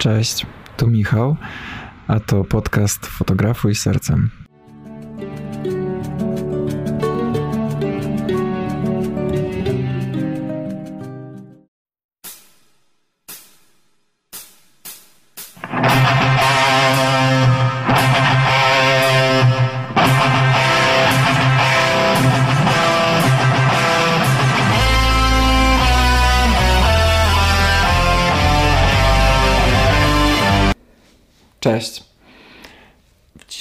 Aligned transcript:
Cześć, 0.00 0.46
tu 0.76 0.86
Michał, 0.86 1.36
a 2.08 2.20
to 2.20 2.44
podcast 2.44 3.06
Fotografuj 3.06 3.74
Sercem. 3.74 4.39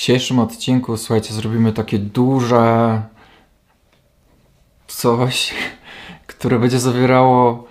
Dzisiejszym 0.09 0.39
odcinku, 0.39 0.97
słuchajcie, 0.97 1.33
zrobimy 1.33 1.73
takie 1.73 1.99
duże 1.99 3.01
coś, 4.87 5.53
które 6.27 6.59
będzie 6.59 6.79
zawierało 6.79 7.67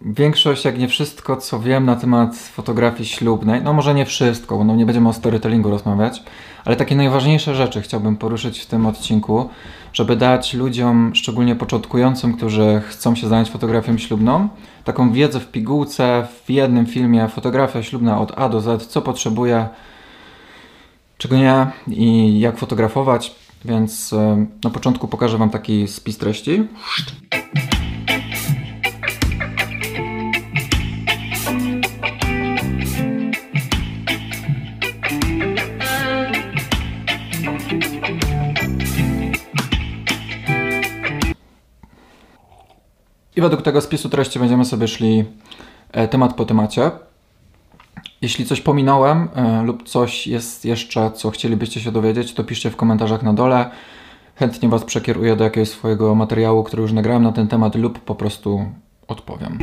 większość, 0.00 0.64
jak 0.64 0.78
nie 0.78 0.88
wszystko, 0.88 1.36
co 1.36 1.60
wiem 1.60 1.84
na 1.84 1.96
temat 1.96 2.36
fotografii 2.36 3.08
ślubnej. 3.08 3.62
No 3.62 3.72
może 3.72 3.94
nie 3.94 4.06
wszystko, 4.06 4.58
bo 4.58 4.64
no 4.64 4.76
nie 4.76 4.86
będziemy 4.86 5.08
o 5.08 5.12
storytellingu 5.12 5.70
rozmawiać, 5.70 6.22
ale 6.64 6.76
takie 6.76 6.96
najważniejsze 6.96 7.54
rzeczy 7.54 7.82
chciałbym 7.82 8.16
poruszyć 8.16 8.60
w 8.60 8.66
tym 8.66 8.86
odcinku, 8.86 9.48
żeby 9.92 10.16
dać 10.16 10.54
ludziom, 10.54 11.10
szczególnie 11.14 11.56
początkującym, 11.56 12.36
którzy 12.36 12.82
chcą 12.88 13.14
się 13.14 13.28
zająć 13.28 13.50
fotografią 13.50 13.98
ślubną, 13.98 14.48
taką 14.84 15.12
wiedzę 15.12 15.40
w 15.40 15.50
pigułce, 15.50 16.26
w 16.44 16.50
jednym 16.50 16.86
filmie, 16.86 17.28
fotografia 17.28 17.82
ślubna 17.82 18.20
od 18.20 18.38
A 18.38 18.48
do 18.48 18.60
Z, 18.60 18.86
co 18.86 19.02
potrzebuje, 19.02 19.68
czego 21.22 21.36
nie 21.36 21.66
i 21.88 22.40
jak 22.40 22.58
fotografować. 22.58 23.34
Więc 23.64 24.12
e, 24.12 24.46
na 24.64 24.70
początku 24.70 25.08
pokażę 25.08 25.38
Wam 25.38 25.50
taki 25.50 25.88
spis 25.88 26.18
treści. 26.18 26.68
I 43.36 43.40
według 43.40 43.62
tego 43.62 43.80
spisu 43.80 44.08
treści 44.08 44.38
będziemy 44.38 44.64
sobie 44.64 44.88
szli 44.88 45.24
e, 45.92 46.08
temat 46.08 46.34
po 46.34 46.44
temacie. 46.44 46.90
Jeśli 48.22 48.44
coś 48.44 48.60
pominąłem 48.60 49.28
e, 49.34 49.62
lub 49.62 49.88
coś 49.88 50.26
jest 50.26 50.64
jeszcze, 50.64 51.10
co 51.10 51.30
chcielibyście 51.30 51.80
się 51.80 51.92
dowiedzieć, 51.92 52.34
to 52.34 52.44
piszcie 52.44 52.70
w 52.70 52.76
komentarzach 52.76 53.22
na 53.22 53.32
dole. 53.32 53.70
Chętnie 54.34 54.68
Was 54.68 54.84
przekieruję 54.84 55.36
do 55.36 55.44
jakiegoś 55.44 55.68
swojego 55.68 56.14
materiału, 56.14 56.64
który 56.64 56.82
już 56.82 56.92
nagrałem 56.92 57.22
na 57.22 57.32
ten 57.32 57.48
temat 57.48 57.74
lub 57.74 57.98
po 57.98 58.14
prostu 58.14 58.64
odpowiem. 59.08 59.58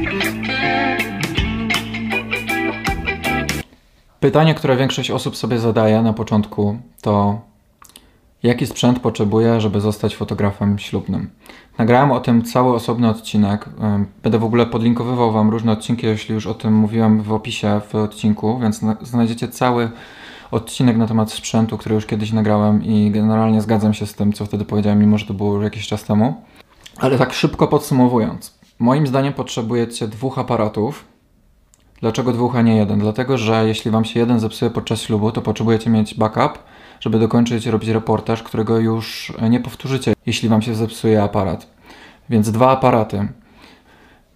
Pytanie, 4.19 4.53
które 4.53 4.77
większość 4.77 5.11
osób 5.11 5.37
sobie 5.37 5.59
zadaje 5.59 6.01
na 6.01 6.13
początku 6.13 6.77
to 7.01 7.41
Jaki 8.43 8.67
sprzęt 8.67 8.99
potrzebuję, 8.99 9.61
żeby 9.61 9.81
zostać 9.81 10.15
fotografem 10.15 10.79
ślubnym? 10.79 11.29
Nagrałem 11.77 12.11
o 12.11 12.19
tym 12.19 12.43
cały 12.43 12.73
osobny 12.73 13.09
odcinek. 13.09 13.69
Będę 14.23 14.39
w 14.39 14.43
ogóle 14.43 14.65
podlinkowywał 14.65 15.31
Wam 15.31 15.49
różne 15.49 15.71
odcinki, 15.71 16.05
jeśli 16.05 16.35
już 16.35 16.47
o 16.47 16.53
tym 16.53 16.73
mówiłem 16.73 17.21
w 17.21 17.31
opisie 17.31 17.81
w 17.89 17.95
odcinku, 17.95 18.59
więc 18.59 18.81
znajdziecie 19.01 19.47
cały 19.47 19.91
odcinek 20.51 20.97
na 20.97 21.07
temat 21.07 21.31
sprzętu, 21.31 21.77
który 21.77 21.95
już 21.95 22.05
kiedyś 22.05 22.31
nagrałem 22.31 22.83
i 22.83 23.11
generalnie 23.11 23.61
zgadzam 23.61 23.93
się 23.93 24.05
z 24.05 24.13
tym, 24.13 24.33
co 24.33 24.45
wtedy 24.45 24.65
powiedziałem, 24.65 24.99
mimo 24.99 25.17
że 25.17 25.25
to 25.25 25.33
było 25.33 25.53
już 25.55 25.63
jakiś 25.63 25.87
czas 25.87 26.03
temu. 26.03 26.43
Ale 26.97 27.17
tak 27.17 27.33
szybko 27.33 27.67
podsumowując, 27.67 28.59
moim 28.79 29.07
zdaniem 29.07 29.33
potrzebujecie 29.33 30.07
dwóch 30.07 30.39
aparatów. 30.39 31.05
Dlaczego 32.01 32.33
dwóch, 32.33 32.55
a 32.55 32.61
nie 32.61 32.77
jeden? 32.77 32.99
Dlatego, 32.99 33.37
że 33.37 33.67
jeśli 33.67 33.91
Wam 33.91 34.05
się 34.05 34.19
jeden 34.19 34.39
zepsuje 34.39 34.71
podczas 34.71 35.01
ślubu, 35.01 35.31
to 35.31 35.41
potrzebujecie 35.41 35.89
mieć 35.89 36.15
backup 36.15 36.59
żeby 36.99 37.19
dokończyć 37.19 37.65
robić 37.65 37.89
reportaż, 37.89 38.43
którego 38.43 38.79
już 38.79 39.33
nie 39.49 39.59
powtórzycie, 39.59 40.13
jeśli 40.25 40.49
Wam 40.49 40.61
się 40.61 40.75
zepsuje 40.75 41.23
aparat. 41.23 41.67
Więc 42.29 42.51
dwa 42.51 42.71
aparaty. 42.71 43.27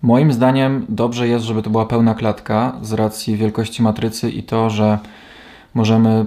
Moim 0.02 0.34
zdaniem 0.34 0.86
dobrze 0.90 1.28
jest, 1.28 1.46
żeby 1.46 1.62
to 1.62 1.70
była 1.70 1.86
pełna 1.86 2.16
klatka 2.16 2.74
z 2.82 2.94
racji 2.94 3.36
wielkości 3.38 3.84
matrycy 3.84 4.30
i 4.30 4.44
to, 4.44 4.70
że 4.70 5.00
możemy 5.74 6.26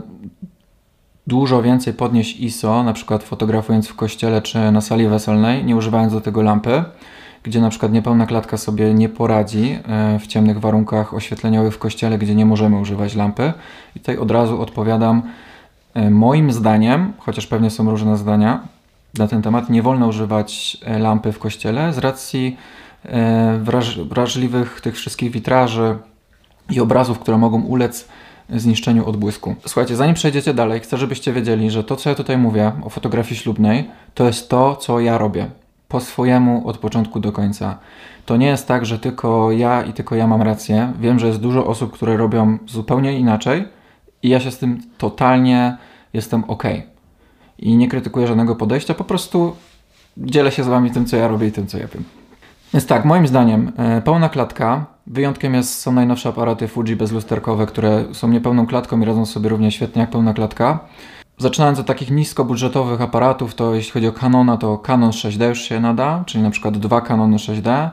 dużo 1.26 1.62
więcej 1.62 1.94
podnieść 1.94 2.41
ISO, 2.41 2.82
na 2.82 2.92
przykład 2.92 3.22
fotografując 3.22 3.88
w 3.88 3.94
kościele 3.94 4.42
czy 4.42 4.70
na 4.70 4.80
sali 4.80 5.08
weselnej, 5.08 5.64
nie 5.64 5.76
używając 5.76 6.12
do 6.12 6.20
tego 6.20 6.42
lampy, 6.42 6.84
gdzie 7.42 7.60
na 7.60 7.70
przykład 7.70 7.92
niepełna 7.92 8.26
klatka 8.26 8.56
sobie 8.56 8.94
nie 8.94 9.08
poradzi 9.08 9.78
e, 9.88 10.18
w 10.18 10.26
ciemnych 10.26 10.60
warunkach 10.60 11.14
oświetleniowych 11.14 11.74
w 11.74 11.78
kościele, 11.78 12.18
gdzie 12.18 12.34
nie 12.34 12.47
możemy 12.47 12.78
używać 12.78 13.14
lampy. 13.14 13.53
I 13.97 14.00
tutaj 14.00 14.18
od 14.18 14.30
razu 14.30 14.62
odpowiadam, 14.62 15.22
moim 16.11 16.53
zdaniem, 16.53 17.12
chociaż 17.19 17.47
pewnie 17.47 17.71
są 17.71 17.91
różne 17.91 18.17
zdania 18.17 18.61
na 19.19 19.29
ten 19.29 19.43
temat, 19.43 19.71
nie 19.71 19.83
wolno 19.83 20.07
używać 20.07 20.77
e, 20.84 20.99
lampy 20.99 21.33
w 21.33 21.39
kościele 21.39 21.93
z 21.93 21.99
racji 21.99 22.57
e, 23.05 23.61
wrażliwych 24.11 24.81
tych 24.81 24.95
wszystkich 24.95 25.31
witraży 25.31 25.99
i 26.71 26.81
obrazów, 26.81 27.19
które 27.19 27.39
mogą 27.39 27.62
ulec 27.62 28.09
zniszczeniu 28.51 29.09
odbłysku. 29.09 29.55
Słuchajcie, 29.67 29.97
zanim 29.97 30.15
przejdziecie 30.15 30.55
dalej, 30.55 30.81
chcę, 30.81 30.97
żebyście 30.97 31.33
wiedzieli, 31.33 31.71
że 31.71 31.84
to, 31.84 31.97
co 31.97 32.09
ja 32.09 32.15
tutaj 32.15 32.39
mówię 32.39 32.73
o 32.84 32.91
fotografii 32.91 33.41
ślubnej, 33.41 33.91
to 34.15 34.27
jest 34.27 34.49
to, 34.49 34.77
co 34.77 35.01
ja 35.01 35.19
robię. 35.19 35.47
Po 35.89 36.01
swojemu 36.01 36.69
od 36.69 36.78
początku 36.78 37.21
do 37.21 37.33
końca. 37.33 37.78
To 38.27 38.37
nie 38.37 38.47
jest 38.47 38.69
tak, 38.69 38.87
że 38.87 38.99
tylko 38.99 39.53
ja 39.53 39.83
i 39.83 39.93
tylko 39.93 40.15
ja 40.15 40.27
mam 40.27 40.43
rację. 40.43 40.93
Wiem, 41.01 41.19
że 41.19 41.27
jest 41.27 41.41
dużo 41.41 41.67
osób, 41.67 41.93
które 41.93 42.17
robią 42.17 42.59
zupełnie 42.67 43.19
inaczej 43.19 43.65
i 44.22 44.28
ja 44.28 44.41
się 44.41 44.50
z 44.50 44.59
tym 44.59 44.82
totalnie 44.99 45.77
jestem 46.12 46.44
ok. 46.44 46.65
I 47.59 47.77
nie 47.77 47.88
krytykuję 47.88 48.27
żadnego 48.27 48.56
podejścia, 48.56 48.94
po 48.94 49.04
prostu 49.04 49.56
dzielę 50.16 50.53
się 50.53 50.65
z 50.65 50.69
Wami 50.69 50.91
tym, 50.91 51.06
co 51.06 51.16
ja 51.16 51.28
robię 51.28 51.47
i 51.47 51.53
tym, 51.53 51.66
co 51.66 51.78
ja 51.78 51.87
wiem. 51.87 52.04
Więc 52.72 52.87
tak, 52.87 53.04
moim 53.04 53.27
zdaniem 53.27 53.72
e, 53.77 54.03
pełna 54.03 54.28
klatka. 54.28 54.87
Wyjątkiem 55.06 55.54
jest, 55.54 55.78
są 55.81 55.93
najnowsze 55.93 56.28
aparaty 56.28 56.69
Fuji 56.69 56.97
bezlusterkowe, 56.97 57.66
które 57.66 58.04
są 58.12 58.28
niepełną 58.28 58.66
klatką 58.66 59.00
i 59.00 59.04
radzą 59.04 59.27
sobie 59.27 59.49
równie 59.49 59.72
świetnie 59.72 60.00
jak 60.00 60.10
pełna 60.10 60.34
klatka. 60.34 60.78
Zaczynając 61.38 61.78
od 61.78 61.87
takich 61.87 62.10
niskobudżetowych 62.10 63.00
aparatów, 63.00 63.54
to 63.54 63.75
jeśli 63.75 63.93
chodzi 63.93 64.09
o 64.09 64.12
Canona, 64.12 64.56
to 64.56 64.78
Canon 64.78 65.10
6D 65.10 65.48
już 65.48 65.62
się 65.62 65.81
nada, 65.81 66.25
czyli 66.27 66.44
na 66.44 66.50
przykład 66.50 66.78
dwa 66.78 67.00
Canony 67.00 67.37
6D. 67.37 67.91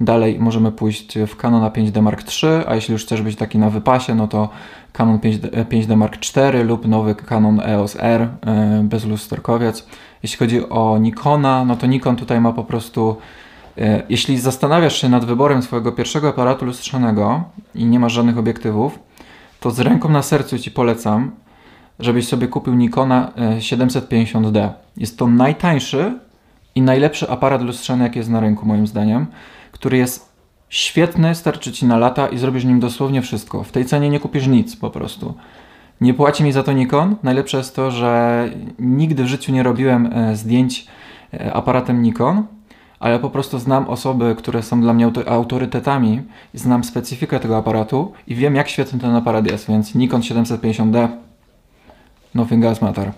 Dalej 0.00 0.38
możemy 0.40 0.72
pójść 0.72 1.18
w 1.18 1.36
Canon 1.36 1.62
5D 1.62 2.02
Mark 2.02 2.20
III, 2.20 2.50
a 2.66 2.74
jeśli 2.74 2.92
już 2.92 3.04
chcesz 3.04 3.22
być 3.22 3.36
taki 3.36 3.58
na 3.58 3.70
wypasie, 3.70 4.14
no 4.14 4.28
to 4.28 4.48
Canon 4.92 5.18
5D, 5.18 5.64
5D 5.64 5.96
Mark 5.96 6.16
IV 6.36 6.64
lub 6.64 6.88
nowy 6.88 7.14
Canon 7.14 7.60
EOS 7.60 7.96
R 8.00 8.20
e, 8.22 8.80
bez 8.84 9.04
lusterkowiec. 9.04 9.86
Jeśli 10.22 10.38
chodzi 10.38 10.68
o 10.68 10.98
Nikona, 10.98 11.64
no 11.64 11.76
to 11.76 11.86
Nikon 11.86 12.16
tutaj 12.16 12.40
ma 12.40 12.52
po 12.52 12.64
prostu 12.64 13.16
e, 13.78 14.02
jeśli 14.08 14.38
zastanawiasz 14.38 15.00
się 15.00 15.08
nad 15.08 15.24
wyborem 15.24 15.62
swojego 15.62 15.92
pierwszego 15.92 16.28
aparatu 16.28 16.64
lustrzanego 16.64 17.44
i 17.74 17.84
nie 17.84 17.98
masz 17.98 18.12
żadnych 18.12 18.38
obiektywów, 18.38 18.98
to 19.60 19.70
z 19.70 19.80
ręką 19.80 20.08
na 20.08 20.22
sercu 20.22 20.58
Ci 20.58 20.70
polecam, 20.70 21.30
żebyś 21.98 22.28
sobie 22.28 22.48
kupił 22.48 22.74
Nikona 22.74 23.32
750D. 23.58 24.58
E, 24.58 24.72
jest 24.96 25.18
to 25.18 25.26
najtańszy 25.26 26.18
i 26.74 26.82
najlepszy 26.82 27.30
aparat 27.30 27.62
lustrzany, 27.62 28.04
jaki 28.04 28.18
jest 28.18 28.30
na 28.30 28.40
rynku, 28.40 28.66
moim 28.66 28.86
zdaniem 28.86 29.26
który 29.84 29.96
jest 29.96 30.32
świetny, 30.68 31.34
starczy 31.34 31.72
ci 31.72 31.86
na 31.86 31.96
lata 31.96 32.28
i 32.28 32.38
zrobisz 32.38 32.64
nim 32.64 32.80
dosłownie 32.80 33.22
wszystko. 33.22 33.64
W 33.64 33.72
tej 33.72 33.84
cenie 33.84 34.10
nie 34.10 34.20
kupisz 34.20 34.46
nic 34.46 34.76
po 34.76 34.90
prostu. 34.90 35.34
Nie 36.00 36.14
płaci 36.14 36.44
mi 36.44 36.52
za 36.52 36.62
to 36.62 36.72
Nikon. 36.72 37.16
Najlepsze 37.22 37.56
jest 37.56 37.76
to, 37.76 37.90
że 37.90 38.48
nigdy 38.78 39.24
w 39.24 39.26
życiu 39.26 39.52
nie 39.52 39.62
robiłem 39.62 40.10
e, 40.12 40.36
zdjęć 40.36 40.86
e, 41.34 41.52
aparatem 41.52 42.02
Nikon, 42.02 42.46
ale 43.00 43.18
po 43.18 43.30
prostu 43.30 43.58
znam 43.58 43.88
osoby, 43.88 44.34
które 44.38 44.62
są 44.62 44.80
dla 44.80 44.92
mnie 44.92 45.10
autorytetami, 45.26 46.22
znam 46.54 46.84
specyfikę 46.84 47.40
tego 47.40 47.56
aparatu 47.56 48.12
i 48.26 48.34
wiem, 48.34 48.54
jak 48.54 48.68
świetny 48.68 48.98
ten 48.98 49.16
aparat 49.16 49.50
jest, 49.50 49.68
więc 49.68 49.94
Nikon 49.94 50.20
750D 50.20 51.08
nothing 52.34 52.64
else 52.64 52.84
matter. 52.84 53.12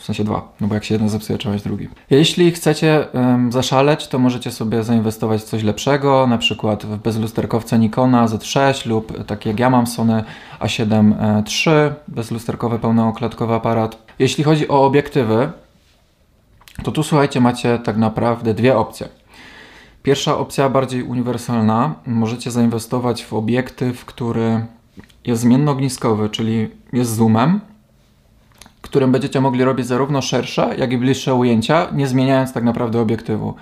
W 0.00 0.04
sensie 0.04 0.24
dwa, 0.24 0.52
no 0.60 0.66
bo 0.66 0.74
jak 0.74 0.84
się 0.84 0.94
jeden 0.94 1.08
zepsuje, 1.08 1.38
trzeba 1.38 1.54
mieć 1.54 1.64
drugi. 1.64 1.88
Jeśli 2.10 2.50
chcecie 2.50 3.06
um, 3.12 3.52
zaszaleć, 3.52 4.08
to 4.08 4.18
możecie 4.18 4.50
sobie 4.50 4.82
zainwestować 4.84 5.40
w 5.40 5.44
coś 5.44 5.62
lepszego, 5.62 6.26
na 6.26 6.38
przykład 6.38 6.86
w 6.86 6.96
bezlusterkowce 6.96 7.78
Nikona 7.78 8.26
Z6 8.26 8.86
lub 8.86 9.24
tak 9.24 9.46
jak 9.46 9.60
ja 9.60 9.70
mam 9.70 9.86
Sony 9.86 10.24
A7 10.60 11.14
III, 11.66 11.92
bezlusterkowy 12.08 12.78
pełnooklatkowy 12.78 13.54
aparat. 13.54 14.02
Jeśli 14.18 14.44
chodzi 14.44 14.68
o 14.68 14.84
obiektywy, 14.84 15.50
to 16.82 16.92
tu 16.92 17.02
słuchajcie, 17.02 17.40
macie 17.40 17.78
tak 17.78 17.96
naprawdę 17.96 18.54
dwie 18.54 18.78
opcje. 18.78 19.08
Pierwsza 20.02 20.38
opcja, 20.38 20.68
bardziej 20.68 21.02
uniwersalna, 21.02 21.94
możecie 22.06 22.50
zainwestować 22.50 23.24
w 23.24 23.32
obiektyw, 23.34 24.04
który 24.04 24.66
jest 25.24 25.42
zmiennoogniskowy, 25.42 26.28
czyli 26.28 26.68
jest 26.92 27.14
zoomem, 27.14 27.60
którym 28.80 29.12
będziecie 29.12 29.40
mogli 29.40 29.64
robić 29.64 29.86
zarówno 29.86 30.22
szersze, 30.22 30.74
jak 30.78 30.92
i 30.92 30.98
bliższe 30.98 31.34
ujęcia, 31.34 31.88
nie 31.92 32.06
zmieniając 32.06 32.52
tak 32.52 32.64
naprawdę 32.64 33.00
obiektywu. 33.00 33.54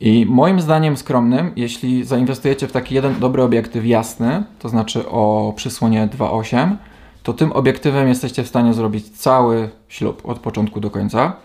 I 0.00 0.26
moim 0.28 0.60
zdaniem 0.60 0.96
skromnym, 0.96 1.52
jeśli 1.56 2.04
zainwestujecie 2.04 2.68
w 2.68 2.72
taki 2.72 2.94
jeden 2.94 3.20
dobry 3.20 3.42
obiektyw 3.42 3.86
jasny, 3.86 4.42
to 4.58 4.68
znaczy 4.68 5.08
o 5.08 5.52
przysłonie 5.56 6.08
2.8, 6.18 6.76
to 7.22 7.32
tym 7.32 7.52
obiektywem 7.52 8.08
jesteście 8.08 8.42
w 8.42 8.48
stanie 8.48 8.74
zrobić 8.74 9.08
cały 9.08 9.70
ślub 9.88 10.22
od 10.24 10.38
początku 10.38 10.80
do 10.80 10.90
końca. 10.90 11.36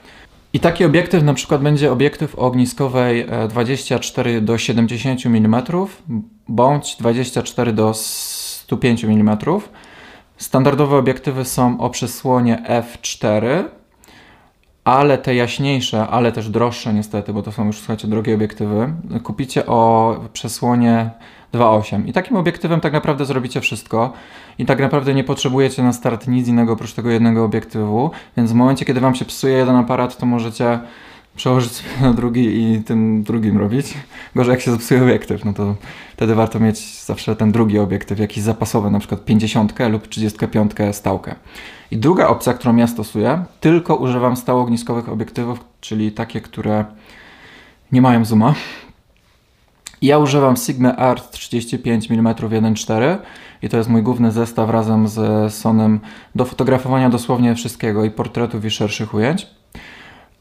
I 0.54 0.60
taki 0.60 0.86
obiektyw 0.86 1.24
na 1.24 1.34
przykład 1.34 1.62
będzie 1.62 1.92
obiektyw 1.92 2.36
o 2.36 2.42
ogniskowej 2.42 3.26
24 3.50 4.42
do 4.42 4.58
70 4.58 5.26
mm 5.26 5.64
bądź 6.48 6.96
24 7.00 7.74
do 7.74 7.94
105 7.94 9.04
mm. 9.04 9.38
Standardowe 10.38 10.98
obiektywy 10.98 11.46
są 11.46 11.80
o 11.80 11.90
przysłonie 11.90 12.64
f4, 12.68 13.64
ale 14.84 15.18
te 15.18 15.36
jaśniejsze, 15.36 16.08
ale 16.08 16.32
też 16.32 16.50
droższe 16.50 16.94
niestety, 16.94 17.34
bo 17.34 17.44
to 17.44 17.52
są 17.52 17.66
już 17.66 17.78
słuchajcie 17.78 18.08
drogie 18.08 18.36
obiektywy, 18.36 18.94
kupicie 19.24 19.66
o 19.66 20.16
przesłonie 20.34 21.10
2.8. 21.54 22.08
I 22.08 22.14
takim 22.14 22.38
obiektywem 22.38 22.82
tak 22.82 22.94
naprawdę 22.94 23.26
zrobicie 23.26 23.62
wszystko 23.62 24.14
i 24.58 24.66
tak 24.66 24.80
naprawdę 24.80 25.14
nie 25.14 25.24
potrzebujecie 25.24 25.84
na 25.84 25.94
start 25.94 26.28
nic 26.28 26.48
innego 26.48 26.74
oprócz 26.74 26.94
tego 26.94 27.10
jednego 27.10 27.46
obiektywu, 27.46 28.12
więc 28.38 28.52
w 28.52 28.56
momencie, 28.56 28.86
kiedy 28.86 29.00
Wam 29.00 29.16
się 29.16 29.26
psuje 29.26 29.54
jeden 29.54 29.76
aparat, 29.76 30.18
to 30.18 30.26
możecie 30.26 30.80
przełożyć 31.38 31.84
na 32.02 32.14
drugi 32.14 32.62
i 32.62 32.84
tym 32.84 33.24
drugim 33.24 33.58
robić. 33.58 33.94
Gorzej 34.36 34.52
jak 34.52 34.62
się 34.62 34.72
zepsuje 34.72 35.04
obiektyw, 35.04 35.46
no 35.46 35.54
to 35.54 35.76
wtedy 36.14 36.36
warto 36.36 36.60
mieć 36.60 37.04
zawsze 37.04 37.36
ten 37.36 37.52
drugi 37.52 37.80
obiektyw, 37.80 38.20
jakiś 38.20 38.44
zapasowy, 38.44 38.92
na 38.92 39.00
przykład 39.00 39.26
50 39.26 39.74
lub 39.92 40.08
35 40.08 40.72
stałkę. 40.92 41.36
I 41.92 41.98
druga 41.98 42.28
opcja, 42.28 42.54
którą 42.54 42.76
ja 42.76 42.88
stosuję, 42.88 43.44
tylko 43.60 43.96
używam 43.96 44.38
stałogniskowych 44.38 45.10
obiektywów, 45.10 45.60
czyli 45.82 46.12
takie, 46.12 46.42
które 46.42 46.86
nie 47.92 48.02
mają 48.02 48.26
zooma. 48.26 48.56
Ja 50.02 50.18
używam 50.18 50.58
Sigma 50.58 50.96
Art 50.96 51.32
35 51.32 52.12
mm 52.12 52.34
1.4 52.34 53.18
i 53.62 53.70
to 53.70 53.78
jest 53.78 53.90
mój 53.90 54.04
główny 54.04 54.32
zestaw 54.32 54.70
razem 54.70 55.08
z 55.08 55.54
Sonem 55.54 56.00
do 56.36 56.46
fotografowania 56.46 57.10
dosłownie 57.10 57.56
wszystkiego 57.56 58.06
i 58.06 58.12
portretów 58.12 58.66
i 58.66 58.70
szerszych 58.70 59.14
ujęć. 59.14 59.48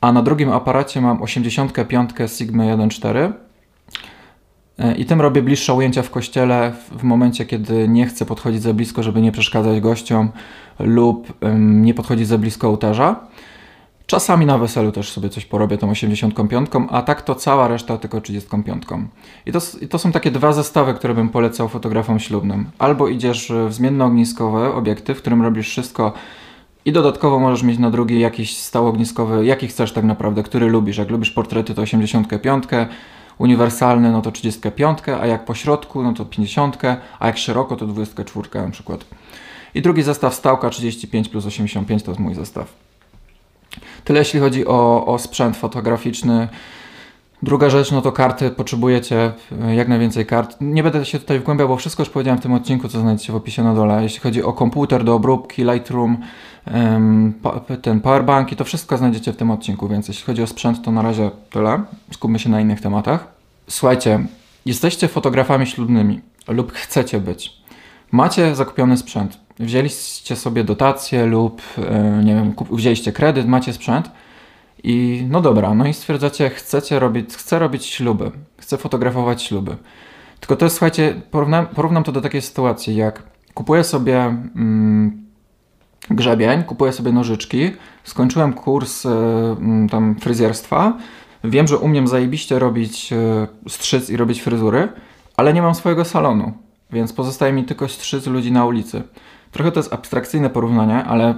A 0.07 0.13
na 0.13 0.23
drugim 0.23 0.53
aparacie 0.53 1.01
mam 1.01 1.23
85 1.23 2.11
Sigma 2.27 2.65
1.4 2.65 3.33
i 4.97 5.05
tym 5.05 5.21
robię 5.21 5.43
bliższe 5.43 5.75
ujęcia 5.75 6.03
w 6.03 6.11
kościele 6.11 6.73
w 6.99 7.03
momencie, 7.03 7.45
kiedy 7.47 7.89
nie 7.89 8.07
chcę 8.07 8.27
podchodzić 8.27 8.63
za 8.63 8.75
blisko, 8.75 9.03
żeby 9.03 9.21
nie 9.21 9.33
przeszkadzać 9.33 9.81
gościom 9.81 10.29
lub 10.79 11.33
nie 11.59 11.95
podchodzić 11.95 12.29
za 12.29 12.39
blisko 12.39 12.69
ołtarza. 12.69 13.27
Czasami 14.07 14.47
na 14.47 14.59
weselu 14.59 14.93
też 14.93 15.13
sobie 15.13 15.29
coś 15.29 15.47
porobię 15.47 15.79
tą 15.79 15.91
85, 15.91 16.71
a 16.91 17.03
tak 17.03 17.23
to 17.23 17.35
cała 17.35 17.69
reszta 17.69 17.99
tylko 17.99 18.21
35. 18.21 18.83
I 19.47 19.53
to, 19.53 19.59
I 19.81 19.89
to 19.89 19.99
są 19.99 20.13
takie 20.13 20.31
dwa 20.31 20.53
zestawy, 20.53 20.95
które 20.95 21.15
bym 21.15 21.29
polecał 21.29 21.69
fotografom 21.69 22.19
ślubnym. 22.19 22.71
Albo 22.79 23.09
idziesz 23.09 23.53
w 23.69 23.73
zmiennoogniskowy 23.73 24.73
obiektyw, 24.75 25.19
w 25.19 25.21
którym 25.21 25.43
robisz 25.43 25.69
wszystko 25.69 26.13
i 26.87 26.93
dodatkowo 26.93 27.39
możesz 27.39 27.63
mieć 27.63 27.79
na 27.79 27.91
drugi 27.91 28.21
jakiś 28.21 28.57
stałogniskowy, 28.57 29.47
jaki 29.47 29.69
chcesz 29.69 29.93
tak 29.93 30.05
naprawdę, 30.05 30.43
który 30.43 30.69
lubisz. 30.69 30.99
Jak 30.99 31.11
lubisz 31.11 31.31
portrety 31.31 31.75
to 31.75 31.83
85, 31.83 32.65
uniwersalny 33.39 34.13
no 34.13 34.23
to 34.23 34.33
35, 34.33 34.99
a 35.21 35.27
jak 35.27 35.45
po 35.45 35.55
środku 35.55 36.03
no 36.03 36.13
to 36.13 36.25
50, 36.25 36.79
a 37.19 37.27
jak 37.27 37.39
szeroko 37.39 37.77
to 37.77 37.87
24 37.87 38.49
na 38.55 38.71
przykład. 38.71 39.05
I 39.75 39.83
drugi 39.83 40.03
zestaw 40.03 40.35
stałka 40.35 40.71
35 40.71 41.29
plus 41.29 41.47
85 41.47 42.03
to 42.03 42.11
jest 42.11 42.21
mój 42.21 42.35
zestaw. 42.35 42.73
Tyle 44.05 44.19
jeśli 44.19 44.41
chodzi 44.41 44.67
o, 44.67 45.07
o 45.07 45.19
sprzęt 45.19 45.57
fotograficzny. 45.57 46.49
Druga 47.43 47.71
rzecz, 47.71 47.93
no 47.93 48.03
to 48.03 48.13
karty, 48.13 48.51
potrzebujecie 48.51 49.33
e, 49.63 49.75
jak 49.75 49.89
najwięcej 49.89 50.27
kart. 50.27 50.57
Nie 50.61 50.83
będę 50.83 51.05
się 51.05 51.19
tutaj 51.19 51.39
wgłębiał, 51.39 51.69
bo 51.69 51.77
wszystko 51.77 52.03
już 52.03 52.11
powiedziałem 52.11 52.39
w 52.39 52.43
tym 52.43 52.53
odcinku, 52.53 52.89
co 52.89 53.01
znajdziecie 53.01 53.33
w 53.33 53.37
opisie 53.37 53.65
na 53.65 53.75
dole. 53.75 54.03
Jeśli 54.03 54.21
chodzi 54.21 54.43
o 54.43 54.53
komputer 54.53 55.05
do 55.05 55.15
obróbki, 55.15 55.65
Lightroom, 55.65 56.17
ten 57.83 58.01
powerbanki, 58.01 58.57
to 58.57 58.65
wszystko 58.65 58.97
znajdziecie 58.97 59.33
w 59.33 59.37
tym 59.37 59.51
odcinku, 59.51 59.89
więc 59.89 60.09
jeśli 60.09 60.25
chodzi 60.25 60.43
o 60.43 60.47
sprzęt, 60.47 60.83
to 60.83 60.93
na 60.93 61.03
razie 61.03 61.31
tyle. 61.51 61.83
Skupmy 62.11 62.39
się 62.39 62.51
na 62.51 62.61
innych 62.61 62.81
tematach. 62.81 63.29
Słuchajcie, 63.69 64.27
jesteście 64.67 65.09
fotografami 65.09 65.67
ślubnymi 65.67 66.21
lub 66.49 66.73
chcecie 66.73 67.21
być. 67.21 67.53
Macie 68.13 68.55
zakupiony 68.55 68.97
sprzęt 68.97 69.47
wzięliście 69.61 70.37
sobie 70.37 70.65
dotację 70.65 71.27
lub 71.27 71.63
e, 71.79 72.23
nie 72.25 72.35
wiem, 72.35 72.55
wzięliście 72.71 73.13
kredyt, 73.13 73.47
macie 73.47 73.73
sprzęt 73.73 74.11
i 74.85 75.27
no 75.31 75.41
dobra, 75.41 75.75
no 75.75 75.87
i 75.87 75.95
stwierdzacie, 75.95 76.51
chcecie 76.51 76.99
robić, 76.99 77.35
chcę 77.35 77.59
robić 77.59 77.87
śluby, 77.87 78.31
chcę 78.59 78.77
fotografować 78.77 79.43
śluby. 79.43 79.77
Tylko 80.41 80.57
to 80.57 80.67
jest, 80.67 80.77
słuchajcie, 80.77 81.15
porównam, 81.31 81.67
porównam 81.67 82.05
to 82.05 82.13
do 82.13 82.21
takiej 82.21 82.43
sytuacji, 82.43 82.97
jak 82.97 83.23
kupuję 83.55 83.85
sobie 83.85 84.19
mm, 84.19 85.27
grzebień, 86.11 86.63
kupuję 86.65 86.93
sobie 86.93 87.13
nożyczki, 87.13 87.71
skończyłem 88.05 88.53
kurs 88.53 89.05
y, 89.05 89.09
tam 89.91 90.17
fryzjerstwa, 90.21 90.97
wiem, 91.45 91.67
że 91.67 91.79
umiem 91.79 92.07
zajebiście 92.07 92.59
robić 92.59 93.13
y, 93.13 93.69
strzyc 93.69 94.11
i 94.11 94.17
robić 94.17 94.43
fryzury, 94.43 94.89
ale 95.37 95.55
nie 95.55 95.63
mam 95.63 95.75
swojego 95.75 96.05
salonu, 96.05 96.53
więc 96.91 97.13
pozostaje 97.13 97.53
mi 97.53 97.65
tylko 97.65 97.89
strzyc 97.89 98.27
ludzi 98.27 98.53
na 98.53 98.67
ulicy 98.67 99.03
trochę 99.57 99.73
to 99.73 99.81
jest 99.81 99.93
abstrakcyjne 99.93 100.51
porównanie, 100.51 101.05
ale 101.05 101.35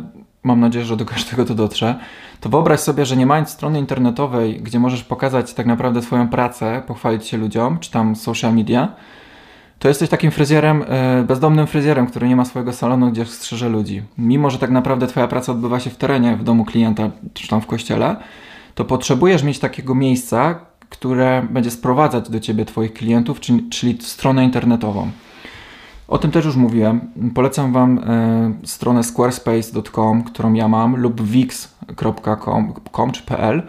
mam 0.49 0.61
nadzieję, 0.61 0.85
że 0.85 0.97
do 0.97 1.05
każdego 1.05 1.45
to 1.45 1.55
dotrze, 1.55 1.99
to 2.41 2.49
wyobraź 2.49 2.81
sobie, 2.81 3.07
że 3.07 3.17
nie 3.17 3.27
mając 3.27 3.49
strony 3.49 3.79
internetowej, 3.79 4.61
gdzie 4.63 4.81
możesz 4.81 5.05
pokazać 5.05 5.55
tak 5.55 5.67
naprawdę 5.67 6.03
swoją 6.03 6.29
pracę, 6.29 6.83
pochwalić 6.87 7.27
się 7.27 7.37
ludziom, 7.37 7.79
czy 7.79 7.91
tam 7.91 8.17
social 8.17 8.55
media, 8.55 8.89
to 9.79 9.89
jesteś 9.89 10.09
takim 10.09 10.31
fryzjerem, 10.31 10.85
e, 10.89 11.23
bezdomnym 11.23 11.67
fryzjerem, 11.67 12.07
który 12.07 12.29
nie 12.29 12.37
ma 12.37 12.45
swojego 12.45 12.73
salonu, 12.73 13.11
gdzie 13.11 13.27
strzeże 13.27 13.69
ludzi. 13.69 14.03
Mimo, 14.19 14.51
że 14.51 14.59
tak 14.59 14.71
naprawdę 14.71 15.07
twoja 15.07 15.29
praca 15.29 15.53
odbywa 15.53 15.81
się 15.81 15.91
w 15.91 15.97
terenie, 15.97 16.37
w 16.37 16.45
domu 16.45 16.65
klienta, 16.65 17.11
czy 17.35 17.49
tam 17.49 17.61
w 17.61 17.67
kościele, 17.67 18.17
to 18.75 18.85
potrzebujesz 18.85 19.43
mieć 19.43 19.59
takiego 19.59 19.95
miejsca, 19.95 20.61
które 20.89 21.47
będzie 21.51 21.71
sprowadzać 21.71 22.31
do 22.31 22.41
ciebie 22.41 22.65
twoich 22.65 22.93
klientów, 22.93 23.41
czyli, 23.41 23.69
czyli 23.69 23.99
stronę 24.01 24.45
internetową. 24.45 25.11
O 26.09 26.19
tym 26.19 26.31
też 26.31 26.45
już 26.45 26.57
mówiłem. 26.57 27.01
Polecam 27.35 27.73
Wam 27.73 27.99
e, 27.99 28.53
stronę 28.65 29.05
squarespace.com, 29.05 30.23
którą 30.23 30.53
ja 30.53 30.69
mam, 30.69 30.97
lub 30.97 31.23
wix.com 31.23 33.13
czy 33.13 33.23
pl, 33.23 33.63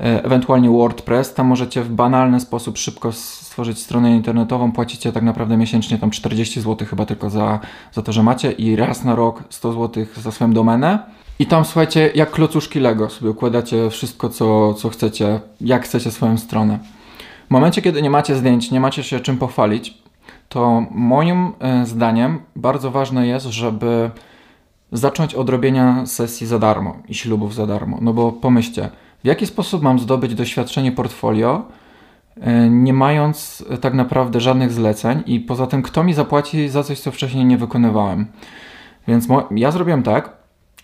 e, 0.00 0.24
ewentualnie 0.24 0.70
WordPress. 0.70 1.34
Tam 1.34 1.46
możecie 1.46 1.82
w 1.82 1.90
banalny 1.90 2.40
sposób 2.40 2.78
szybko 2.78 3.12
stworzyć 3.12 3.78
stronę 3.78 4.10
internetową. 4.10 4.72
Płacicie 4.72 5.12
tak 5.12 5.22
naprawdę 5.22 5.56
miesięcznie 5.56 5.98
tam 5.98 6.10
40 6.10 6.60
zł 6.60 6.88
chyba 6.88 7.06
tylko 7.06 7.30
za, 7.30 7.60
za 7.92 8.02
to, 8.02 8.12
że 8.12 8.22
macie 8.22 8.52
i 8.52 8.76
raz 8.76 9.04
na 9.04 9.14
rok 9.14 9.44
100 9.50 9.72
zł 9.72 10.06
za 10.16 10.30
swoją 10.30 10.52
domenę. 10.52 10.98
I 11.38 11.46
tam 11.46 11.64
słuchajcie, 11.64 12.10
jak 12.14 12.30
klocuszki 12.30 12.80
Lego 12.80 13.10
sobie 13.10 13.30
układacie 13.30 13.90
wszystko, 13.90 14.28
co, 14.28 14.74
co 14.74 14.88
chcecie, 14.88 15.40
jak 15.60 15.84
chcecie 15.84 16.10
swoją 16.10 16.38
stronę. 16.38 16.78
W 17.48 17.50
momencie, 17.50 17.82
kiedy 17.82 18.02
nie 18.02 18.10
macie 18.10 18.36
zdjęć, 18.36 18.70
nie 18.70 18.80
macie 18.80 19.02
się 19.02 19.20
czym 19.20 19.38
pochwalić, 19.38 20.00
to 20.50 20.84
moim 20.90 21.52
e, 21.60 21.86
zdaniem 21.86 22.40
bardzo 22.56 22.90
ważne 22.90 23.26
jest, 23.26 23.46
żeby 23.46 24.10
zacząć 24.92 25.34
od 25.34 25.48
robienia 25.48 26.06
sesji 26.06 26.46
za 26.46 26.58
darmo 26.58 26.96
i 27.08 27.14
ślubów 27.14 27.54
za 27.54 27.66
darmo. 27.66 27.98
No 28.00 28.12
bo 28.12 28.32
pomyślcie, 28.32 28.90
w 29.24 29.26
jaki 29.26 29.46
sposób 29.46 29.82
mam 29.82 29.98
zdobyć 29.98 30.34
doświadczenie 30.34 30.92
portfolio, 30.92 31.62
e, 32.40 32.70
nie 32.70 32.92
mając 32.92 33.64
e, 33.70 33.78
tak 33.78 33.94
naprawdę 33.94 34.40
żadnych 34.40 34.72
zleceń 34.72 35.22
i 35.26 35.40
poza 35.40 35.66
tym, 35.66 35.82
kto 35.82 36.04
mi 36.04 36.14
zapłaci 36.14 36.68
za 36.68 36.82
coś, 36.82 37.00
co 37.00 37.10
wcześniej 37.10 37.44
nie 37.44 37.58
wykonywałem. 37.58 38.26
Więc 39.08 39.28
ja 39.50 39.70
zrobiłem 39.70 40.02
tak, 40.02 40.32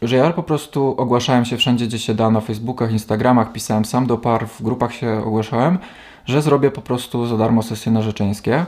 że 0.03 0.17
ja 0.17 0.33
po 0.33 0.43
prostu 0.43 0.95
ogłaszałem 0.99 1.45
się 1.45 1.57
wszędzie, 1.57 1.87
gdzie 1.87 1.99
się 1.99 2.15
da, 2.15 2.31
na 2.31 2.41
Facebookach, 2.41 2.93
Instagramach, 2.93 3.53
pisałem 3.53 3.85
sam 3.85 4.07
do 4.07 4.19
par, 4.19 4.49
w 4.49 4.63
grupach 4.63 4.95
się 4.95 5.23
ogłaszałem, 5.25 5.79
że 6.25 6.43
zrobię 6.43 6.71
po 6.71 6.83
prostu 6.83 7.27
za 7.27 7.37
darmo 7.37 7.63
sesje 7.63 7.93
narzeczeńskie. 7.93 8.67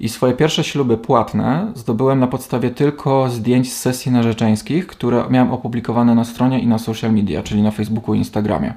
I 0.00 0.08
swoje 0.08 0.34
pierwsze 0.34 0.64
śluby 0.64 0.98
płatne 0.98 1.72
zdobyłem 1.74 2.20
na 2.20 2.26
podstawie 2.26 2.70
tylko 2.70 3.30
zdjęć 3.30 3.72
z 3.72 3.76
sesji 3.76 4.12
narzeczeńskich, 4.12 4.86
które 4.86 5.24
miałem 5.30 5.52
opublikowane 5.52 6.14
na 6.14 6.24
stronie 6.24 6.60
i 6.60 6.66
na 6.66 6.78
social 6.78 7.12
media, 7.12 7.42
czyli 7.42 7.62
na 7.62 7.70
Facebooku 7.70 8.14
i 8.14 8.18
Instagramie. 8.18 8.74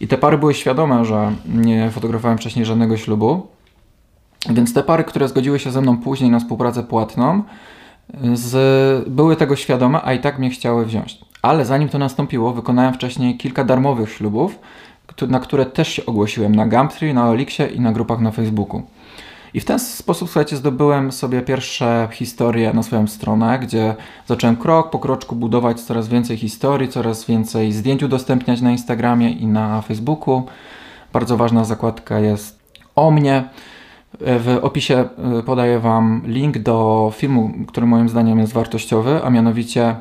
I 0.00 0.08
te 0.08 0.18
pary 0.18 0.38
były 0.38 0.54
świadome, 0.54 1.04
że 1.04 1.32
nie 1.54 1.90
fotografowałem 1.90 2.38
wcześniej 2.38 2.64
żadnego 2.64 2.96
ślubu, 2.96 3.46
więc 4.50 4.74
te 4.74 4.82
pary, 4.82 5.04
które 5.04 5.28
zgodziły 5.28 5.58
się 5.58 5.70
ze 5.70 5.80
mną 5.80 5.98
później 5.98 6.30
na 6.30 6.38
współpracę 6.38 6.82
płatną, 6.82 7.42
z, 8.34 9.08
były 9.08 9.36
tego 9.36 9.56
świadome, 9.56 10.00
a 10.04 10.12
i 10.12 10.20
tak 10.20 10.38
mnie 10.38 10.50
chciały 10.50 10.86
wziąć. 10.86 11.18
Ale 11.42 11.64
zanim 11.64 11.88
to 11.88 11.98
nastąpiło, 11.98 12.52
wykonałem 12.52 12.94
wcześniej 12.94 13.36
kilka 13.36 13.64
darmowych 13.64 14.12
ślubów, 14.12 14.58
na 15.28 15.40
które 15.40 15.66
też 15.66 15.88
się 15.88 16.06
ogłosiłem 16.06 16.54
na 16.54 16.66
Gumtree, 16.66 17.14
na 17.14 17.32
Elixie 17.32 17.66
i 17.66 17.80
na 17.80 17.92
grupach 17.92 18.20
na 18.20 18.30
Facebooku. 18.30 18.82
I 19.54 19.60
w 19.60 19.64
ten 19.64 19.78
sposób, 19.78 20.28
słuchajcie, 20.28 20.56
zdobyłem 20.56 21.12
sobie 21.12 21.42
pierwsze 21.42 22.08
historie 22.12 22.72
na 22.72 22.82
swoją 22.82 23.06
stronę, 23.06 23.58
gdzie 23.58 23.94
zacząłem 24.26 24.56
krok 24.56 24.90
po 24.90 24.98
kroczku 24.98 25.36
budować 25.36 25.80
coraz 25.80 26.08
więcej 26.08 26.36
historii, 26.36 26.88
coraz 26.88 27.26
więcej 27.26 27.72
zdjęć 27.72 28.02
udostępniać 28.02 28.60
na 28.60 28.70
Instagramie 28.70 29.30
i 29.30 29.46
na 29.46 29.82
Facebooku. 29.82 30.46
Bardzo 31.12 31.36
ważna 31.36 31.64
zakładka 31.64 32.18
jest 32.18 32.58
o 32.96 33.10
mnie. 33.10 33.44
W 34.20 34.58
opisie 34.62 35.08
y, 35.38 35.42
podaję 35.42 35.78
Wam 35.78 36.22
link 36.24 36.58
do 36.58 37.12
filmu, 37.16 37.52
który 37.68 37.86
moim 37.86 38.08
zdaniem 38.08 38.38
jest 38.38 38.52
wartościowy, 38.52 39.24
a 39.24 39.30
mianowicie 39.30 39.96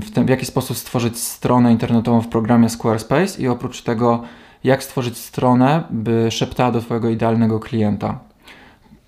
w, 0.00 0.24
w 0.26 0.28
jaki 0.28 0.46
sposób 0.46 0.76
stworzyć 0.76 1.18
stronę 1.18 1.72
internetową 1.72 2.20
w 2.20 2.28
programie 2.28 2.68
Squarespace 2.68 3.42
i 3.42 3.48
oprócz 3.48 3.82
tego 3.82 4.22
jak 4.66 4.82
stworzyć 4.82 5.18
stronę, 5.18 5.82
by 5.90 6.30
szeptała 6.30 6.72
do 6.72 6.80
Twojego 6.80 7.08
idealnego 7.08 7.60
klienta. 7.60 8.18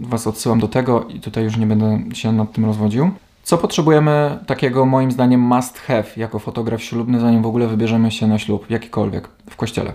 Was 0.00 0.26
odsyłam 0.26 0.60
do 0.60 0.68
tego 0.68 1.04
i 1.04 1.20
tutaj 1.20 1.44
już 1.44 1.56
nie 1.56 1.66
będę 1.66 2.14
się 2.14 2.32
nad 2.32 2.52
tym 2.52 2.64
rozwodził. 2.64 3.10
Co 3.42 3.58
potrzebujemy 3.58 4.38
takiego 4.46 4.86
moim 4.86 5.12
zdaniem 5.12 5.40
must 5.40 5.78
have 5.78 6.04
jako 6.16 6.38
fotograf 6.38 6.82
ślubny, 6.82 7.20
zanim 7.20 7.42
w 7.42 7.46
ogóle 7.46 7.66
wybierzemy 7.66 8.10
się 8.10 8.26
na 8.26 8.38
ślub, 8.38 8.70
jakikolwiek, 8.70 9.28
w 9.50 9.56
kościele? 9.56 9.92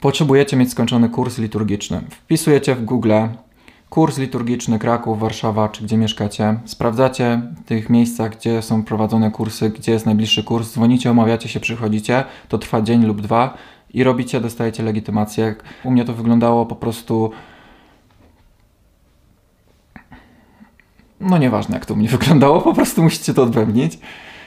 Potrzebujecie 0.00 0.56
mieć 0.56 0.70
skończony 0.70 1.08
kurs 1.08 1.38
liturgiczny. 1.38 2.00
Wpisujecie 2.10 2.74
w 2.74 2.84
Google 2.84 3.12
kurs 3.90 4.18
liturgiczny 4.18 4.78
Kraków, 4.78 5.20
Warszawa, 5.20 5.68
czy 5.68 5.84
gdzie 5.84 5.96
mieszkacie. 5.96 6.60
Sprawdzacie 6.64 7.42
w 7.56 7.68
tych 7.68 7.90
miejscach, 7.90 8.36
gdzie 8.36 8.62
są 8.62 8.84
prowadzone 8.84 9.30
kursy, 9.30 9.70
gdzie 9.70 9.92
jest 9.92 10.06
najbliższy 10.06 10.44
kurs, 10.44 10.72
dzwonicie, 10.72 11.10
omawiacie 11.10 11.48
się, 11.48 11.60
przychodzicie, 11.60 12.24
to 12.48 12.58
trwa 12.58 12.82
dzień 12.82 13.04
lub 13.04 13.20
dwa 13.20 13.54
i 13.94 14.04
robicie, 14.04 14.40
dostajecie 14.40 14.82
legitymację. 14.82 15.54
U 15.84 15.90
mnie 15.90 16.04
to 16.04 16.14
wyglądało 16.14 16.66
po 16.66 16.76
prostu. 16.76 17.30
No 21.20 21.38
nieważne 21.38 21.74
jak 21.74 21.86
to 21.86 21.94
u 21.94 21.96
mnie 21.96 22.08
wyglądało, 22.18 22.60
po 22.60 22.74
prostu 22.74 23.02
musicie 23.02 23.34
to 23.34 23.42
odbębnić. 23.42 23.98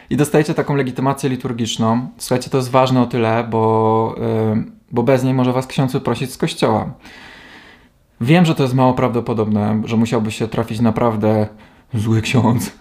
I 0.09 0.17
dostajecie 0.17 0.53
taką 0.53 0.75
legitymację 0.75 1.29
liturgiczną. 1.29 2.07
Słuchajcie, 2.17 2.49
to 2.49 2.57
jest 2.57 2.69
ważne 2.69 3.01
o 3.01 3.05
tyle, 3.05 3.47
bo, 3.49 4.15
yy, 4.55 4.63
bo 4.91 5.03
bez 5.03 5.23
niej 5.23 5.33
może 5.33 5.53
was 5.53 5.67
ksiądz 5.67 5.93
wyprosić 5.93 6.31
z 6.31 6.37
kościoła. 6.37 6.93
Wiem, 8.23 8.45
że 8.45 8.55
to 8.55 8.63
jest 8.63 8.75
mało 8.75 8.93
prawdopodobne, 8.93 9.81
że 9.85 9.97
musiałby 9.97 10.31
się 10.31 10.47
trafić 10.47 10.79
naprawdę 10.79 11.47
zły 11.93 12.21
ksiądz. 12.21 12.71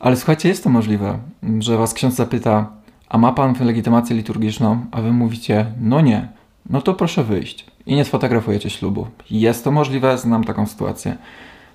Ale 0.00 0.16
słuchajcie, 0.16 0.48
jest 0.48 0.64
to 0.64 0.70
możliwe, 0.70 1.18
że 1.58 1.76
was 1.76 1.94
ksiądz 1.94 2.14
zapyta, 2.14 2.70
a 3.08 3.18
ma 3.18 3.32
pan 3.32 3.54
legitymację 3.60 4.16
liturgiczną, 4.16 4.86
a 4.90 5.00
wy 5.00 5.12
mówicie, 5.12 5.66
no 5.80 6.00
nie, 6.00 6.28
no 6.70 6.82
to 6.82 6.94
proszę 6.94 7.24
wyjść. 7.24 7.66
I 7.86 7.94
nie 7.94 8.04
sfotografujecie 8.04 8.70
ślubu. 8.70 9.06
Jest 9.30 9.64
to 9.64 9.70
możliwe, 9.70 10.18
znam 10.18 10.44
taką 10.44 10.66
sytuację. 10.66 11.16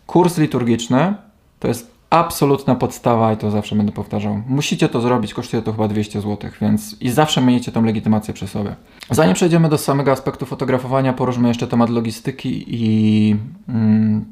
Kurs 0.08 0.38
liturgiczny 0.38 1.13
to 1.60 1.67
jest 1.67 1.95
absolutna 2.09 2.75
podstawa 2.75 3.33
i 3.33 3.38
to 3.38 3.51
zawsze 3.51 3.75
będę 3.75 3.91
powtarzał. 3.91 4.41
Musicie 4.47 4.89
to 4.89 5.01
zrobić, 5.01 5.33
kosztuje 5.33 5.63
to 5.63 5.71
chyba 5.71 5.88
200 5.88 6.21
zł, 6.21 6.51
więc 6.62 7.01
i 7.01 7.09
zawsze 7.09 7.41
mieliście 7.41 7.71
tą 7.71 7.83
legitymację 7.83 8.33
przy 8.33 8.47
sobie. 8.47 8.75
Zanim 9.09 9.33
przejdziemy 9.33 9.69
do 9.69 9.77
samego 9.77 10.12
aspektu 10.12 10.45
fotografowania, 10.45 11.13
poruszmy 11.13 11.47
jeszcze 11.47 11.67
temat 11.67 11.89
logistyki 11.89 12.65
i 12.67 13.35
mm, 13.69 14.25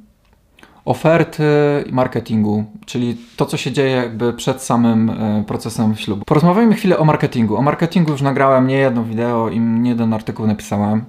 oferty 0.85 1.43
i 1.89 1.93
marketingu, 1.93 2.65
czyli 2.85 3.17
to, 3.35 3.45
co 3.45 3.57
się 3.57 3.71
dzieje 3.71 3.91
jakby 3.91 4.33
przed 4.33 4.61
samym 4.61 5.09
y, 5.09 5.43
procesem 5.47 5.95
ślubu. 5.95 6.25
Porozmawiajmy 6.25 6.75
chwilę 6.75 6.97
o 6.97 7.05
marketingu. 7.05 7.57
O 7.57 7.61
marketingu 7.61 8.11
już 8.11 8.21
nagrałem 8.21 8.67
nie 8.67 8.75
jedno 8.75 9.03
wideo 9.03 9.49
i 9.49 9.59
nie 9.59 9.89
jeden 9.89 10.13
artykuł 10.13 10.47
napisałem 10.47 11.05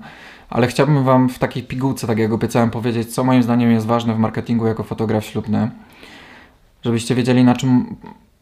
ale 0.51 0.67
chciałbym 0.67 1.05
Wam 1.05 1.29
w 1.29 1.39
takiej 1.39 1.63
pigułce, 1.63 2.07
tak 2.07 2.19
jak 2.19 2.33
obiecałem, 2.33 2.71
powiedzieć, 2.71 3.15
co 3.15 3.25
moim 3.25 3.43
zdaniem 3.43 3.71
jest 3.71 3.87
ważne 3.87 4.15
w 4.15 4.19
marketingu 4.19 4.67
jako 4.67 4.83
fotograf 4.83 5.25
ślubny 5.25 5.71
żebyście 6.85 7.15
wiedzieli 7.15 7.45
na 7.45 7.55
czym 7.55 7.97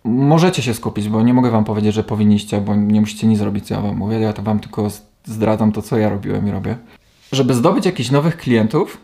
możecie 0.04 0.62
się 0.62 0.74
skupić, 0.74 1.08
bo 1.08 1.22
nie 1.22 1.34
mogę 1.34 1.50
wam 1.50 1.64
powiedzieć, 1.64 1.94
że 1.94 2.04
powinniście, 2.04 2.60
bo 2.60 2.74
nie 2.74 3.00
musicie 3.00 3.26
nic 3.26 3.38
zrobić, 3.38 3.66
co 3.66 3.74
ja 3.74 3.80
wam 3.80 3.96
mówię, 3.96 4.20
ja 4.20 4.32
to 4.32 4.42
wam 4.42 4.60
tylko 4.60 4.88
zdradzam 5.24 5.72
to, 5.72 5.82
co 5.82 5.98
ja 5.98 6.08
robiłem 6.08 6.48
i 6.48 6.50
robię. 6.50 6.76
Żeby 7.32 7.54
zdobyć 7.54 7.86
jakichś 7.86 8.10
nowych 8.10 8.36
klientów, 8.36 8.98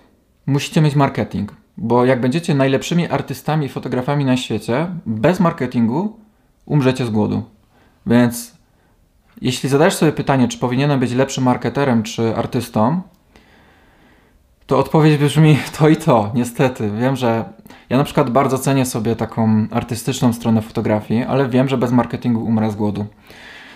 musicie 0.46 0.80
mieć 0.80 0.94
marketing, 0.94 1.52
bo 1.76 2.04
jak 2.04 2.20
będziecie 2.20 2.54
najlepszymi 2.54 3.08
artystami 3.08 3.66
i 3.66 3.68
fotografami 3.68 4.24
na 4.24 4.36
świecie, 4.36 4.86
bez 5.06 5.40
marketingu 5.40 6.16
umrzecie 6.66 7.06
z 7.06 7.10
głodu. 7.10 7.42
Więc 8.06 8.54
jeśli 9.40 9.68
zadajesz 9.68 9.94
sobie 9.94 10.12
pytanie, 10.12 10.48
czy 10.48 10.58
powinienem 10.58 11.00
być 11.00 11.12
lepszym 11.12 11.44
marketerem 11.44 12.02
czy 12.02 12.36
artystą, 12.36 13.00
to 14.66 14.78
odpowiedź 14.78 15.18
brzmi 15.18 15.58
to 15.78 15.88
i 15.88 15.96
to, 15.96 16.30
niestety. 16.34 16.90
Wiem, 16.90 17.16
że 17.16 17.44
ja 17.90 17.98
na 17.98 18.04
przykład 18.04 18.30
bardzo 18.30 18.58
cenię 18.58 18.86
sobie 18.86 19.16
taką 19.16 19.66
artystyczną 19.70 20.32
stronę 20.32 20.62
fotografii, 20.62 21.24
ale 21.24 21.48
wiem, 21.48 21.68
że 21.68 21.78
bez 21.78 21.92
marketingu 21.92 22.44
umrę 22.44 22.70
z 22.70 22.74
głodu. 22.74 23.06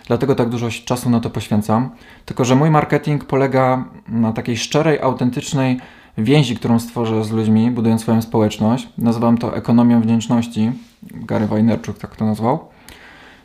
Dlatego 0.06 0.34
tak 0.34 0.48
dużo 0.48 0.68
czasu 0.84 1.10
na 1.10 1.20
to 1.20 1.30
poświęcam. 1.30 1.90
Tylko, 2.24 2.44
że 2.44 2.54
mój 2.54 2.70
marketing 2.70 3.24
polega 3.24 3.84
na 4.08 4.32
takiej 4.32 4.56
szczerej, 4.56 5.00
autentycznej 5.00 5.80
więzi, 6.18 6.56
którą 6.56 6.78
stworzę 6.78 7.24
z 7.24 7.30
ludźmi, 7.30 7.70
budując 7.70 8.00
swoją 8.00 8.22
społeczność. 8.22 8.88
Nazywam 8.98 9.38
to 9.38 9.56
ekonomią 9.56 10.00
wdzięczności. 10.00 10.72
Gary 11.02 11.46
Wajnerczuk 11.46 11.98
tak 11.98 12.16
to 12.16 12.24
nazwał. 12.24 12.58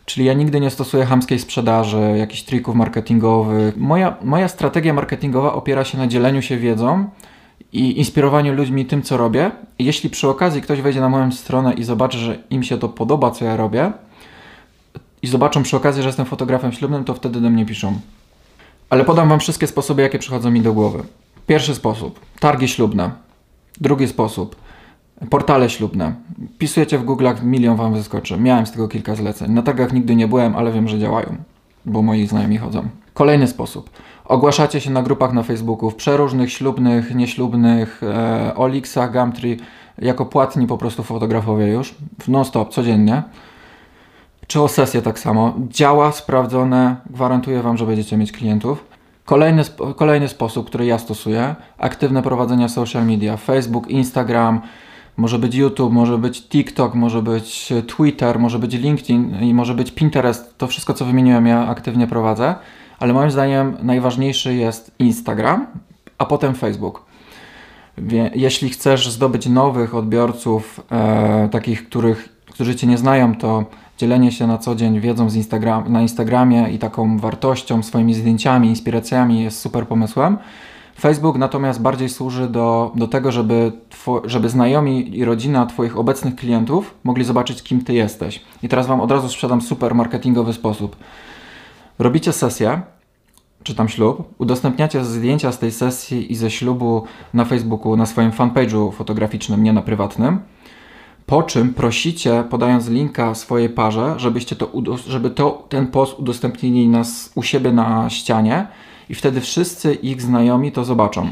Czyli 0.05 0.25
ja 0.25 0.33
nigdy 0.33 0.59
nie 0.59 0.69
stosuję 0.69 1.05
hamskiej 1.05 1.39
sprzedaży, 1.39 2.15
jakichś 2.17 2.43
trików 2.43 2.75
marketingowych. 2.75 3.77
Moja, 3.77 4.15
moja 4.24 4.47
strategia 4.47 4.93
marketingowa 4.93 5.53
opiera 5.53 5.83
się 5.83 5.97
na 5.97 6.07
dzieleniu 6.07 6.41
się 6.41 6.57
wiedzą 6.57 7.09
i 7.74 7.97
inspirowaniu 7.97 8.53
ludźmi 8.53 8.86
tym, 8.86 9.01
co 9.01 9.17
robię. 9.17 9.51
Jeśli 9.79 10.09
przy 10.09 10.27
okazji 10.27 10.62
ktoś 10.62 10.81
wejdzie 10.81 11.01
na 11.01 11.09
moją 11.09 11.31
stronę 11.31 11.74
i 11.74 11.83
zobaczy, 11.83 12.17
że 12.17 12.38
im 12.50 12.63
się 12.63 12.77
to 12.77 12.89
podoba, 12.89 13.31
co 13.31 13.45
ja 13.45 13.57
robię, 13.57 13.91
i 15.21 15.27
zobaczą 15.27 15.63
przy 15.63 15.77
okazji, 15.77 16.01
że 16.01 16.09
jestem 16.09 16.25
fotografem 16.25 16.71
ślubnym, 16.71 17.03
to 17.03 17.13
wtedy 17.13 17.41
do 17.41 17.50
mnie 17.50 17.65
piszą. 17.65 18.00
Ale 18.89 19.05
podam 19.05 19.29
Wam 19.29 19.39
wszystkie 19.39 19.67
sposoby, 19.67 20.01
jakie 20.01 20.19
przychodzą 20.19 20.51
mi 20.51 20.62
do 20.62 20.74
głowy. 20.74 21.03
Pierwszy 21.47 21.75
sposób 21.75 22.19
targi 22.39 22.67
ślubne. 22.67 23.12
Drugi 23.81 24.07
sposób 24.07 24.55
portale 25.29 25.69
ślubne. 25.69 26.13
Pisujecie 26.57 26.97
w 26.97 27.05
Google'ach, 27.05 27.43
milion 27.43 27.77
Wam 27.77 27.93
wyskoczy. 27.93 28.38
Miałem 28.38 28.65
z 28.65 28.71
tego 28.71 28.88
kilka 28.88 29.15
zleceń. 29.15 29.51
Na 29.51 29.62
targach 29.62 29.93
nigdy 29.93 30.15
nie 30.15 30.27
byłem, 30.27 30.55
ale 30.55 30.71
wiem, 30.71 30.88
że 30.88 31.00
działają, 31.00 31.36
bo 31.86 32.01
moi 32.01 32.27
znajomi 32.27 32.57
chodzą. 32.57 32.88
Kolejny 33.13 33.47
sposób 33.47 33.89
Ogłaszacie 34.27 34.81
się 34.81 34.91
na 34.91 35.03
grupach 35.03 35.34
na 35.34 35.43
Facebooku, 35.43 35.89
w 35.89 35.96
przeróżnych, 35.96 36.51
ślubnych, 36.51 37.15
nieślubnych, 37.15 38.01
e, 38.03 38.55
Olixach, 38.55 39.13
Gumtree, 39.13 39.57
jako 39.98 40.25
płatni 40.25 40.67
po 40.67 40.77
prostu 40.77 41.03
fotografowie 41.03 41.67
już, 41.67 41.96
non-stop, 42.27 42.69
codziennie. 42.69 43.24
Czy 44.48 44.62
o 44.62 44.67
sesję 44.67 45.01
tak 45.01 45.19
samo. 45.19 45.53
Działa, 45.69 46.12
sprawdzone, 46.12 46.96
gwarantuję 47.10 47.62
Wam, 47.62 47.77
że 47.77 47.86
będziecie 47.86 48.17
mieć 48.17 48.31
klientów. 48.31 48.86
Kolejny, 49.25 49.63
kolejny 49.96 50.27
sposób, 50.27 50.67
który 50.67 50.86
ja 50.86 50.98
stosuję, 50.98 51.55
aktywne 51.77 52.24
prowadzenie 52.24 52.69
social 52.69 53.05
media, 53.05 53.38
Facebook, 53.38 53.88
Instagram, 53.88 54.62
może 55.17 55.39
być 55.39 55.55
YouTube, 55.55 55.93
może 55.93 56.17
być 56.17 56.48
TikTok, 56.48 56.96
może 56.96 57.22
być 57.22 57.74
Twitter, 57.88 58.39
może 58.39 58.60
być 58.60 58.74
LinkedIn 58.74 59.43
i 59.43 59.53
może 59.53 59.74
być 59.74 59.91
Pinterest. 59.91 60.57
To 60.57 60.67
wszystko, 60.67 60.93
co 60.93 61.05
wymieniłem, 61.05 61.48
ja 61.48 61.67
aktywnie 61.67 62.07
prowadzę 62.07 62.55
ale 62.99 63.13
moim 63.13 63.31
zdaniem 63.31 63.77
najważniejszy 63.81 64.53
jest 64.53 64.91
Instagram, 64.99 65.67
a 66.17 66.25
potem 66.25 66.55
Facebook. 66.55 67.05
Jeśli 68.35 68.69
chcesz 68.69 69.09
zdobyć 69.09 69.47
nowych 69.47 69.95
odbiorców, 69.95 70.81
e, 70.91 71.49
takich, 71.51 71.87
których, 71.87 72.29
którzy 72.45 72.75
Cię 72.75 72.87
nie 72.87 72.97
znają, 72.97 73.35
to 73.35 73.65
dzielenie 73.97 74.31
się 74.31 74.47
na 74.47 74.57
co 74.57 74.75
dzień 74.75 74.99
wiedzą 74.99 75.29
z 75.29 75.35
Instagram, 75.35 75.91
na 75.91 76.01
Instagramie 76.01 76.69
i 76.69 76.79
taką 76.79 77.17
wartością, 77.17 77.83
swoimi 77.83 78.13
zdjęciami, 78.13 78.69
inspiracjami 78.69 79.43
jest 79.43 79.59
super 79.59 79.87
pomysłem. 79.87 80.37
Facebook 80.99 81.37
natomiast 81.37 81.81
bardziej 81.81 82.09
służy 82.09 82.47
do, 82.49 82.91
do 82.95 83.07
tego, 83.07 83.31
żeby, 83.31 83.71
żeby 84.25 84.49
znajomi 84.49 85.17
i 85.17 85.25
rodzina 85.25 85.65
Twoich 85.65 85.97
obecnych 85.97 86.35
klientów 86.35 86.95
mogli 87.03 87.23
zobaczyć, 87.23 87.63
kim 87.63 87.83
Ty 87.83 87.93
jesteś. 87.93 88.41
I 88.63 88.69
teraz 88.69 88.87
Wam 88.87 89.01
od 89.01 89.11
razu 89.11 89.29
sprzedam 89.29 89.61
super 89.61 89.95
marketingowy 89.95 90.53
sposób. 90.53 90.95
Robicie 91.99 92.33
sesję, 92.33 92.81
czy 93.63 93.75
tam 93.75 93.89
ślub, 93.89 94.33
udostępniacie 94.37 95.05
zdjęcia 95.05 95.51
z 95.51 95.59
tej 95.59 95.71
sesji 95.71 96.31
i 96.31 96.35
ze 96.35 96.51
ślubu 96.51 97.03
na 97.33 97.45
Facebooku, 97.45 97.95
na 97.95 98.05
swoim 98.05 98.31
fanpage'u 98.31 98.91
fotograficznym, 98.91 99.63
nie 99.63 99.73
na 99.73 99.81
prywatnym. 99.81 100.39
Po 101.25 101.43
czym 101.43 101.73
prosicie, 101.73 102.43
podając 102.49 102.89
linka 102.89 103.35
swojej 103.35 103.69
parze, 103.69 104.13
żebyście 104.17 104.55
to, 104.55 104.71
żeby 105.07 105.29
to, 105.29 105.65
ten 105.69 105.87
post 105.87 106.19
udostępnili 106.19 106.87
nas 106.87 107.31
u 107.35 107.43
siebie 107.43 107.71
na 107.71 108.09
ścianie 108.09 108.67
i 109.09 109.15
wtedy 109.15 109.41
wszyscy 109.41 109.93
ich 109.93 110.21
znajomi 110.21 110.71
to 110.71 110.85
zobaczą. 110.85 111.31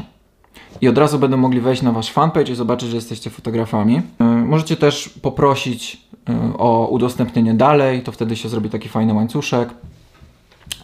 I 0.80 0.88
od 0.88 0.98
razu 0.98 1.18
będą 1.18 1.36
mogli 1.36 1.60
wejść 1.60 1.82
na 1.82 1.92
wasz 1.92 2.12
fanpage 2.12 2.52
i 2.52 2.54
zobaczyć, 2.54 2.88
że 2.88 2.96
jesteście 2.96 3.30
fotografami. 3.30 4.02
E, 4.20 4.24
możecie 4.24 4.76
też 4.76 5.08
poprosić 5.08 6.06
e, 6.28 6.58
o 6.58 6.88
udostępnienie 6.90 7.54
dalej, 7.54 8.02
to 8.02 8.12
wtedy 8.12 8.36
się 8.36 8.48
zrobi 8.48 8.70
taki 8.70 8.88
fajny 8.88 9.14
łańcuszek 9.14 9.68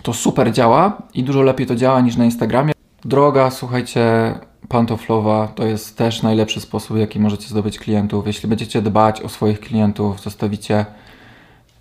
to 0.03 0.13
super 0.13 0.53
działa 0.53 1.03
i 1.15 1.23
dużo 1.23 1.43
lepiej 1.43 1.67
to 1.67 1.77
działa 1.77 2.01
niż 2.01 2.17
na 2.17 2.25
Instagramie. 2.25 2.73
Droga, 3.05 3.51
słuchajcie, 3.51 4.35
pantoflowa 4.69 5.49
to 5.55 5.65
jest 5.65 5.97
też 5.97 6.23
najlepszy 6.23 6.61
sposób, 6.61 6.97
jaki 6.97 7.21
możecie 7.21 7.49
zdobyć 7.49 7.79
klientów. 7.79 8.27
Jeśli 8.27 8.49
będziecie 8.49 8.83
dbać 8.83 9.23
o 9.23 9.29
swoich 9.29 9.61
klientów, 9.61 10.21
zostawicie 10.21 10.87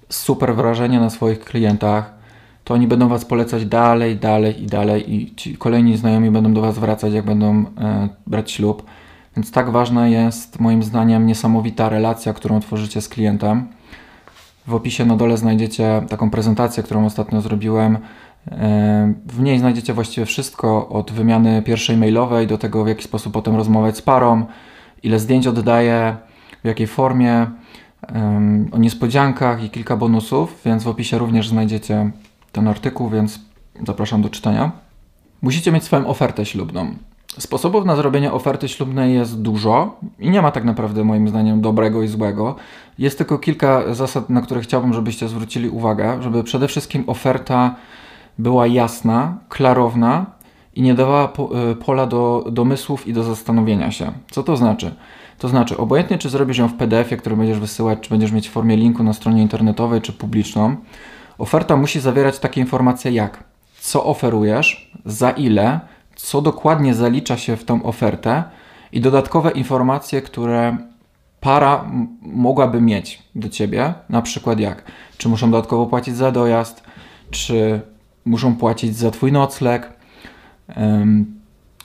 super 0.09 0.55
wrażenie 0.55 0.99
na 0.99 1.09
swoich 1.09 1.39
klientach, 1.39 2.13
to 2.63 2.73
oni 2.73 2.87
będą 2.87 3.07
Was 3.07 3.25
polecać 3.25 3.65
dalej, 3.65 4.15
dalej 4.15 4.63
i 4.63 4.65
dalej 4.65 5.13
i 5.13 5.35
ci 5.35 5.57
kolejni 5.57 5.97
znajomi 5.97 6.31
będą 6.31 6.53
do 6.53 6.61
Was 6.61 6.79
wracać, 6.79 7.13
jak 7.13 7.25
będą 7.25 7.65
e, 7.77 8.09
brać 8.27 8.51
ślub. 8.51 8.83
Więc 9.35 9.51
tak 9.51 9.69
ważna 9.69 10.07
jest 10.07 10.59
moim 10.59 10.83
zdaniem 10.83 11.25
niesamowita 11.25 11.89
relacja, 11.89 12.33
którą 12.33 12.59
tworzycie 12.59 13.01
z 13.01 13.09
klientem. 13.09 13.67
W 14.67 14.73
opisie 14.73 15.05
na 15.05 15.15
dole 15.15 15.37
znajdziecie 15.37 16.01
taką 16.09 16.29
prezentację, 16.29 16.83
którą 16.83 17.05
ostatnio 17.05 17.41
zrobiłem. 17.41 17.97
E, 18.51 19.13
w 19.25 19.39
niej 19.39 19.59
znajdziecie 19.59 19.93
właściwie 19.93 20.25
wszystko 20.25 20.89
od 20.89 21.11
wymiany 21.11 21.61
pierwszej 21.61 21.97
mailowej 21.97 22.47
do 22.47 22.57
tego, 22.57 22.83
w 22.83 22.87
jaki 22.87 23.03
sposób 23.03 23.33
potem 23.33 23.55
rozmawiać 23.55 23.97
z 23.97 24.01
parą, 24.01 24.45
ile 25.03 25.19
zdjęć 25.19 25.47
oddaję, 25.47 26.15
w 26.63 26.67
jakiej 26.67 26.87
formie, 26.87 27.47
o 28.71 28.77
niespodziankach 28.77 29.63
i 29.63 29.69
kilka 29.69 29.97
bonusów, 29.97 30.61
więc 30.65 30.83
w 30.83 30.87
opisie 30.87 31.17
również 31.17 31.49
znajdziecie 31.49 32.11
ten 32.51 32.67
artykuł, 32.67 33.09
więc 33.09 33.39
zapraszam 33.87 34.21
do 34.21 34.29
czytania. 34.29 34.71
Musicie 35.41 35.71
mieć 35.71 35.83
swoją 35.83 36.07
ofertę 36.07 36.45
ślubną. 36.45 36.95
Sposobów 37.39 37.85
na 37.85 37.95
zrobienie 37.95 38.31
oferty 38.31 38.67
ślubnej 38.69 39.13
jest 39.13 39.41
dużo 39.41 39.99
i 40.19 40.29
nie 40.29 40.41
ma 40.41 40.51
tak 40.51 40.63
naprawdę 40.63 41.03
moim 41.03 41.29
zdaniem 41.29 41.61
dobrego 41.61 42.03
i 42.03 42.07
złego. 42.07 42.55
Jest 42.97 43.17
tylko 43.17 43.39
kilka 43.39 43.93
zasad, 43.93 44.29
na 44.29 44.41
które 44.41 44.61
chciałbym, 44.61 44.93
żebyście 44.93 45.27
zwrócili 45.27 45.69
uwagę, 45.69 46.23
żeby 46.23 46.43
przede 46.43 46.67
wszystkim 46.67 47.03
oferta 47.07 47.75
była 48.37 48.67
jasna, 48.67 49.37
klarowna 49.49 50.25
i 50.75 50.81
nie 50.81 50.93
dawała 50.93 51.33
y, 51.71 51.75
pola 51.75 52.07
do 52.07 52.45
domysłów 52.51 53.07
i 53.07 53.13
do 53.13 53.23
zastanowienia 53.23 53.91
się. 53.91 54.11
Co 54.31 54.43
to 54.43 54.57
znaczy? 54.57 54.95
To 55.37 55.47
znaczy, 55.47 55.77
obojętnie 55.77 56.17
czy 56.17 56.29
zrobisz 56.29 56.57
ją 56.57 56.67
w 56.67 56.73
PDF-ie, 56.73 57.17
który 57.17 57.35
będziesz 57.35 57.59
wysyłać, 57.59 57.99
czy 57.99 58.09
będziesz 58.09 58.31
mieć 58.31 58.49
w 58.49 58.51
formie 58.51 58.77
linku 58.77 59.03
na 59.03 59.13
stronie 59.13 59.41
internetowej, 59.41 60.01
czy 60.01 60.13
publiczną, 60.13 60.75
oferta 61.37 61.77
musi 61.77 61.99
zawierać 61.99 62.39
takie 62.39 62.61
informacje 62.61 63.11
jak 63.11 63.43
co 63.79 64.05
oferujesz, 64.05 64.91
za 65.05 65.31
ile, 65.31 65.79
co 66.21 66.41
dokładnie 66.41 66.93
zalicza 66.93 67.37
się 67.37 67.57
w 67.57 67.63
tą 67.63 67.83
ofertę 67.83 68.43
i 68.91 69.01
dodatkowe 69.01 69.51
informacje, 69.51 70.21
które 70.21 70.77
para 71.39 71.91
mogłaby 72.21 72.81
mieć 72.81 73.23
do 73.35 73.49
ciebie, 73.49 73.93
na 74.09 74.21
przykład 74.21 74.59
jak, 74.59 74.83
czy 75.17 75.29
muszą 75.29 75.51
dodatkowo 75.51 75.85
płacić 75.85 76.15
za 76.15 76.31
dojazd, 76.31 76.83
czy 77.31 77.81
muszą 78.25 78.55
płacić 78.55 78.95
za 78.95 79.11
twój 79.11 79.31
nocleg, 79.31 79.93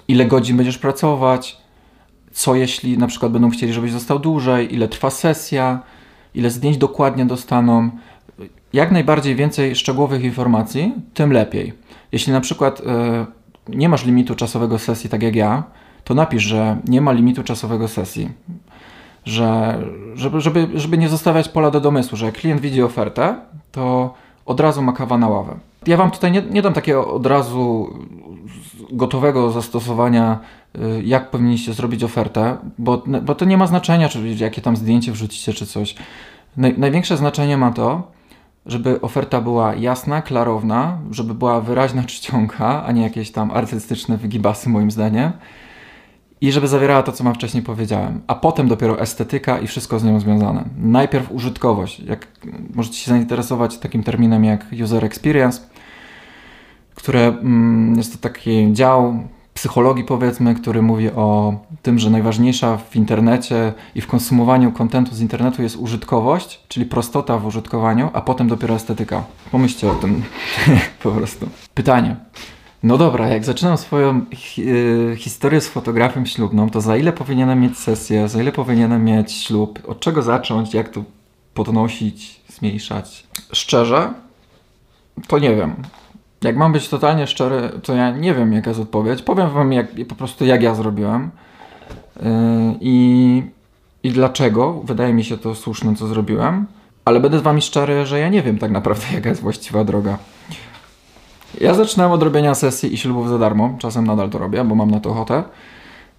ile 0.08 0.26
godzin 0.26 0.56
będziesz 0.56 0.78
pracować, 0.78 1.56
co 2.32 2.54
jeśli 2.54 2.98
na 2.98 3.06
przykład 3.06 3.32
będą 3.32 3.50
chcieli, 3.50 3.72
żebyś 3.72 3.92
został 3.92 4.18
dłużej, 4.18 4.74
ile 4.74 4.88
trwa 4.88 5.10
sesja, 5.10 5.82
ile 6.34 6.50
zdjęć 6.50 6.78
dokładnie 6.78 7.26
dostaną. 7.26 7.90
Jak 8.72 8.92
najbardziej 8.92 9.34
więcej 9.34 9.76
szczegółowych 9.76 10.24
informacji, 10.24 10.94
tym 11.14 11.32
lepiej. 11.32 11.72
Jeśli 12.12 12.32
na 12.32 12.40
przykład 12.40 12.80
e, 12.86 13.26
nie 13.68 13.88
masz 13.88 14.04
limitu 14.04 14.34
czasowego 14.34 14.78
sesji, 14.78 15.10
tak 15.10 15.22
jak 15.22 15.36
ja, 15.36 15.62
to 16.04 16.14
napisz, 16.14 16.42
że 16.42 16.76
nie 16.88 17.00
ma 17.00 17.12
limitu 17.12 17.42
czasowego 17.42 17.88
sesji. 17.88 18.28
Że, 19.24 19.78
żeby, 20.14 20.40
żeby, 20.40 20.68
żeby 20.74 20.98
nie 20.98 21.08
zostawiać 21.08 21.48
pola 21.48 21.70
do 21.70 21.80
domysłu, 21.80 22.16
że 22.16 22.26
jak 22.26 22.34
klient 22.34 22.60
widzi 22.60 22.82
ofertę, 22.82 23.36
to 23.72 24.14
od 24.46 24.60
razu 24.60 24.82
ma 24.82 24.92
kawa 24.92 25.18
na 25.18 25.28
ławę. 25.28 25.54
Ja 25.86 25.96
Wam 25.96 26.10
tutaj 26.10 26.32
nie, 26.32 26.42
nie 26.42 26.62
dam 26.62 26.72
takiego 26.72 27.12
od 27.12 27.26
razu 27.26 27.94
gotowego 28.92 29.50
zastosowania, 29.50 30.38
y, 30.76 31.02
jak 31.04 31.30
powinniście 31.30 31.72
zrobić 31.72 32.04
ofertę, 32.04 32.56
bo, 32.78 33.02
bo 33.22 33.34
to 33.34 33.44
nie 33.44 33.56
ma 33.56 33.66
znaczenia, 33.66 34.08
czy 34.08 34.28
jakie 34.28 34.62
tam 34.62 34.76
zdjęcie 34.76 35.12
wrzucicie, 35.12 35.52
czy 35.52 35.66
coś. 35.66 35.94
Naj, 36.56 36.74
największe 36.78 37.16
znaczenie 37.16 37.56
ma 37.56 37.70
to, 37.70 38.02
żeby 38.66 39.00
oferta 39.00 39.40
była 39.40 39.74
jasna, 39.74 40.22
klarowna, 40.22 40.98
żeby 41.10 41.34
była 41.34 41.60
wyraźna 41.60 42.04
czcionka, 42.14 42.84
a 42.84 42.92
nie 42.92 43.02
jakieś 43.02 43.30
tam 43.30 43.50
artystyczne 43.50 44.16
wygibasy 44.16 44.68
moim 44.68 44.90
zdaniem. 44.90 45.32
I 46.40 46.52
żeby 46.52 46.68
zawierała 46.68 47.02
to, 47.02 47.12
co 47.12 47.24
mam 47.24 47.34
wcześniej 47.34 47.62
powiedziałem, 47.62 48.20
a 48.26 48.34
potem 48.34 48.68
dopiero 48.68 49.00
estetyka 49.00 49.58
i 49.58 49.66
wszystko 49.66 49.98
z 49.98 50.04
nią 50.04 50.20
związane. 50.20 50.64
Najpierw 50.78 51.32
użytkowość. 51.32 52.00
Jak 52.00 52.26
możecie 52.74 52.98
się 52.98 53.10
zainteresować 53.10 53.78
takim 53.78 54.02
terminem 54.02 54.44
jak 54.44 54.66
user 54.82 55.04
experience, 55.04 55.60
które 56.94 57.26
mm, 57.26 57.96
jest 57.96 58.12
to 58.12 58.28
taki 58.28 58.72
dział 58.72 59.18
psychologii, 59.56 60.04
powiedzmy, 60.04 60.54
który 60.54 60.82
mówi 60.82 61.10
o 61.10 61.54
tym, 61.82 61.98
że 61.98 62.10
najważniejsza 62.10 62.76
w 62.76 62.96
internecie 62.96 63.72
i 63.94 64.00
w 64.00 64.06
konsumowaniu 64.06 64.72
kontentu 64.72 65.14
z 65.14 65.20
internetu 65.20 65.62
jest 65.62 65.76
użytkowość, 65.76 66.60
czyli 66.68 66.86
prostota 66.86 67.38
w 67.38 67.46
użytkowaniu, 67.46 68.10
a 68.12 68.20
potem 68.20 68.48
dopiero 68.48 68.74
estetyka. 68.74 69.24
Pomyślcie 69.50 69.90
o 69.90 69.94
tym 69.94 70.22
po 71.02 71.10
prostu. 71.10 71.48
Pytanie. 71.74 72.16
No 72.82 72.98
dobra, 72.98 73.28
jak 73.28 73.44
zaczynam 73.44 73.76
swoją 73.76 74.26
y, 74.58 75.14
historię 75.18 75.60
z 75.60 75.68
fotografem 75.68 76.26
ślubną, 76.26 76.70
to 76.70 76.80
za 76.80 76.96
ile 76.96 77.12
powinienem 77.12 77.60
mieć 77.60 77.78
sesję, 77.78 78.28
za 78.28 78.42
ile 78.42 78.52
powinienem 78.52 79.04
mieć 79.04 79.32
ślub, 79.32 79.82
od 79.86 80.00
czego 80.00 80.22
zacząć, 80.22 80.74
jak 80.74 80.88
to 80.88 81.04
podnosić, 81.54 82.40
zmniejszać? 82.48 83.26
Szczerze, 83.52 84.12
to 85.26 85.38
nie 85.38 85.56
wiem. 85.56 85.74
Jak 86.42 86.56
mam 86.56 86.72
być 86.72 86.88
totalnie 86.88 87.26
szczery, 87.26 87.70
to 87.82 87.94
ja 87.94 88.10
nie 88.10 88.34
wiem, 88.34 88.52
jaka 88.52 88.70
jest 88.70 88.80
odpowiedź. 88.80 89.22
Powiem 89.22 89.50
wam 89.50 89.72
jak, 89.72 89.86
po 90.08 90.14
prostu, 90.14 90.44
jak 90.44 90.62
ja 90.62 90.74
zrobiłem 90.74 91.30
yy, 92.16 92.22
i, 92.80 93.42
i 94.02 94.10
dlaczego. 94.10 94.80
Wydaje 94.84 95.14
mi 95.14 95.24
się 95.24 95.38
to 95.38 95.54
słuszne, 95.54 95.96
co 95.96 96.06
zrobiłem. 96.06 96.66
Ale 97.04 97.20
będę 97.20 97.38
z 97.38 97.42
wami 97.42 97.62
szczery, 97.62 98.06
że 98.06 98.18
ja 98.18 98.28
nie 98.28 98.42
wiem 98.42 98.58
tak 98.58 98.70
naprawdę, 98.70 99.04
jaka 99.14 99.28
jest 99.28 99.42
właściwa 99.42 99.84
droga. 99.84 100.18
Ja 101.60 101.74
zaczynałem 101.74 102.12
od 102.12 102.22
robienia 102.22 102.54
sesji 102.54 102.94
i 102.94 102.96
ślubów 102.96 103.28
za 103.28 103.38
darmo. 103.38 103.76
Czasem 103.78 104.06
nadal 104.06 104.30
to 104.30 104.38
robię, 104.38 104.64
bo 104.64 104.74
mam 104.74 104.90
na 104.90 105.00
to 105.00 105.10
ochotę. 105.10 105.42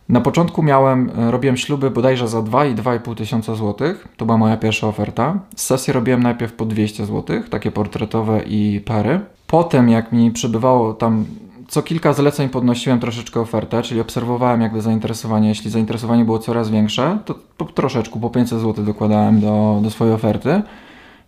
Na 0.10 0.22
początku 0.22 0.64
miałem, 0.64 1.12
e, 1.18 1.32
robiłem 1.32 1.58
śluby 1.58 1.92
bodajże 1.92 2.28
za 2.28 2.42
2 2.42 2.66
i 2.66 2.76
2,5 2.76 3.16
tysiąca 3.16 3.56
złotych. 3.56 4.08
To 4.18 4.26
była 4.26 4.38
moja 4.38 4.58
pierwsza 4.58 4.88
oferta. 4.88 5.40
Z 5.56 5.64
sesji 5.64 5.94
robiłem 5.94 6.24
najpierw 6.24 6.54
po 6.54 6.66
200 6.66 7.06
złotych, 7.06 7.50
takie 7.50 7.72
portretowe 7.72 8.44
i 8.44 8.82
pary. 8.86 9.20
Potem, 9.48 9.90
jak 9.90 10.12
mi 10.12 10.32
przybywało 10.32 10.94
tam 10.94 11.26
co 11.68 11.82
kilka 11.82 12.14
zleceń 12.14 12.50
podnosiłem 12.50 13.00
troszeczkę 13.00 13.40
ofertę, 13.40 13.82
czyli 13.82 14.02
obserwowałem 14.02 14.62
jakby 14.62 14.82
zainteresowanie. 14.82 15.50
Jeśli 15.50 15.72
zainteresowanie 15.72 16.26
było 16.26 16.40
coraz 16.40 16.70
większe, 16.70 17.18
to 17.26 17.36
po 17.58 17.66
troszeczkę, 17.66 18.20
po 18.20 18.30
500 18.30 18.60
zł 18.60 18.86
dokładałem 18.86 19.40
do, 19.40 19.80
do 19.84 19.90
swojej 19.90 20.14
oferty. 20.14 20.62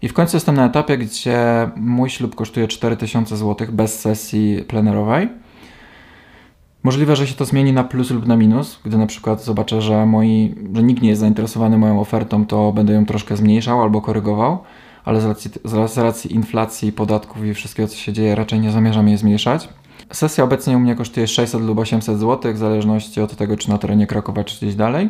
I 0.01 0.07
w 0.07 0.13
końcu 0.13 0.37
jestem 0.37 0.55
na 0.55 0.65
etapie, 0.65 0.97
gdzie 0.97 1.69
mój 1.75 2.09
ślub 2.09 2.35
kosztuje 2.35 2.67
4000 2.67 3.37
zł 3.37 3.67
bez 3.71 3.99
sesji 3.99 4.63
plenerowej. 4.67 5.29
Możliwe, 6.83 7.15
że 7.15 7.27
się 7.27 7.35
to 7.35 7.45
zmieni 7.45 7.73
na 7.73 7.83
plus 7.83 8.11
lub 8.11 8.27
na 8.27 8.37
minus. 8.37 8.79
Gdy 8.85 8.97
na 8.97 9.07
przykład 9.07 9.43
zobaczę, 9.43 9.81
że, 9.81 10.05
moi, 10.05 10.55
że 10.73 10.83
nikt 10.83 11.01
nie 11.01 11.09
jest 11.09 11.21
zainteresowany 11.21 11.77
moją 11.77 12.01
ofertą, 12.01 12.45
to 12.45 12.73
będę 12.73 12.93
ją 12.93 13.05
troszkę 13.05 13.37
zmniejszał 13.37 13.81
albo 13.81 14.01
korygował, 14.01 14.57
ale 15.05 15.21
z 15.21 15.25
racji, 15.25 15.51
z 15.65 15.97
racji 15.97 16.33
inflacji, 16.33 16.91
podatków 16.91 17.45
i 17.45 17.53
wszystkiego, 17.53 17.87
co 17.87 17.95
się 17.95 18.13
dzieje, 18.13 18.35
raczej 18.35 18.59
nie 18.59 18.71
zamierzam 18.71 19.07
jej 19.07 19.17
zmniejszać. 19.17 19.69
Sesja 20.11 20.43
obecnie 20.43 20.77
u 20.77 20.79
mnie 20.79 20.95
kosztuje 20.95 21.27
600 21.27 21.61
lub 21.61 21.79
800 21.79 22.19
zł, 22.19 22.53
w 22.53 22.57
zależności 22.57 23.21
od 23.21 23.35
tego, 23.35 23.57
czy 23.57 23.69
na 23.69 23.77
terenie 23.77 24.07
Krakowa, 24.07 24.43
czy 24.43 24.57
gdzieś 24.57 24.75
dalej. 24.75 25.09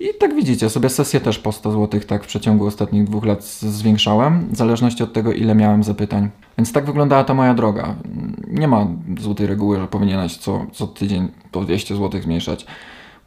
I 0.00 0.08
tak 0.20 0.34
widzicie, 0.34 0.70
sobie 0.70 0.88
sesję 0.88 1.20
też 1.20 1.38
po 1.38 1.52
100 1.52 1.72
zł 1.72 2.00
tak 2.06 2.24
w 2.24 2.26
przeciągu 2.26 2.66
ostatnich 2.66 3.04
dwóch 3.04 3.24
lat 3.24 3.44
zwiększałem, 3.44 4.48
w 4.50 4.56
zależności 4.56 5.02
od 5.02 5.12
tego, 5.12 5.32
ile 5.32 5.54
miałem 5.54 5.82
zapytań. 5.82 6.30
Więc 6.58 6.72
tak 6.72 6.86
wyglądała 6.86 7.24
ta 7.24 7.34
moja 7.34 7.54
droga. 7.54 7.94
Nie 8.48 8.68
ma 8.68 8.86
złotej 9.20 9.46
reguły, 9.46 9.80
że 9.80 9.86
powinieneś 9.86 10.36
co, 10.36 10.66
co 10.72 10.86
tydzień 10.86 11.28
po 11.52 11.60
200 11.60 11.96
zł 11.96 12.22
zmniejszać. 12.22 12.66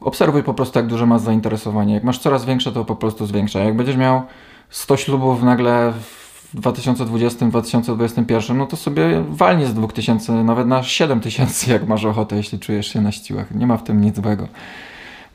Obserwuj 0.00 0.42
po 0.42 0.54
prostu, 0.54 0.78
jak 0.78 0.88
duże 0.88 1.06
masz 1.06 1.20
zainteresowanie. 1.20 1.94
Jak 1.94 2.04
masz 2.04 2.18
coraz 2.18 2.44
większe, 2.44 2.72
to 2.72 2.84
po 2.84 2.96
prostu 2.96 3.26
zwiększaj. 3.26 3.64
Jak 3.64 3.76
będziesz 3.76 3.96
miał 3.96 4.22
100 4.70 4.96
ślubów 4.96 5.42
nagle 5.42 5.92
w 5.92 6.60
2020-2021, 6.60 8.54
no 8.54 8.66
to 8.66 8.76
sobie 8.76 9.24
walnie 9.28 9.66
z 9.66 9.74
2000, 9.74 10.32
nawet 10.32 10.66
na 10.66 10.82
7000, 10.82 11.72
jak 11.72 11.88
masz 11.88 12.04
ochotę, 12.04 12.36
jeśli 12.36 12.58
czujesz 12.58 12.92
się 12.92 13.00
na 13.00 13.12
siłach. 13.12 13.54
Nie 13.54 13.66
ma 13.66 13.76
w 13.76 13.84
tym 13.84 14.00
nic 14.00 14.16
złego. 14.16 14.48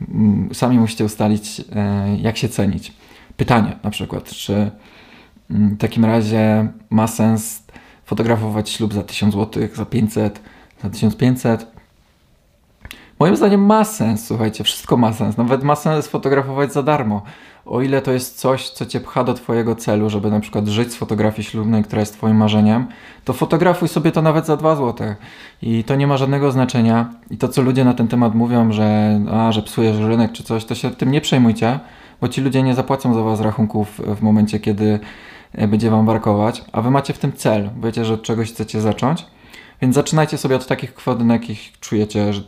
Mm, 0.01 0.49
sami 0.53 0.79
musicie 0.79 1.05
ustalić, 1.05 1.61
e, 1.75 2.17
jak 2.21 2.37
się 2.37 2.49
cenić. 2.49 2.93
Pytanie 3.37 3.75
na 3.83 3.89
przykład, 3.89 4.29
czy 4.29 4.71
mm, 5.51 5.75
w 5.75 5.77
takim 5.77 6.05
razie 6.05 6.67
ma 6.89 7.07
sens 7.07 7.63
fotografować 8.05 8.69
ślub 8.69 8.93
za 8.93 9.03
1000 9.03 9.33
zł, 9.33 9.63
za 9.75 9.85
500, 9.85 10.41
za 10.83 10.89
1500? 10.89 11.76
Moim 13.19 13.35
zdaniem 13.35 13.65
ma 13.65 13.83
sens, 13.83 14.27
słuchajcie, 14.27 14.63
wszystko 14.63 14.97
ma 14.97 15.13
sens. 15.13 15.37
Nawet 15.37 15.63
ma 15.63 15.75
sens 15.75 16.07
fotografować 16.07 16.73
za 16.73 16.83
darmo. 16.83 17.21
O 17.65 17.81
ile 17.81 18.01
to 18.01 18.11
jest 18.11 18.39
coś, 18.39 18.69
co 18.69 18.85
cię 18.85 18.99
pcha 18.99 19.23
do 19.23 19.33
twojego 19.33 19.75
celu, 19.75 20.09
żeby 20.09 20.31
na 20.31 20.39
przykład 20.39 20.67
żyć 20.67 20.93
z 20.93 20.95
fotografii 20.95 21.43
ślubnej, 21.43 21.83
która 21.83 21.99
jest 21.99 22.13
twoim 22.13 22.37
marzeniem, 22.37 22.87
to 23.25 23.33
fotografuj 23.33 23.87
sobie 23.87 24.11
to 24.11 24.21
nawet 24.21 24.45
za 24.45 24.57
2 24.57 24.75
zł. 24.75 25.15
I 25.61 25.83
to 25.83 25.95
nie 25.95 26.07
ma 26.07 26.17
żadnego 26.17 26.51
znaczenia. 26.51 27.09
I 27.29 27.37
to, 27.37 27.47
co 27.47 27.61
ludzie 27.61 27.85
na 27.85 27.93
ten 27.93 28.07
temat 28.07 28.35
mówią, 28.35 28.71
że, 28.71 29.19
a, 29.31 29.51
że 29.51 29.61
psujesz 29.61 29.97
rynek 29.97 30.31
czy 30.31 30.43
coś, 30.43 30.65
to 30.65 30.75
się 30.75 30.91
tym 30.91 31.11
nie 31.11 31.21
przejmujcie, 31.21 31.79
bo 32.21 32.27
ci 32.27 32.41
ludzie 32.41 32.63
nie 32.63 32.75
zapłacą 32.75 33.13
za 33.13 33.21
was 33.21 33.41
rachunków 33.41 34.01
w 34.17 34.21
momencie, 34.21 34.59
kiedy 34.59 34.99
e, 35.53 35.67
będzie 35.67 35.89
wam 35.89 36.05
warkować, 36.05 36.63
a 36.71 36.81
wy 36.81 36.91
macie 36.91 37.13
w 37.13 37.19
tym 37.19 37.33
cel. 37.33 37.69
Wiecie, 37.83 38.05
że 38.05 38.13
od 38.13 38.21
czegoś 38.21 38.51
chcecie 38.51 38.81
zacząć 38.81 39.25
więc 39.81 39.95
zaczynajcie 39.95 40.37
sobie 40.37 40.55
od 40.55 40.67
takich 40.67 40.93
kwot, 40.93 41.19
na 41.19 41.33
jakich 41.33 41.79
czujecie, 41.79 42.33
że 42.33 42.41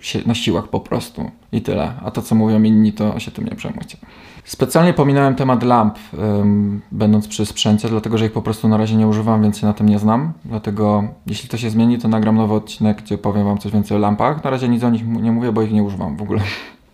się, 0.00 0.20
na 0.26 0.34
siłach 0.34 0.68
po 0.68 0.80
prostu 0.80 1.30
i 1.52 1.62
tyle. 1.62 1.92
A 2.04 2.10
to, 2.10 2.22
co 2.22 2.34
mówią 2.34 2.62
inni, 2.62 2.92
to 2.92 3.20
się 3.20 3.30
tym 3.30 3.44
nie 3.44 3.56
przejmujcie. 3.56 3.98
Specjalnie 4.44 4.94
pominąłem 4.94 5.34
temat 5.34 5.62
lamp, 5.62 5.98
ym, 6.14 6.82
będąc 6.92 7.28
przy 7.28 7.46
sprzęcie, 7.46 7.88
dlatego 7.88 8.18
że 8.18 8.26
ich 8.26 8.32
po 8.32 8.42
prostu 8.42 8.68
na 8.68 8.76
razie 8.76 8.96
nie 8.96 9.06
używam, 9.06 9.42
więc 9.42 9.58
się 9.58 9.66
na 9.66 9.72
tym 9.72 9.88
nie 9.88 9.98
znam. 9.98 10.32
Dlatego 10.44 11.04
jeśli 11.26 11.48
to 11.48 11.56
się 11.56 11.70
zmieni, 11.70 11.98
to 11.98 12.08
nagram 12.08 12.36
nowy 12.36 12.54
odcinek, 12.54 13.02
gdzie 13.02 13.18
powiem 13.18 13.44
Wam 13.44 13.58
coś 13.58 13.72
więcej 13.72 13.96
o 13.96 14.00
lampach. 14.00 14.44
Na 14.44 14.50
razie 14.50 14.68
nic 14.68 14.84
o 14.84 14.90
nich 14.90 15.06
nie 15.06 15.32
mówię, 15.32 15.52
bo 15.52 15.62
ich 15.62 15.72
nie 15.72 15.82
używam 15.82 16.16
w 16.16 16.22
ogóle. 16.22 16.40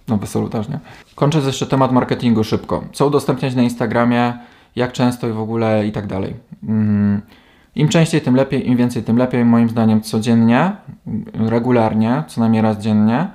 No 0.09 0.17
weselu 0.17 0.49
też? 0.49 0.67
Kończę 1.15 1.39
jeszcze 1.39 1.67
temat 1.67 1.93
marketingu 1.93 2.45
szybko. 2.45 2.85
Co 2.93 3.07
udostępniać 3.07 3.55
na 3.55 3.63
Instagramie, 3.63 4.39
jak 4.77 4.93
często 4.93 5.29
i 5.29 5.33
w 5.33 5.41
ogóle 5.41 5.87
i 5.87 5.93
tak 5.93 6.07
dalej. 6.07 6.35
Mm. 6.63 7.23
Im 7.75 7.89
częściej, 7.89 8.21
tym 8.21 8.35
lepiej, 8.35 8.69
im 8.69 8.77
więcej, 8.77 9.03
tym 9.03 9.17
lepiej. 9.17 9.45
Moim 9.45 9.69
zdaniem 9.69 10.01
codziennie, 10.01 10.73
regularnie, 11.35 12.25
co 12.27 12.41
najmniej 12.41 12.63
raz 12.63 12.79
dziennie. 12.79 13.29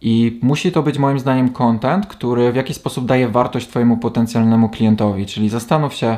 I 0.00 0.40
musi 0.42 0.72
to 0.72 0.82
być 0.82 0.98
moim 0.98 1.18
zdaniem 1.18 1.48
content, 1.48 2.06
który 2.06 2.52
w 2.52 2.56
jakiś 2.56 2.76
sposób 2.76 3.06
daje 3.06 3.28
wartość 3.28 3.68
Twojemu 3.68 3.96
potencjalnemu 3.96 4.68
klientowi. 4.68 5.26
Czyli 5.26 5.48
zastanów 5.48 5.94
się, 5.94 6.16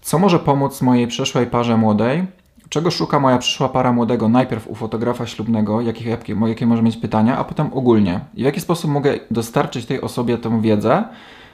co 0.00 0.18
może 0.18 0.38
pomóc 0.38 0.82
mojej 0.82 1.06
przyszłej 1.06 1.46
parze 1.46 1.76
młodej, 1.76 2.26
czego 2.68 2.90
szuka 2.90 3.20
moja 3.20 3.38
przyszła 3.38 3.68
para 3.68 3.92
młodego 3.92 4.28
najpierw 4.28 4.68
u 4.68 4.74
fotografa 4.74 5.26
ślubnego, 5.26 5.80
jakie, 5.80 6.10
jakie, 6.10 6.36
jakie 6.46 6.66
może 6.66 6.82
mieć 6.82 6.96
pytania, 6.96 7.38
a 7.38 7.44
potem 7.44 7.70
ogólnie. 7.72 8.20
I 8.34 8.42
w 8.42 8.44
jaki 8.44 8.60
sposób 8.60 8.90
mogę 8.90 9.14
dostarczyć 9.30 9.86
tej 9.86 10.00
osobie 10.00 10.38
tę 10.38 10.60
wiedzę, 10.60 11.04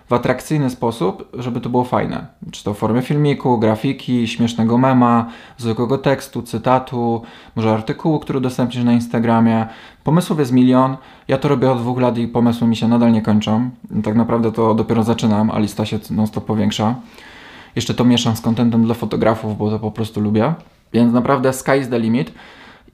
w 0.08 0.12
atrakcyjny 0.12 0.70
sposób, 0.70 1.28
żeby 1.34 1.60
to 1.60 1.68
było 1.68 1.84
fajne. 1.84 2.26
Czy 2.50 2.64
to 2.64 2.74
w 2.74 2.78
formie 2.78 3.02
filmiku, 3.02 3.58
grafiki, 3.58 4.28
śmiesznego 4.28 4.78
mema, 4.78 5.28
zwykłego 5.56 5.98
tekstu, 5.98 6.42
cytatu, 6.42 7.22
może 7.56 7.70
artykułu, 7.70 8.18
który 8.20 8.38
udostępnisz 8.38 8.84
na 8.84 8.92
Instagramie. 8.92 9.66
Pomysłów 10.04 10.38
jest 10.38 10.52
milion. 10.52 10.96
Ja 11.28 11.38
to 11.38 11.48
robię 11.48 11.70
od 11.70 11.78
dwóch 11.78 12.00
lat 12.00 12.18
i 12.18 12.28
pomysły 12.28 12.68
mi 12.68 12.76
się 12.76 12.88
nadal 12.88 13.12
nie 13.12 13.22
kończą. 13.22 13.70
Tak 14.04 14.14
naprawdę 14.14 14.52
to 14.52 14.74
dopiero 14.74 15.02
zaczynam, 15.02 15.50
a 15.50 15.58
lista 15.58 15.86
się 15.86 15.98
non 16.10 16.26
stop 16.26 16.44
powiększa. 16.44 16.94
Jeszcze 17.76 17.94
to 17.94 18.04
mieszam 18.04 18.36
z 18.36 18.40
kontentem 18.40 18.84
dla 18.84 18.94
fotografów, 18.94 19.58
bo 19.58 19.70
to 19.70 19.78
po 19.78 19.90
prostu 19.90 20.20
lubię. 20.20 20.54
Więc 20.92 21.12
naprawdę 21.12 21.52
sky 21.52 21.78
is 21.80 21.88
the 21.88 21.98
limit. 21.98 22.32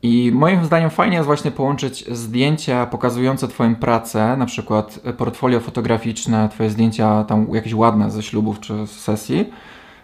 I 0.05 0.33
moim 0.35 0.65
zdaniem 0.65 0.91
fajnie 0.91 1.17
jest 1.17 1.27
właśnie 1.27 1.51
połączyć 1.51 2.05
zdjęcia 2.11 2.87
pokazujące 2.87 3.49
Twoją 3.49 3.77
pracę, 3.77 4.37
na 4.37 4.47
przykład 4.47 5.01
portfolio 5.17 5.61
fotograficzne, 5.61 6.49
Twoje 6.49 6.71
zdjęcia 6.71 7.25
tam 7.25 7.47
jakieś 7.53 7.75
ładne 7.75 8.11
ze 8.11 8.23
ślubów 8.23 8.61
czy 8.61 8.87
z 8.87 8.91
sesji, 8.91 9.45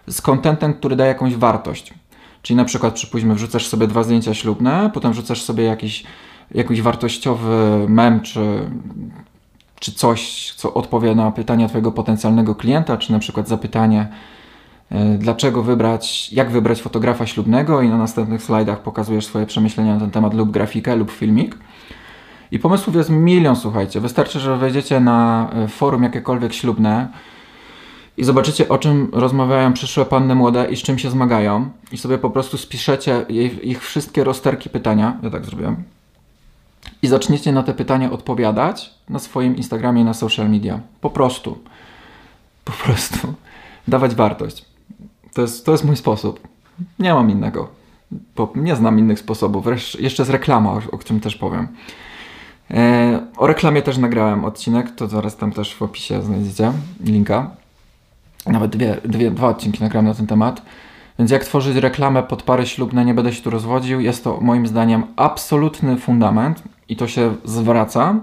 z 0.07 0.21
kontentem, 0.21 0.73
który 0.73 0.95
daje 0.95 1.07
jakąś 1.07 1.35
wartość. 1.35 1.93
Czyli 2.41 2.57
na 2.57 2.65
przykład 2.65 2.93
przypuśćmy, 2.93 3.35
wrzucasz 3.35 3.67
sobie 3.67 3.87
dwa 3.87 4.03
zdjęcia 4.03 4.33
ślubne, 4.33 4.89
potem 4.93 5.11
wrzucasz 5.11 5.41
sobie 5.41 5.63
jakiś, 5.63 6.03
jakiś 6.51 6.81
wartościowy 6.81 7.85
mem 7.87 8.21
czy, 8.21 8.69
czy 9.79 9.91
coś, 9.91 10.53
co 10.57 10.73
odpowie 10.73 11.15
na 11.15 11.31
pytania 11.31 11.67
Twojego 11.67 11.91
potencjalnego 11.91 12.55
klienta, 12.55 12.97
czy 12.97 13.11
na 13.11 13.19
przykład 13.19 13.47
zapytanie, 13.47 14.07
E, 14.07 14.40
dlaczego 15.17 15.63
wybrać, 15.63 16.33
jak 16.33 16.51
wybrać 16.51 16.81
fotografa 16.81 17.27
ślubnego 17.27 17.81
i 17.81 17.89
na 17.89 17.97
następnych 17.97 18.43
slajdach 18.43 18.83
pokazujesz 18.83 19.25
swoje 19.25 19.45
przemyślenia 19.45 19.93
na 19.93 19.99
ten 19.99 20.11
temat 20.11 20.33
lub 20.33 20.51
grafikę 20.51 20.95
lub 20.95 21.11
filmik. 21.11 21.57
I 22.51 22.59
pomysłów 22.59 22.95
jest 22.95 23.09
milion, 23.09 23.55
słuchajcie. 23.55 23.99
Wystarczy, 23.99 24.39
że 24.39 24.57
wejdziecie 24.57 24.99
na 24.99 25.49
e, 25.53 25.67
forum 25.67 26.03
jakiekolwiek 26.03 26.53
ślubne 26.53 27.07
i 28.17 28.23
zobaczycie, 28.23 28.69
o 28.69 28.77
czym 28.77 29.09
rozmawiają 29.13 29.73
przyszłe 29.73 30.05
panny 30.05 30.35
młode 30.35 30.71
i 30.71 30.75
z 30.75 30.81
czym 30.81 30.99
się 30.99 31.09
zmagają 31.09 31.69
i 31.91 31.97
sobie 31.97 32.17
po 32.17 32.29
prostu 32.29 32.57
spiszecie 32.57 33.25
ich 33.63 33.83
wszystkie 33.83 34.23
rozterki 34.23 34.69
pytania, 34.69 35.17
ja 35.23 35.29
tak 35.29 35.45
zrobiłem, 35.45 35.83
i 37.01 37.07
zaczniecie 37.07 37.51
na 37.51 37.63
te 37.63 37.73
pytania 37.73 38.11
odpowiadać 38.11 38.93
na 39.09 39.19
swoim 39.19 39.57
Instagramie 39.57 40.01
i 40.01 40.05
na 40.05 40.13
social 40.13 40.49
media. 40.49 40.79
Po 41.01 41.09
prostu. 41.09 41.59
Po 42.65 42.71
prostu. 42.71 43.33
Dawać 43.87 44.15
wartość. 44.15 44.70
To 45.33 45.41
jest, 45.41 45.65
to 45.65 45.71
jest 45.71 45.85
mój 45.85 45.95
sposób. 45.95 46.47
Nie 46.99 47.13
mam 47.13 47.31
innego. 47.31 47.69
Bo 48.35 48.53
nie 48.55 48.75
znam 48.75 48.99
innych 48.99 49.19
sposobów. 49.19 49.65
Jeszcze 49.99 50.25
z 50.25 50.29
reklama, 50.29 50.81
o, 50.91 50.97
którym 50.97 51.19
też 51.19 51.35
powiem. 51.35 51.67
E, 52.71 53.19
o 53.37 53.47
reklamie 53.47 53.81
też 53.81 53.97
nagrałem 53.97 54.45
odcinek, 54.45 54.95
to 54.95 55.07
zaraz 55.07 55.37
tam 55.37 55.51
też 55.51 55.75
w 55.75 55.81
opisie 55.81 56.21
znajdziecie 56.21 56.71
linka. 57.03 57.51
Nawet 58.45 58.71
dwie, 58.71 58.97
dwie, 59.05 59.31
dwa 59.31 59.47
odcinki 59.47 59.83
nagrałem 59.83 60.05
na 60.05 60.13
ten 60.13 60.27
temat. 60.27 60.61
Więc 61.19 61.31
jak 61.31 61.45
tworzyć 61.45 61.75
reklamę 61.75 62.23
pod 62.23 62.43
pary 62.43 62.65
ślubne, 62.67 63.05
nie 63.05 63.13
będę 63.13 63.33
się 63.33 63.41
tu 63.41 63.49
rozwodził. 63.49 63.99
Jest 63.99 64.23
to 64.23 64.37
moim 64.41 64.67
zdaniem 64.67 65.03
absolutny 65.15 65.97
fundament 65.97 66.63
i 66.89 66.95
to 66.95 67.07
się 67.07 67.35
zwraca. 67.43 68.15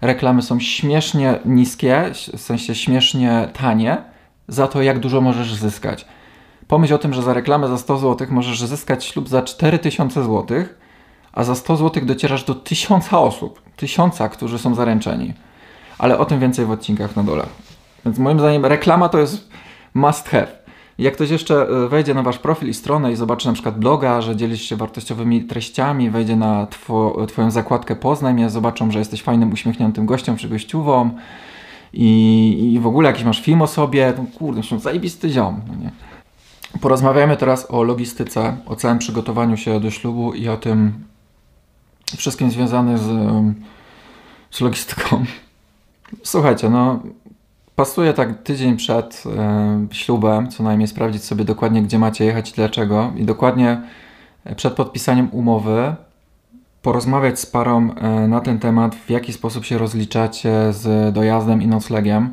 Reklamy 0.00 0.42
są 0.42 0.60
śmiesznie 0.60 1.38
niskie, 1.44 2.04
w 2.36 2.40
sensie 2.40 2.74
śmiesznie 2.74 3.48
tanie, 3.52 3.96
za 4.48 4.68
to 4.68 4.82
jak 4.82 4.98
dużo 4.98 5.20
możesz 5.20 5.54
zyskać. 5.54 6.06
Pomyśl 6.70 6.94
o 6.94 6.98
tym, 6.98 7.14
że 7.14 7.22
za 7.22 7.34
reklamę 7.34 7.68
za 7.68 7.78
100 7.78 7.98
zł 7.98 8.26
możesz 8.30 8.60
zyskać 8.60 9.04
ślub 9.04 9.28
za 9.28 9.42
4000 9.42 10.22
zł, 10.24 10.64
a 11.32 11.44
za 11.44 11.54
100 11.54 11.76
zł 11.76 12.04
docierasz 12.04 12.44
do 12.44 12.54
1000 12.54 13.12
osób. 13.12 13.62
Tysiąca, 13.76 14.28
którzy 14.28 14.58
są 14.58 14.74
zaręczeni. 14.74 15.32
Ale 15.98 16.18
o 16.18 16.24
tym 16.24 16.40
więcej 16.40 16.66
w 16.66 16.70
odcinkach 16.70 17.16
na 17.16 17.22
dole. 17.22 17.46
Więc 18.04 18.18
moim 18.18 18.38
zdaniem 18.38 18.66
reklama 18.66 19.08
to 19.08 19.18
jest 19.18 19.48
must 19.94 20.28
have. 20.28 20.46
Jak 20.98 21.14
ktoś 21.14 21.30
jeszcze 21.30 21.68
e, 21.68 21.88
wejdzie 21.88 22.14
na 22.14 22.22
wasz 22.22 22.38
profil 22.38 22.68
i 22.68 22.74
stronę 22.74 23.12
i 23.12 23.16
zobaczy 23.16 23.46
na 23.46 23.52
przykład 23.52 23.78
bloga, 23.78 24.20
że 24.20 24.36
dzielisz 24.36 24.62
się 24.62 24.76
wartościowymi 24.76 25.44
treściami, 25.44 26.10
wejdzie 26.10 26.36
na 26.36 26.66
two, 26.66 27.26
twoją 27.28 27.50
zakładkę 27.50 27.96
Poznaj 27.96 28.34
mnie, 28.34 28.50
zobaczą, 28.50 28.90
że 28.90 28.98
jesteś 28.98 29.22
fajnym, 29.22 29.52
uśmiechniętym 29.52 30.06
gościem 30.06 30.36
czy 30.36 30.48
gościuwą 30.48 31.10
i, 31.92 32.72
i 32.74 32.80
w 32.80 32.86
ogóle 32.86 33.08
jakiś 33.08 33.24
masz 33.24 33.42
film 33.42 33.62
o 33.62 33.66
sobie, 33.66 34.12
to 34.12 34.38
kurde, 34.38 34.62
zajebisty 34.78 35.30
ziom. 35.30 35.60
No 35.68 35.74
nie? 35.74 35.90
Porozmawiamy 36.80 37.36
teraz 37.36 37.70
o 37.70 37.82
logistyce, 37.82 38.56
o 38.66 38.76
całym 38.76 38.98
przygotowaniu 38.98 39.56
się 39.56 39.80
do 39.80 39.90
ślubu 39.90 40.34
i 40.34 40.48
o 40.48 40.56
tym 40.56 41.04
wszystkim 42.16 42.50
związanym 42.50 42.98
z, 42.98 43.04
z 44.50 44.60
logistyką. 44.60 45.24
Słuchajcie, 46.22 46.70
no 46.70 47.00
pasuje 47.76 48.12
tak 48.12 48.42
tydzień 48.42 48.76
przed 48.76 49.22
e, 49.26 49.86
ślubem, 49.90 50.48
co 50.48 50.62
najmniej 50.62 50.88
sprawdzić 50.88 51.24
sobie 51.24 51.44
dokładnie, 51.44 51.82
gdzie 51.82 51.98
macie 51.98 52.24
jechać 52.24 52.50
i 52.50 52.54
dlaczego. 52.54 53.12
I 53.16 53.24
dokładnie 53.24 53.82
przed 54.56 54.74
podpisaniem 54.74 55.28
umowy 55.32 55.94
porozmawiać 56.82 57.40
z 57.40 57.46
parą 57.46 57.94
e, 57.94 58.28
na 58.28 58.40
ten 58.40 58.58
temat, 58.58 58.94
w 58.94 59.10
jaki 59.10 59.32
sposób 59.32 59.64
się 59.64 59.78
rozliczacie 59.78 60.72
z 60.72 61.14
dojazdem 61.14 61.62
i 61.62 61.66
noclegiem. 61.66 62.32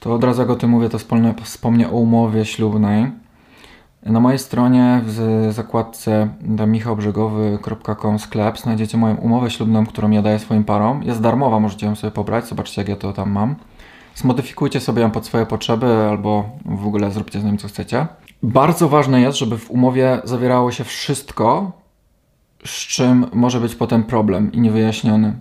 To 0.00 0.14
od 0.14 0.24
razu 0.24 0.40
jak 0.40 0.50
o 0.50 0.56
tym 0.56 0.70
mówię, 0.70 0.88
to 0.88 0.98
wspomnę 1.44 1.90
o 1.90 1.96
umowie 1.96 2.44
ślubnej. 2.44 3.23
Na 4.04 4.20
mojej 4.20 4.38
stronie 4.38 5.00
w 5.04 5.48
zakładce 5.50 6.28
michałbrzegowy.com 6.66 8.18
sklep 8.18 8.58
znajdziecie 8.58 8.98
moją 8.98 9.16
umowę 9.16 9.50
ślubną, 9.50 9.86
którą 9.86 10.10
ja 10.10 10.22
daję 10.22 10.38
swoim 10.38 10.64
parom. 10.64 11.02
Jest 11.02 11.20
darmowa, 11.20 11.60
możecie 11.60 11.86
ją 11.86 11.94
sobie 11.94 12.10
pobrać, 12.10 12.46
zobaczcie 12.46 12.80
jak 12.80 12.88
ja 12.88 12.96
to 12.96 13.12
tam 13.12 13.30
mam. 13.30 13.54
Zmodyfikujcie 14.14 14.80
sobie 14.80 15.02
ją 15.02 15.10
pod 15.10 15.26
swoje 15.26 15.46
potrzeby 15.46 15.86
albo 15.86 16.44
w 16.64 16.86
ogóle 16.86 17.10
zróbcie 17.10 17.40
z 17.40 17.44
nim 17.44 17.58
co 17.58 17.68
chcecie. 17.68 18.06
Bardzo 18.42 18.88
ważne 18.88 19.20
jest, 19.20 19.38
żeby 19.38 19.58
w 19.58 19.70
umowie 19.70 20.20
zawierało 20.24 20.72
się 20.72 20.84
wszystko, 20.84 21.72
z 22.64 22.70
czym 22.70 23.26
może 23.32 23.60
być 23.60 23.74
potem 23.74 24.04
problem 24.04 24.52
i 24.52 24.60
niewyjaśniony. 24.60 25.36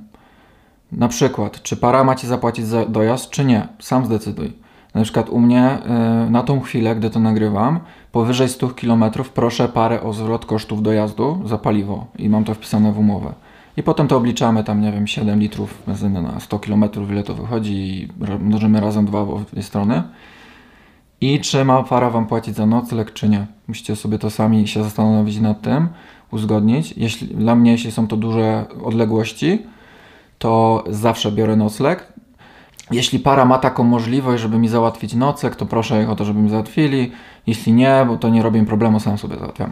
Na 0.92 1.08
przykład, 1.08 1.62
czy 1.62 1.78
para 1.78 2.04
macie 2.04 2.28
zapłacić 2.28 2.66
za 2.66 2.86
dojazd, 2.86 3.30
czy 3.30 3.46
nie. 3.46 3.68
Sam 3.80 4.06
zdecyduj. 4.06 4.54
Na 4.94 5.04
przykład 5.04 5.30
u 5.30 5.40
mnie 5.40 5.78
y, 6.28 6.30
na 6.30 6.44
tą 6.44 6.62
chwilę, 6.62 6.96
gdy 6.96 7.10
to 7.10 7.20
nagrywam, 7.20 7.80
powyżej 8.14 8.50
100 8.50 8.70
km 8.70 9.04
proszę 9.34 9.70
parę 9.70 10.02
o 10.02 10.14
zwrot 10.14 10.46
kosztów 10.46 10.84
dojazdu 10.84 11.42
za 11.46 11.58
paliwo 11.58 12.06
i 12.18 12.30
mam 12.30 12.44
to 12.44 12.54
wpisane 12.54 12.92
w 12.92 13.00
umowę. 13.00 13.34
I 13.78 13.84
potem 13.84 14.08
to 14.08 14.18
obliczamy 14.18 14.64
tam, 14.64 14.82
nie 14.82 14.92
wiem, 14.92 15.08
7 15.08 15.40
litrów 15.40 15.84
benzyny 15.88 16.22
na 16.22 16.40
100 16.40 16.60
km, 16.60 16.86
ile 17.12 17.24
to 17.24 17.34
wychodzi 17.34 17.74
i 17.74 18.08
mnożymy 18.40 18.80
razem 18.80 19.06
dwa 19.06 19.26
w 19.26 19.30
obie 19.30 19.64
strony. 19.64 20.04
I 21.22 21.40
czy 21.40 21.66
ma 21.66 21.84
para 21.84 22.10
Wam 22.10 22.28
płacić 22.28 22.56
za 22.56 22.66
nocleg, 22.66 23.14
czy 23.14 23.30
nie. 23.30 23.48
Musicie 23.68 23.96
sobie 23.96 24.20
to 24.20 24.30
sami 24.30 24.68
się 24.68 24.84
zastanowić 24.84 25.40
nad 25.40 25.62
tym, 25.62 25.88
uzgodnić. 26.32 26.94
Jeśli, 26.98 27.28
dla 27.28 27.56
mnie, 27.56 27.72
jeśli 27.72 27.92
są 27.92 28.08
to 28.08 28.18
duże 28.18 28.66
odległości, 28.84 29.60
to 30.40 30.84
zawsze 30.90 31.32
biorę 31.32 31.56
nocleg. 31.56 32.14
Jeśli 32.92 33.20
para 33.20 33.46
ma 33.46 33.58
taką 33.58 33.84
możliwość, 33.84 34.42
żeby 34.44 34.58
mi 34.58 34.68
załatwić 34.68 35.14
nocleg, 35.14 35.56
to 35.56 35.66
proszę 35.66 36.04
ich 36.04 36.10
o 36.10 36.16
to, 36.16 36.26
żeby 36.26 36.40
mi 36.40 36.50
załatwili. 36.50 37.12
Jeśli 37.48 37.74
nie, 37.74 38.06
bo 38.08 38.18
to 38.18 38.30
nie 38.30 38.44
robię 38.44 38.66
problemu, 38.66 39.00
sam 39.00 39.18
sobie 39.18 39.38
załatwiam. 39.38 39.72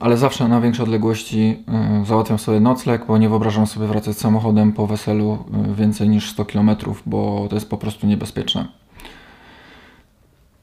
Ale 0.00 0.16
zawsze 0.16 0.48
na 0.48 0.60
większe 0.60 0.82
odległości 0.82 1.64
y, 2.02 2.06
załatwiam 2.06 2.38
sobie 2.38 2.60
nocleg, 2.60 3.06
bo 3.06 3.18
nie 3.18 3.28
wyobrażam 3.28 3.66
sobie 3.66 3.86
wracać 3.86 4.18
samochodem 4.18 4.72
po 4.72 4.86
weselu 4.86 5.38
y, 5.70 5.74
więcej 5.74 6.08
niż 6.08 6.30
100 6.30 6.44
km, 6.44 6.70
bo 7.06 7.46
to 7.48 7.56
jest 7.56 7.70
po 7.70 7.76
prostu 7.76 8.06
niebezpieczne. 8.06 8.68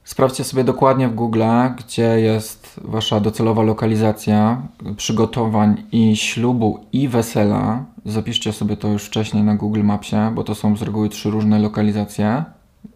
Sprawdźcie 0.04 0.44
sobie 0.44 0.64
dokładnie 0.64 1.08
w 1.08 1.14
Google, 1.14 1.42
gdzie 1.78 2.20
jest 2.20 2.80
Wasza 2.84 3.20
docelowa 3.20 3.62
lokalizacja 3.62 4.62
przygotowań 4.96 5.82
i 5.92 6.16
ślubu 6.16 6.80
i 6.92 7.08
wesela. 7.08 7.84
Zapiszcie 8.04 8.52
sobie 8.52 8.76
to 8.76 8.88
już 8.88 9.04
wcześniej 9.04 9.42
na 9.42 9.54
Google 9.54 9.82
Mapsie, 9.82 10.16
bo 10.34 10.44
to 10.44 10.54
są 10.54 10.76
z 10.76 10.82
reguły 10.82 11.08
trzy 11.08 11.30
różne 11.30 11.58
lokalizacje 11.58 12.44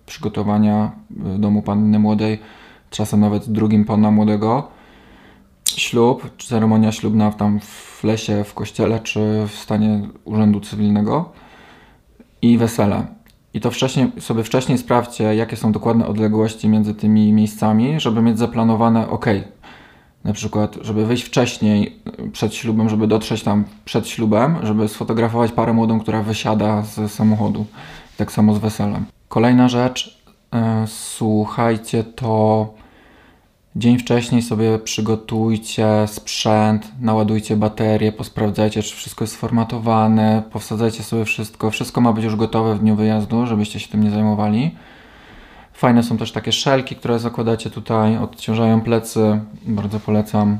przygotowania 0.06 0.90
domu 1.38 1.62
panny 1.62 1.98
młodej, 1.98 2.38
czasem 2.90 3.20
nawet 3.20 3.50
drugim 3.50 3.84
pana 3.84 4.10
młodego. 4.10 4.68
Ślub, 5.64 6.30
ceremonia 6.38 6.92
ślubna 6.92 7.32
tam 7.32 7.60
w 7.60 8.04
lesie, 8.04 8.44
w 8.44 8.54
kościele, 8.54 9.00
czy 9.00 9.46
w 9.48 9.54
stanie 9.54 10.08
urzędu 10.24 10.60
cywilnego 10.60 11.32
i 12.42 12.58
wesele. 12.58 13.06
I 13.54 13.60
to 13.60 13.70
wcześniej, 13.70 14.12
sobie 14.18 14.44
wcześniej 14.44 14.78
sprawdźcie, 14.78 15.34
jakie 15.34 15.56
są 15.56 15.72
dokładne 15.72 16.06
odległości 16.06 16.68
między 16.68 16.94
tymi 16.94 17.32
miejscami, 17.32 18.00
żeby 18.00 18.22
mieć 18.22 18.38
zaplanowane, 18.38 19.08
ok, 19.08 19.26
na 20.26 20.32
przykład, 20.32 20.78
żeby 20.80 21.06
wyjść 21.06 21.22
wcześniej 21.22 21.96
przed 22.32 22.54
ślubem, 22.54 22.88
żeby 22.88 23.06
dotrzeć 23.06 23.42
tam 23.42 23.64
przed 23.84 24.08
ślubem, 24.08 24.56
żeby 24.62 24.88
sfotografować 24.88 25.52
parę 25.52 25.72
młodą, 25.72 26.00
która 26.00 26.22
wysiada 26.22 26.82
z 26.82 27.12
samochodu. 27.12 27.66
Tak 28.16 28.32
samo 28.32 28.54
z 28.54 28.58
weselem. 28.58 29.04
Kolejna 29.28 29.68
rzecz, 29.68 30.22
yy, 30.52 30.60
słuchajcie, 30.86 32.04
to 32.04 32.66
Dzień 33.76 33.98
wcześniej 33.98 34.42
sobie 34.42 34.78
przygotujcie 34.78 35.86
sprzęt, 36.06 36.92
naładujcie 37.00 37.56
baterie, 37.56 38.12
posprawdzajcie, 38.12 38.82
czy 38.82 38.96
wszystko 38.96 39.24
jest 39.24 39.34
sformatowane, 39.34 40.42
powsadzajcie 40.52 41.02
sobie 41.02 41.24
wszystko. 41.24 41.70
Wszystko 41.70 42.00
ma 42.00 42.12
być 42.12 42.24
już 42.24 42.36
gotowe 42.36 42.74
w 42.74 42.78
dniu 42.78 42.96
wyjazdu, 42.96 43.46
żebyście 43.46 43.80
się 43.80 43.88
tym 43.88 44.04
nie 44.04 44.10
zajmowali. 44.10 44.74
Fajne 45.76 46.02
są 46.02 46.16
też 46.16 46.32
takie 46.32 46.52
szelki, 46.52 46.96
które 46.96 47.18
zakładacie 47.18 47.70
tutaj, 47.70 48.18
odciążają 48.18 48.80
plecy, 48.80 49.40
bardzo 49.66 50.00
polecam. 50.00 50.58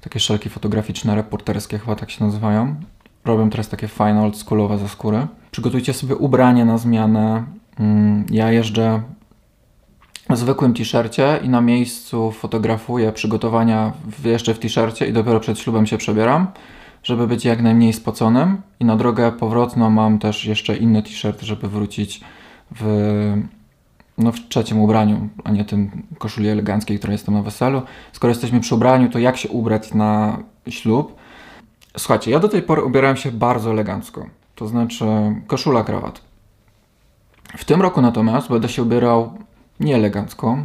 Takie 0.00 0.20
szelki 0.20 0.48
fotograficzne, 0.48 1.14
reporterskie 1.14 1.78
chyba 1.78 1.96
tak 1.96 2.10
się 2.10 2.24
nazywają. 2.24 2.74
Robią 3.24 3.50
teraz 3.50 3.68
takie 3.68 3.88
fajne, 3.88 4.22
oldschoolowe 4.22 4.78
ze 4.78 4.88
skóry. 4.88 5.26
Przygotujcie 5.50 5.92
sobie 5.92 6.16
ubranie 6.16 6.64
na 6.64 6.78
zmianę. 6.78 7.44
Mm, 7.80 8.26
ja 8.30 8.52
jeżdżę 8.52 9.02
zwykłym 10.30 10.74
t-shircie 10.74 11.40
i 11.42 11.48
na 11.48 11.60
miejscu 11.60 12.32
fotografuję 12.32 13.12
przygotowania 13.12 13.92
jeszcze 14.24 14.54
w 14.54 14.58
t-shircie 14.58 15.06
i 15.06 15.12
dopiero 15.12 15.40
przed 15.40 15.58
ślubem 15.58 15.86
się 15.86 15.98
przebieram, 15.98 16.46
żeby 17.02 17.26
być 17.26 17.44
jak 17.44 17.62
najmniej 17.62 17.92
spoconym. 17.92 18.62
I 18.80 18.84
na 18.84 18.96
drogę 18.96 19.32
powrotną 19.32 19.90
mam 19.90 20.18
też 20.18 20.44
jeszcze 20.44 20.76
inny 20.76 21.02
t-shirt, 21.02 21.42
żeby 21.42 21.68
wrócić 21.68 22.20
w, 22.70 23.42
no, 24.18 24.32
w 24.32 24.48
trzecim 24.48 24.80
ubraniu, 24.80 25.28
a 25.44 25.50
nie 25.50 25.64
tym 25.64 26.02
koszuli 26.18 26.48
eleganckiej, 26.48 26.98
która 26.98 27.12
jestem 27.12 27.34
na 27.34 27.42
weselu. 27.42 27.82
Skoro 28.12 28.28
jesteśmy 28.28 28.60
przy 28.60 28.74
ubraniu, 28.74 29.10
to 29.10 29.18
jak 29.18 29.36
się 29.36 29.48
ubrać 29.48 29.94
na 29.94 30.38
ślub? 30.68 31.16
Słuchajcie, 31.96 32.30
ja 32.30 32.38
do 32.38 32.48
tej 32.48 32.62
pory 32.62 32.84
ubierałem 32.84 33.16
się 33.16 33.32
bardzo 33.32 33.70
elegancko. 33.70 34.26
To 34.54 34.68
znaczy 34.68 35.06
koszula, 35.46 35.84
krawat. 35.84 36.20
W 37.56 37.64
tym 37.64 37.82
roku 37.82 38.00
natomiast 38.00 38.48
będę 38.48 38.68
się 38.68 38.82
ubierał 38.82 39.32
nie 39.80 39.94
elegancko. 39.94 40.58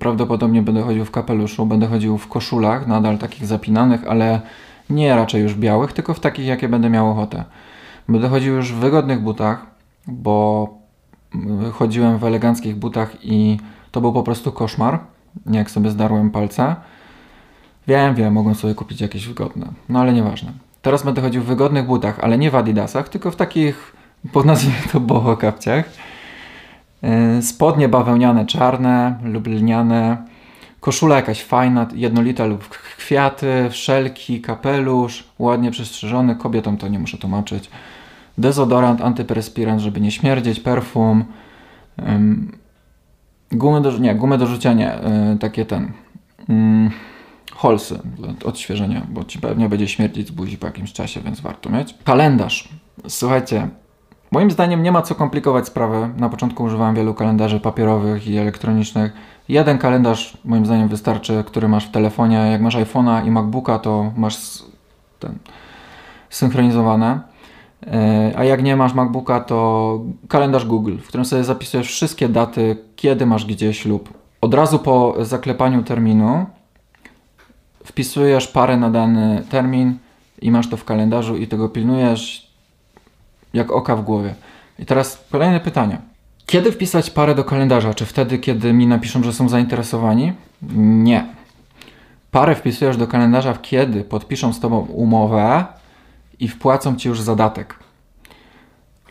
Prawdopodobnie 0.00 0.62
będę 0.62 0.82
chodził 0.82 1.04
w 1.04 1.10
kapeluszu, 1.10 1.66
będę 1.66 1.86
chodził 1.86 2.18
w 2.18 2.28
koszulach, 2.28 2.86
nadal 2.86 3.18
takich 3.18 3.46
zapinanych, 3.46 4.08
ale 4.08 4.40
nie 4.90 5.16
raczej 5.16 5.42
już 5.42 5.54
białych, 5.54 5.92
tylko 5.92 6.14
w 6.14 6.20
takich, 6.20 6.46
jakie 6.46 6.68
będę 6.68 6.90
miał 6.90 7.10
ochotę. 7.10 7.44
Będę 8.08 8.28
chodził 8.28 8.54
już 8.54 8.72
w 8.72 8.76
wygodnych 8.76 9.20
butach, 9.20 9.66
bo 10.06 10.77
chodziłem 11.72 12.18
w 12.18 12.24
eleganckich 12.24 12.76
butach 12.76 13.16
i 13.22 13.58
to 13.90 14.00
był 14.00 14.12
po 14.12 14.22
prostu 14.22 14.52
koszmar, 14.52 14.98
jak 15.50 15.70
sobie 15.70 15.90
zdarłem 15.90 16.30
palce. 16.30 16.76
Wiem, 17.86 18.14
wiem, 18.14 18.32
mogłem 18.32 18.54
sobie 18.54 18.74
kupić 18.74 19.00
jakieś 19.00 19.26
wygodne, 19.26 19.66
no 19.88 20.00
ale 20.00 20.12
nieważne. 20.12 20.52
Teraz 20.82 21.02
będę 21.02 21.22
chodził 21.22 21.42
w 21.42 21.46
wygodnych 21.46 21.86
butach, 21.86 22.20
ale 22.20 22.38
nie 22.38 22.50
w 22.50 22.54
adidasach, 22.54 23.08
tylko 23.08 23.30
w 23.30 23.36
takich, 23.36 23.92
po 24.32 24.42
nazwijmy 24.44 24.82
to 24.92 25.00
boho 25.00 25.36
kapciach 25.36 25.84
E, 27.02 27.42
spodnie 27.42 27.88
bawełniane 27.88 28.46
czarne 28.46 29.18
lub 29.24 29.46
lniane, 29.46 30.16
koszula 30.80 31.16
jakaś 31.16 31.42
fajna, 31.42 31.86
jednolita 31.94 32.46
lub 32.46 32.68
kwiaty, 32.68 33.68
wszelki, 33.70 34.40
kapelusz, 34.40 35.24
ładnie 35.38 35.70
przystrzyżony, 35.70 36.36
kobietom 36.36 36.76
to 36.76 36.88
nie 36.88 36.98
muszę 36.98 37.18
tłumaczyć. 37.18 37.70
Dezodorant, 38.38 39.00
antyperspirant, 39.00 39.80
żeby 39.80 40.00
nie 40.00 40.10
śmierdzieć, 40.10 40.60
perfum, 40.60 41.24
gumy 43.52 43.80
do, 43.80 43.98
nie, 43.98 44.14
gumy 44.14 44.38
do 44.38 44.46
rzucenia, 44.46 44.94
e, 44.94 45.36
takie 45.40 45.64
ten, 45.64 45.92
um, 46.48 46.90
holsy, 47.52 47.98
odświeżenia, 48.44 49.06
bo 49.10 49.24
ci 49.24 49.38
pewnie 49.38 49.68
będzie 49.68 49.88
śmierdzić 49.88 50.28
z 50.28 50.30
buzi 50.30 50.58
po 50.58 50.66
jakimś 50.66 50.92
czasie, 50.92 51.20
więc 51.20 51.40
warto 51.40 51.70
mieć. 51.70 51.94
Kalendarz. 52.04 52.68
Słuchajcie, 53.08 53.68
Moim 54.30 54.50
zdaniem 54.50 54.82
nie 54.82 54.92
ma 54.92 55.02
co 55.02 55.14
komplikować 55.14 55.66
sprawy. 55.66 56.10
Na 56.16 56.28
początku 56.28 56.64
używałem 56.64 56.94
wielu 56.94 57.14
kalendarzy 57.14 57.60
papierowych 57.60 58.28
i 58.28 58.36
elektronicznych. 58.36 59.12
Jeden 59.48 59.78
kalendarz 59.78 60.38
moim 60.44 60.66
zdaniem 60.66 60.88
wystarczy, 60.88 61.44
który 61.46 61.68
masz 61.68 61.86
w 61.86 61.90
telefonie. 61.90 62.36
Jak 62.36 62.60
masz 62.60 62.76
iPhone'a 62.76 63.26
i 63.26 63.30
MacBooka, 63.30 63.78
to 63.78 64.12
masz 64.16 64.38
ten 65.18 65.38
synchronizowane. 66.30 67.20
E, 67.86 68.32
a 68.36 68.44
jak 68.44 68.62
nie 68.62 68.76
masz 68.76 68.94
MacBooka, 68.94 69.40
to 69.40 70.00
kalendarz 70.28 70.64
Google, 70.64 70.96
w 70.96 71.08
którym 71.08 71.24
sobie 71.24 71.44
zapisujesz 71.44 71.86
wszystkie 71.86 72.28
daty, 72.28 72.76
kiedy 72.96 73.26
masz 73.26 73.46
gdzie 73.46 73.74
ślub. 73.74 74.18
Od 74.40 74.54
razu 74.54 74.78
po 74.78 75.14
zaklepaniu 75.20 75.82
terminu 75.82 76.46
wpisujesz 77.84 78.48
parę 78.48 78.76
na 78.76 78.90
dany 78.90 79.44
termin 79.50 79.98
i 80.42 80.50
masz 80.50 80.68
to 80.68 80.76
w 80.76 80.84
kalendarzu 80.84 81.36
i 81.36 81.46
tego 81.46 81.68
pilnujesz 81.68 82.50
jak 83.54 83.72
oka 83.72 83.96
w 83.96 84.04
głowie. 84.04 84.34
I 84.78 84.86
teraz 84.86 85.24
kolejne 85.30 85.60
pytanie. 85.60 85.98
Kiedy 86.46 86.72
wpisać 86.72 87.10
parę 87.10 87.34
do 87.34 87.44
kalendarza? 87.44 87.94
Czy 87.94 88.06
wtedy, 88.06 88.38
kiedy 88.38 88.72
mi 88.72 88.86
napiszą, 88.86 89.22
że 89.22 89.32
są 89.32 89.48
zainteresowani? 89.48 90.32
Nie. 90.76 91.26
Parę 92.30 92.54
wpisujesz 92.54 92.96
do 92.96 93.06
kalendarza, 93.06 93.54
kiedy 93.62 94.04
podpiszą 94.04 94.52
z 94.52 94.60
Tobą 94.60 94.78
umowę 94.78 95.66
i 96.40 96.48
wpłacą 96.48 96.96
Ci 96.96 97.08
już 97.08 97.20
zadatek. 97.20 97.74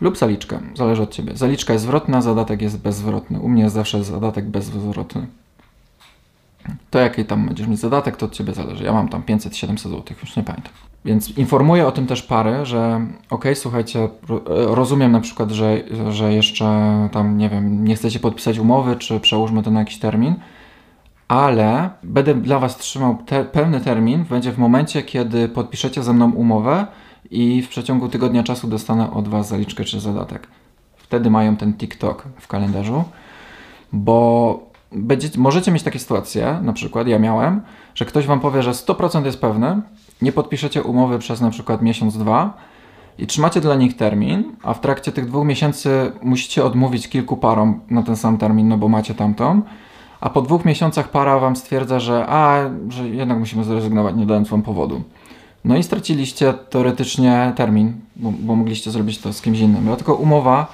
Lub 0.01 0.17
zaliczkę, 0.17 0.59
zależy 0.75 1.01
od 1.01 1.11
Ciebie. 1.11 1.37
Zaliczka 1.37 1.73
jest 1.73 1.85
zwrotna, 1.85 2.21
zadatek 2.21 2.61
jest 2.61 2.79
bezzwrotny. 2.81 3.39
U 3.39 3.49
mnie 3.49 3.63
jest 3.63 3.75
zawsze 3.75 4.03
zadatek 4.03 4.45
bezzwrotny. 4.45 5.27
To 6.89 6.99
jaki 6.99 7.25
tam 7.25 7.47
będziesz 7.47 7.67
mieć 7.67 7.79
zadatek, 7.79 8.17
to 8.17 8.25
od 8.25 8.33
Ciebie 8.33 8.53
zależy. 8.53 8.83
Ja 8.83 8.93
mam 8.93 9.09
tam 9.09 9.21
500-700 9.21 9.77
zł, 9.77 10.03
już 10.21 10.35
nie 10.35 10.43
pamiętam. 10.43 10.73
Więc 11.05 11.37
informuję 11.37 11.87
o 11.87 11.91
tym 11.91 12.07
też 12.07 12.23
pary, 12.23 12.65
że 12.65 13.07
ok, 13.29 13.45
słuchajcie, 13.53 14.09
rozumiem 14.49 15.11
na 15.11 15.19
przykład, 15.19 15.51
że, 15.51 15.83
że 16.09 16.33
jeszcze 16.33 17.09
tam, 17.11 17.37
nie 17.37 17.49
wiem, 17.49 17.85
nie 17.85 17.95
chcecie 17.95 18.19
podpisać 18.19 18.59
umowy, 18.59 18.95
czy 18.95 19.19
przełóżmy 19.19 19.63
to 19.63 19.71
na 19.71 19.79
jakiś 19.79 19.99
termin, 19.99 20.35
ale 21.27 21.89
będę 22.03 22.35
dla 22.35 22.59
Was 22.59 22.77
trzymał 22.77 23.17
te, 23.25 23.45
pełny 23.45 23.81
termin, 23.81 24.23
będzie 24.23 24.51
w 24.51 24.57
momencie, 24.57 25.03
kiedy 25.03 25.49
podpiszecie 25.49 26.03
ze 26.03 26.13
mną 26.13 26.31
umowę 26.31 26.87
i 27.31 27.61
w 27.61 27.69
przeciągu 27.69 28.09
tygodnia 28.09 28.43
czasu 28.43 28.67
dostanę 28.67 29.11
od 29.11 29.27
Was 29.27 29.47
zaliczkę 29.47 29.83
czy 29.83 29.99
zadatek. 29.99 30.47
Wtedy 30.97 31.29
mają 31.29 31.57
ten 31.57 31.73
TikTok 31.73 32.23
w 32.39 32.47
kalendarzu, 32.47 33.03
bo 33.93 34.59
będziecie, 34.91 35.39
możecie 35.39 35.71
mieć 35.71 35.83
takie 35.83 35.99
sytuacje, 35.99 36.59
na 36.61 36.73
przykład 36.73 37.07
ja 37.07 37.19
miałem, 37.19 37.61
że 37.95 38.05
ktoś 38.05 38.25
Wam 38.25 38.39
powie, 38.39 38.63
że 38.63 38.71
100% 38.71 39.25
jest 39.25 39.41
pewny, 39.41 39.81
nie 40.21 40.31
podpiszecie 40.31 40.83
umowy 40.83 41.19
przez 41.19 41.41
na 41.41 41.49
przykład 41.49 41.81
miesiąc, 41.81 42.17
dwa 42.17 42.53
i 43.17 43.27
trzymacie 43.27 43.61
dla 43.61 43.75
nich 43.75 43.95
termin, 43.95 44.55
a 44.63 44.73
w 44.73 44.81
trakcie 44.81 45.11
tych 45.11 45.25
dwóch 45.25 45.45
miesięcy 45.45 46.11
musicie 46.21 46.65
odmówić 46.65 47.07
kilku 47.07 47.37
parom 47.37 47.79
na 47.89 48.03
ten 48.03 48.15
sam 48.15 48.37
termin, 48.37 48.67
no 48.67 48.77
bo 48.77 48.87
macie 48.87 49.15
tamtą, 49.15 49.61
a 50.21 50.29
po 50.29 50.41
dwóch 50.41 50.65
miesiącach 50.65 51.11
para 51.11 51.39
wam 51.39 51.55
stwierdza, 51.55 51.99
że 51.99 52.25
a, 52.29 52.69
że 52.89 53.09
jednak 53.09 53.39
musimy 53.39 53.63
zrezygnować, 53.63 54.15
nie 54.15 54.25
dając 54.25 54.49
wam 54.49 54.61
powodu. 54.61 55.01
No 55.67 55.77
i 55.77 55.84
straciliście 55.84 56.53
teoretycznie 56.53 57.53
termin, 57.56 57.93
bo, 58.15 58.34
bo 58.39 58.56
mogliście 58.56 58.91
zrobić 58.91 59.17
to 59.17 59.34
z 59.34 59.41
kimś 59.41 59.60
innym. 59.60 59.84
Dlatego 59.84 60.15
umowa 60.15 60.67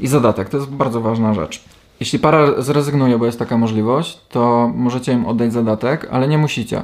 i 0.00 0.06
zadatek 0.06 0.48
to 0.48 0.56
jest 0.56 0.70
bardzo 0.70 1.00
ważna 1.00 1.34
rzecz. 1.34 1.64
Jeśli 2.00 2.18
para 2.18 2.62
zrezygnuje, 2.62 3.18
bo 3.18 3.26
jest 3.26 3.38
taka 3.38 3.58
możliwość, 3.58 4.20
to 4.28 4.72
możecie 4.74 5.12
im 5.12 5.26
oddać 5.26 5.52
zadatek, 5.52 6.08
ale 6.10 6.28
nie 6.28 6.38
musicie. 6.38 6.82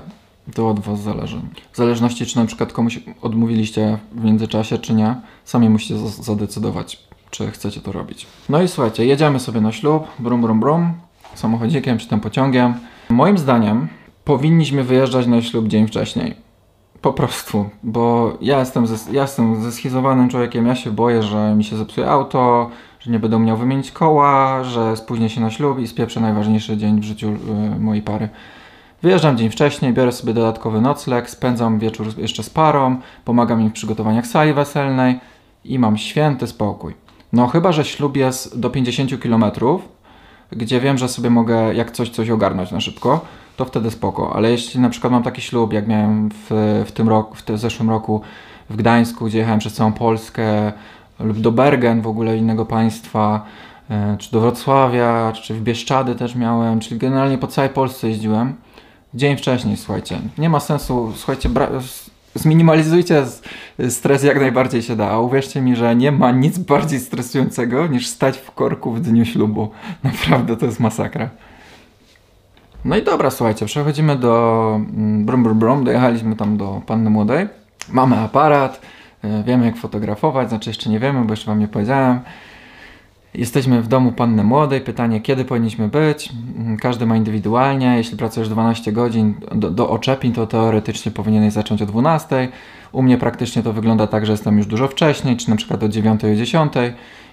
To 0.55 0.69
od 0.69 0.81
Was 0.81 1.01
zależy. 1.01 1.41
W 1.73 1.77
zależności, 1.77 2.27
czy 2.27 2.37
na 2.37 2.45
przykład 2.45 2.73
komuś 2.73 3.01
odmówiliście 3.23 3.99
w 4.13 4.25
międzyczasie, 4.25 4.79
czy 4.79 4.95
nie, 4.95 5.15
sami 5.45 5.69
musicie 5.69 5.99
zadecydować, 6.09 6.99
czy 7.31 7.51
chcecie 7.51 7.81
to 7.81 7.93
robić. 7.93 8.27
No 8.49 8.63
i 8.63 8.69
słuchajcie, 8.69 9.07
jedziemy 9.07 9.41
sobie 9.41 9.61
na 9.61 9.73
ślub, 9.73 10.07
brum, 10.19 10.43
brum, 10.43 10.61
brum, 10.61 10.93
samochodzikiem 11.35 11.99
czy 11.99 12.09
tym 12.09 12.21
pociągiem. 12.21 12.75
Moim 13.09 13.39
zdaniem 13.39 13.89
powinniśmy 14.25 14.85
wyjeżdżać 14.85 15.27
na 15.27 15.43
ślub 15.43 15.69
dzień 15.69 15.87
wcześniej. 15.87 16.46
Po 17.03 17.13
prostu, 17.13 17.71
bo 17.83 18.33
ja 18.41 18.59
jestem, 18.59 18.87
ze, 18.87 19.13
ja 19.13 19.23
jestem 19.23 19.63
zeschizowanym 19.63 20.29
człowiekiem, 20.29 20.67
ja 20.67 20.75
się 20.75 20.91
boję, 20.91 21.23
że 21.23 21.55
mi 21.55 21.65
się 21.65 21.77
zepsuje 21.77 22.11
auto, 22.11 22.71
że 23.01 23.11
nie 23.11 23.19
będę 23.19 23.39
miał 23.39 23.57
wymienić 23.57 23.91
koła, 23.91 24.65
że 24.65 24.97
spóźnię 24.97 25.29
się 25.29 25.41
na 25.41 25.51
ślub 25.51 25.79
i 25.79 25.89
spieprzę 25.89 26.21
najważniejszy 26.21 26.77
dzień 26.77 27.01
w 27.01 27.05
życiu 27.05 27.29
y, 27.77 27.81
mojej 27.81 28.03
pary. 28.03 28.29
Wyjeżdżam 29.03 29.37
dzień 29.37 29.51
wcześniej, 29.51 29.93
biorę 29.93 30.13
sobie 30.13 30.35
dodatkowy 30.35 30.81
nocleg, 30.81 31.31
spędzam 31.31 31.79
wieczór 31.79 32.07
jeszcze 32.19 32.43
z 32.43 32.51
parą, 32.51 32.97
pomagam 33.25 33.61
im 33.61 33.71
w 33.71 33.73
przygotowaniach 33.73 34.27
sali 34.27 34.53
weselnej 34.53 35.21
i 35.65 35.79
mam 35.79 35.97
święty 35.97 36.47
spokój. 36.47 36.95
No 37.33 37.47
chyba, 37.47 37.73
że 37.73 37.85
ślub 37.85 38.17
jest 38.17 38.61
do 38.61 38.71
50 38.71 39.11
km, 39.23 39.45
gdzie 40.53 40.81
wiem, 40.81 40.99
że 40.99 41.09
sobie 41.09 41.31
mogę 41.31 41.75
jak 41.75 41.91
coś, 41.91 42.11
coś 42.11 42.31
ogarnąć 42.31 42.71
na 42.71 42.81
szybko, 42.81 43.21
to 43.57 43.65
wtedy 43.65 43.91
spoko. 43.91 44.37
Ale 44.37 44.51
jeśli 44.51 44.81
na 44.81 44.91
przykład 44.91 45.13
mam 45.13 45.23
taki 45.23 45.43
ślub, 45.43 45.73
jak 45.73 45.89
miałem 45.89 46.29
w, 46.29 46.85
w 46.87 46.93
tym 46.93 47.09
roku, 47.09 47.35
w, 47.35 47.43
tym, 47.43 47.59
zeszłym 47.59 47.91
roku 47.91 48.21
w 48.71 48.77
Gdańsku, 48.77 49.27
gdzie 49.27 49.39
jechałem 49.39 49.61
przez 49.61 49.75
całą 49.75 49.93
Polskę, 49.93 50.73
lub 51.21 51.41
do 51.41 51.53
Bergen, 51.53 52.03
w 52.03 52.07
ogóle 52.07 52.37
innego 52.37 52.67
państwa, 52.67 53.45
e, 53.91 54.17
czy 54.19 54.33
do 54.33 54.41
Wrocławia, 54.41 55.33
czy 55.33 55.55
w 55.55 55.61
Bieszczady 55.61 56.15
też 56.15 56.35
miałem, 56.35 56.81
czyli 56.81 57.01
generalnie 57.01 57.39
po 57.39 57.47
całej 57.47 57.71
Polsce 57.71 58.09
jeździłem. 58.09 58.55
Dzień 59.15 59.37
wcześniej, 59.37 59.77
słuchajcie. 59.77 60.19
Nie 60.39 60.49
ma 60.49 60.61
sensu, 60.61 61.13
słuchajcie, 61.17 61.49
zminimalizujcie 62.35 63.25
stres 63.89 64.23
jak 64.23 64.41
najbardziej 64.41 64.83
się 64.83 64.97
da. 64.97 65.11
A 65.11 65.19
uwierzcie 65.19 65.61
mi, 65.61 65.77
że 65.77 65.97
nie 65.97 66.13
ma 66.13 66.31
nic 66.31 66.59
bardziej 66.59 67.01
stresującego 67.01 67.87
niż 67.87 68.07
stać 68.07 68.39
w 68.39 68.51
korku 68.51 68.93
w 68.93 69.01
dniu 69.01 69.25
ślubu. 69.25 69.71
Naprawdę 70.05 70.57
to 70.57 70.67
jest 70.67 70.81
masakra. 70.81 71.31
No 72.87 72.97
i 72.97 73.03
dobra, 73.03 73.31
słuchajcie, 73.31 73.67
przechodzimy 73.67 74.17
do 74.17 74.75
mm, 74.75 75.25
Brum 75.25 75.43
Brum 75.43 75.59
Brum. 75.59 75.85
Dojechaliśmy 75.85 76.37
tam 76.37 76.57
do 76.57 76.83
Panny 76.87 77.11
Młodej. 77.11 77.49
Mamy 77.89 78.19
aparat, 78.19 78.81
e, 79.25 79.43
wiemy 79.43 79.67
jak 79.67 79.77
fotografować, 79.77 80.49
znaczy 80.49 80.71
jeszcze 80.71 80.91
nie 80.91 80.99
wiemy, 80.99 81.25
bo 81.25 81.33
jeszcze 81.33 81.47
Wam 81.47 81.59
nie 81.59 81.69
powiedziałem. 81.69 82.21
Jesteśmy 83.35 83.83
w 83.83 83.89
domu 83.89 84.13
panny 84.13 84.45
młodej. 84.45 84.81
Pytanie, 84.81 85.21
kiedy 85.21 85.45
powinniśmy 85.45 85.89
być? 85.89 86.33
Mm, 86.59 86.77
każdy 86.77 87.07
ma 87.07 87.17
indywidualnie. 87.17 87.97
Jeśli 87.97 88.17
pracujesz 88.17 88.49
12 88.49 88.93
godzin 88.93 89.35
do, 89.55 89.71
do 89.71 89.91
oczepień, 89.91 90.33
to 90.33 90.47
teoretycznie 90.47 91.13
powinieneś 91.13 91.53
zacząć 91.53 91.83
o 91.83 91.87
12. 91.87 92.49
U 92.93 93.03
mnie 93.03 93.19
praktycznie 93.19 93.63
to 93.63 93.73
wygląda 93.73 94.07
tak, 94.07 94.27
że 94.27 94.33
jestem 94.33 94.59
już 94.59 94.67
dużo 94.67 94.89
wcześniej, 94.89 95.37
czy 95.37 95.51
na 95.51 95.57
przykład 95.57 95.83
o 95.83 95.89
9 95.89 96.25
o 96.25 96.35
10 96.35 96.73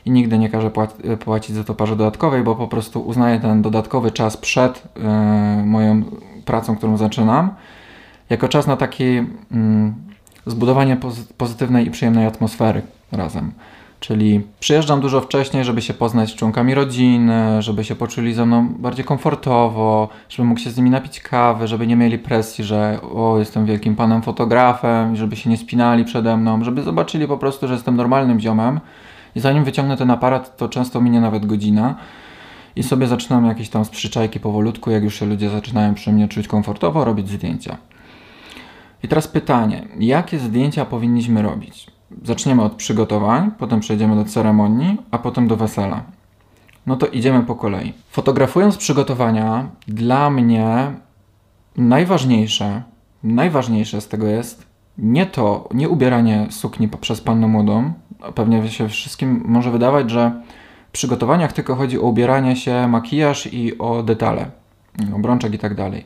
i 0.06 0.12
nigdy 0.12 0.38
nie 0.38 0.50
każę 0.50 0.72
płacić 1.20 1.56
za 1.56 1.64
to 1.64 1.74
parze 1.74 1.96
dodatkowej, 1.96 2.44
bo 2.44 2.56
po 2.56 2.68
prostu 2.68 3.02
uznaję 3.02 3.40
ten 3.40 3.62
dodatkowy 3.62 4.12
czas 4.12 4.38
przed 4.38 4.84
yy, 4.96 5.66
moją 5.66 6.04
pracą, 6.46 6.76
którą 6.76 6.98
zaczynam, 6.98 7.50
jako 8.30 8.48
czas 8.48 8.68
na 8.68 8.78
takie 8.78 9.06
yy, 9.06 9.26
zbudowanie 10.46 10.98
pozytywnej 11.38 11.88
i 11.88 11.92
przyjemnej 11.92 12.26
atmosfery 12.26 12.82
razem. 13.12 13.52
Czyli 14.00 14.42
przyjeżdżam 14.60 15.02
dużo 15.02 15.22
wcześniej, 15.22 15.64
żeby 15.64 15.82
się 15.82 15.94
poznać 15.94 16.30
z 16.30 16.36
członkami 16.36 16.74
rodziny, 16.74 17.62
żeby 17.62 17.84
się 17.84 17.96
poczuli 17.96 18.34
ze 18.34 18.46
mną 18.46 18.68
bardziej 18.80 19.06
komfortowo, 19.06 20.10
żeby 20.30 20.48
mógł 20.48 20.60
się 20.60 20.70
z 20.70 20.78
nimi 20.78 20.90
napić 20.90 21.20
kawy, 21.20 21.68
żeby 21.68 21.88
nie 21.88 21.96
mieli 21.96 22.20
presji, 22.20 22.64
że 22.64 23.00
o, 23.16 23.40
jestem 23.40 23.66
wielkim 23.66 23.96
panem 23.96 24.22
fotografem, 24.22 25.16
żeby 25.16 25.36
się 25.36 25.50
nie 25.50 25.58
spinali 25.58 26.06
przede 26.06 26.38
mną, 26.38 26.64
żeby 26.64 26.84
zobaczyli 26.84 27.28
po 27.28 27.38
prostu, 27.38 27.68
że 27.68 27.74
jestem 27.74 27.96
normalnym 27.96 28.40
ziomem. 28.40 28.80
I 29.36 29.40
zanim 29.40 29.64
wyciągnę 29.64 29.98
ten 29.98 30.12
aparat, 30.12 30.58
to 30.58 30.70
często 30.70 31.02
minie 31.02 31.22
nawet 31.22 31.46
godzina 31.46 31.96
i 32.76 32.84
sobie 32.84 33.08
zaczynam 33.08 33.46
jakieś 33.46 33.70
tam 33.70 33.86
sprzyczajki 33.86 34.40
powolutku, 34.40 34.92
jak 34.92 35.04
już 35.04 35.20
się 35.20 35.26
ludzie 35.26 35.50
zaczynają 35.50 35.94
przy 35.94 36.14
mnie 36.14 36.28
czuć 36.28 36.48
komfortowo, 36.48 37.06
robić 37.06 37.30
zdjęcia. 37.30 37.78
I 39.04 39.08
teraz 39.08 39.28
pytanie, 39.28 39.88
jakie 40.00 40.40
zdjęcia 40.40 40.86
powinniśmy 40.86 41.42
robić? 41.42 41.88
Zaczniemy 42.24 42.64
od 42.64 42.74
przygotowań, 42.74 43.52
potem 43.58 43.80
przejdziemy 43.80 44.16
do 44.16 44.26
ceremonii, 44.26 44.98
a 45.12 45.18
potem 45.18 45.48
do 45.48 45.56
wesela. 45.56 46.04
No 46.86 46.96
to 46.96 47.08
idziemy 47.08 47.44
po 47.44 47.56
kolei. 47.56 47.94
Fotografując 48.10 48.78
przygotowania, 48.78 49.70
dla 49.88 50.30
mnie 50.30 50.92
najważniejsze, 51.78 52.84
najważniejsze 53.24 54.02
z 54.02 54.08
tego 54.08 54.28
jest 54.28 54.74
nie 54.98 55.26
to, 55.26 55.70
nie 55.74 55.90
ubieranie 55.90 56.48
sukni 56.50 56.88
przez 56.88 57.22
pannę 57.22 57.48
młodą. 57.48 57.94
Pewnie 58.36 58.70
się 58.70 58.90
wszystkim 58.90 59.44
może 59.46 59.72
wydawać, 59.72 60.10
że 60.10 60.32
w 60.90 60.92
przygotowaniach 60.92 61.54
tylko 61.54 61.76
chodzi 61.76 62.00
o 62.00 62.02
ubieranie 62.02 62.56
się, 62.56 62.88
makijaż 62.88 63.54
i 63.54 63.78
o 63.78 64.04
detale, 64.04 64.46
obrączek 65.16 65.54
i 65.54 65.58
tak 65.58 65.76
dalej. 65.76 66.06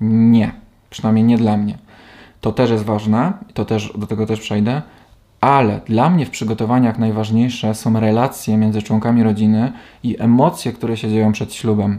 Nie, 0.00 0.52
przynajmniej 0.90 1.24
nie 1.24 1.38
dla 1.38 1.56
mnie. 1.56 1.78
To 2.40 2.52
też 2.52 2.70
jest 2.70 2.84
ważne, 2.84 3.32
to 3.54 3.64
też, 3.64 3.92
do 3.98 4.06
tego 4.06 4.26
też 4.26 4.40
przejdę, 4.40 4.82
ale 5.40 5.80
dla 5.86 6.10
mnie 6.10 6.26
w 6.26 6.30
przygotowaniach 6.30 6.98
najważniejsze 6.98 7.74
są 7.74 8.00
relacje 8.00 8.56
między 8.56 8.82
członkami 8.82 9.22
rodziny 9.22 9.72
i 10.02 10.16
emocje, 10.18 10.72
które 10.72 10.96
się 10.96 11.10
dzieją 11.10 11.32
przed 11.32 11.54
ślubem. 11.54 11.98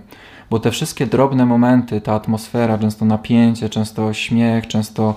Bo 0.50 0.60
te 0.60 0.72
wszystkie 0.72 1.06
drobne 1.06 1.46
momenty, 1.46 2.02
ta 2.02 2.14
atmosfera, 2.14 2.78
często 2.78 3.06
napięcie, 3.06 3.70
często 3.70 4.14
śmiech, 4.14 4.68
często 4.68 5.16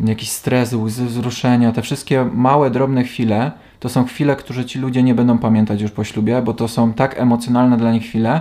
jakiś 0.00 0.30
stres, 0.30 0.72
łzy 0.72 1.06
wzruszenia, 1.06 1.72
te 1.72 1.82
wszystkie 1.82 2.24
małe, 2.24 2.70
drobne 2.70 3.04
chwile, 3.04 3.52
to 3.82 3.88
są 3.88 4.04
chwile, 4.04 4.36
które 4.36 4.64
ci 4.64 4.78
ludzie 4.78 5.02
nie 5.02 5.14
będą 5.14 5.38
pamiętać 5.38 5.80
już 5.80 5.90
po 5.90 6.04
ślubie, 6.04 6.42
bo 6.42 6.54
to 6.54 6.68
są 6.68 6.92
tak 6.92 7.20
emocjonalne 7.20 7.76
dla 7.76 7.92
nich 7.92 8.02
chwile, 8.02 8.40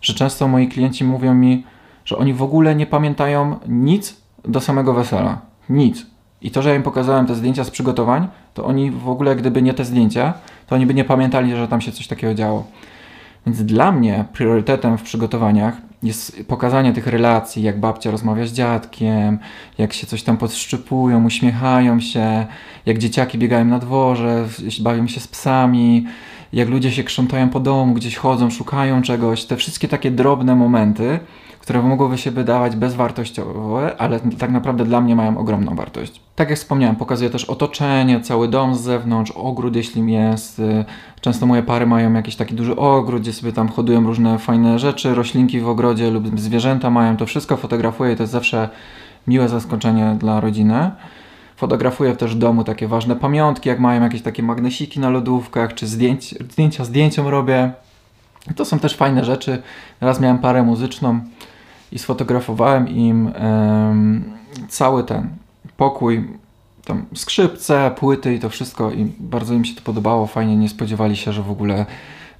że 0.00 0.14
często 0.14 0.48
moi 0.48 0.68
klienci 0.68 1.04
mówią 1.04 1.34
mi, 1.34 1.64
że 2.04 2.16
oni 2.18 2.34
w 2.34 2.42
ogóle 2.42 2.74
nie 2.74 2.86
pamiętają 2.86 3.56
nic 3.68 4.16
do 4.44 4.60
samego 4.60 4.94
wesela. 4.94 5.40
Nic. 5.68 6.06
I 6.42 6.50
to, 6.50 6.62
że 6.62 6.68
ja 6.68 6.74
im 6.74 6.82
pokazałem 6.82 7.26
te 7.26 7.34
zdjęcia 7.34 7.64
z 7.64 7.70
przygotowań, 7.70 8.28
to 8.54 8.64
oni 8.64 8.90
w 8.90 9.08
ogóle, 9.08 9.36
gdyby 9.36 9.62
nie 9.62 9.74
te 9.74 9.84
zdjęcia, 9.84 10.34
to 10.66 10.74
oni 10.74 10.86
by 10.86 10.94
nie 10.94 11.04
pamiętali, 11.04 11.56
że 11.56 11.68
tam 11.68 11.80
się 11.80 11.92
coś 11.92 12.06
takiego 12.06 12.34
działo. 12.34 12.64
Więc 13.46 13.62
dla 13.62 13.92
mnie 13.92 14.24
priorytetem 14.32 14.98
w 14.98 15.02
przygotowaniach 15.02 15.76
jest 16.02 16.44
pokazanie 16.48 16.92
tych 16.92 17.06
relacji, 17.06 17.62
jak 17.62 17.80
babcia 17.80 18.10
rozmawia 18.10 18.46
z 18.46 18.52
dziadkiem, 18.52 19.38
jak 19.78 19.92
się 19.92 20.06
coś 20.06 20.22
tam 20.22 20.36
podszczypują, 20.36 21.24
uśmiechają 21.24 22.00
się, 22.00 22.46
jak 22.86 22.98
dzieciaki 22.98 23.38
biegają 23.38 23.64
na 23.64 23.78
dworze, 23.78 24.46
bawią 24.80 25.06
się 25.06 25.20
z 25.20 25.28
psami, 25.28 26.06
jak 26.52 26.68
ludzie 26.68 26.92
się 26.92 27.04
krzątają 27.04 27.48
po 27.48 27.60
domu, 27.60 27.94
gdzieś 27.94 28.16
chodzą, 28.16 28.50
szukają 28.50 29.02
czegoś. 29.02 29.44
Te 29.44 29.56
wszystkie 29.56 29.88
takie 29.88 30.10
drobne 30.10 30.54
momenty, 30.56 31.20
które 31.68 31.82
mogłyby 31.82 32.18
się 32.18 32.30
wydawać 32.30 32.76
bezwartościowe, 32.76 33.96
ale 33.98 34.20
tak 34.20 34.50
naprawdę 34.50 34.84
dla 34.84 35.00
mnie 35.00 35.16
mają 35.16 35.38
ogromną 35.38 35.74
wartość. 35.74 36.20
Tak 36.36 36.50
jak 36.50 36.58
wspomniałem, 36.58 36.96
pokazuję 36.96 37.30
też 37.30 37.44
otoczenie, 37.44 38.20
cały 38.20 38.48
dom 38.48 38.74
z 38.74 38.80
zewnątrz, 38.80 39.30
ogród 39.30 39.76
jeśli 39.76 40.12
jest. 40.12 40.58
Y, 40.58 40.84
często 41.20 41.46
moje 41.46 41.62
pary 41.62 41.86
mają 41.86 42.12
jakiś 42.12 42.36
taki 42.36 42.54
duży 42.54 42.76
ogród, 42.76 43.22
gdzie 43.22 43.32
sobie 43.32 43.52
tam 43.52 43.68
hodują 43.68 44.06
różne 44.06 44.38
fajne 44.38 44.78
rzeczy, 44.78 45.14
roślinki 45.14 45.60
w 45.60 45.68
ogrodzie 45.68 46.10
lub 46.10 46.40
zwierzęta 46.40 46.90
mają. 46.90 47.16
To 47.16 47.26
wszystko 47.26 47.56
fotografuję 47.56 48.12
i 48.12 48.16
to 48.16 48.22
jest 48.22 48.32
zawsze 48.32 48.68
miłe 49.26 49.48
zaskoczenie 49.48 50.16
dla 50.20 50.40
rodziny. 50.40 50.90
Fotografuję 51.56 52.16
też 52.16 52.34
w 52.34 52.38
domu 52.38 52.64
takie 52.64 52.88
ważne 52.88 53.16
pamiątki, 53.16 53.68
jak 53.68 53.80
mają 53.80 54.02
jakieś 54.02 54.22
takie 54.22 54.42
magnesiki 54.42 55.00
na 55.00 55.10
lodówkach, 55.10 55.74
czy 55.74 55.86
zdjęć, 55.86 56.34
zdjęcia 56.50 56.84
zdjęciom 56.84 57.26
robię. 57.28 57.72
To 58.56 58.64
są 58.64 58.78
też 58.78 58.96
fajne 58.96 59.24
rzeczy. 59.24 59.62
Raz 60.00 60.20
miałem 60.20 60.38
parę 60.38 60.62
muzyczną, 60.62 61.20
i 61.92 61.98
sfotografowałem 61.98 62.88
im 62.88 63.32
cały 64.68 65.04
ten 65.04 65.28
pokój, 65.76 66.28
tam 66.84 67.06
skrzypce, 67.14 67.90
płyty 67.96 68.34
i 68.34 68.38
to 68.38 68.48
wszystko 68.48 68.90
i 68.90 69.12
bardzo 69.18 69.54
im 69.54 69.64
się 69.64 69.74
to 69.74 69.82
podobało, 69.82 70.26
fajnie, 70.26 70.56
nie 70.56 70.68
spodziewali 70.68 71.16
się, 71.16 71.32
że 71.32 71.42
w 71.42 71.50
ogóle 71.50 71.86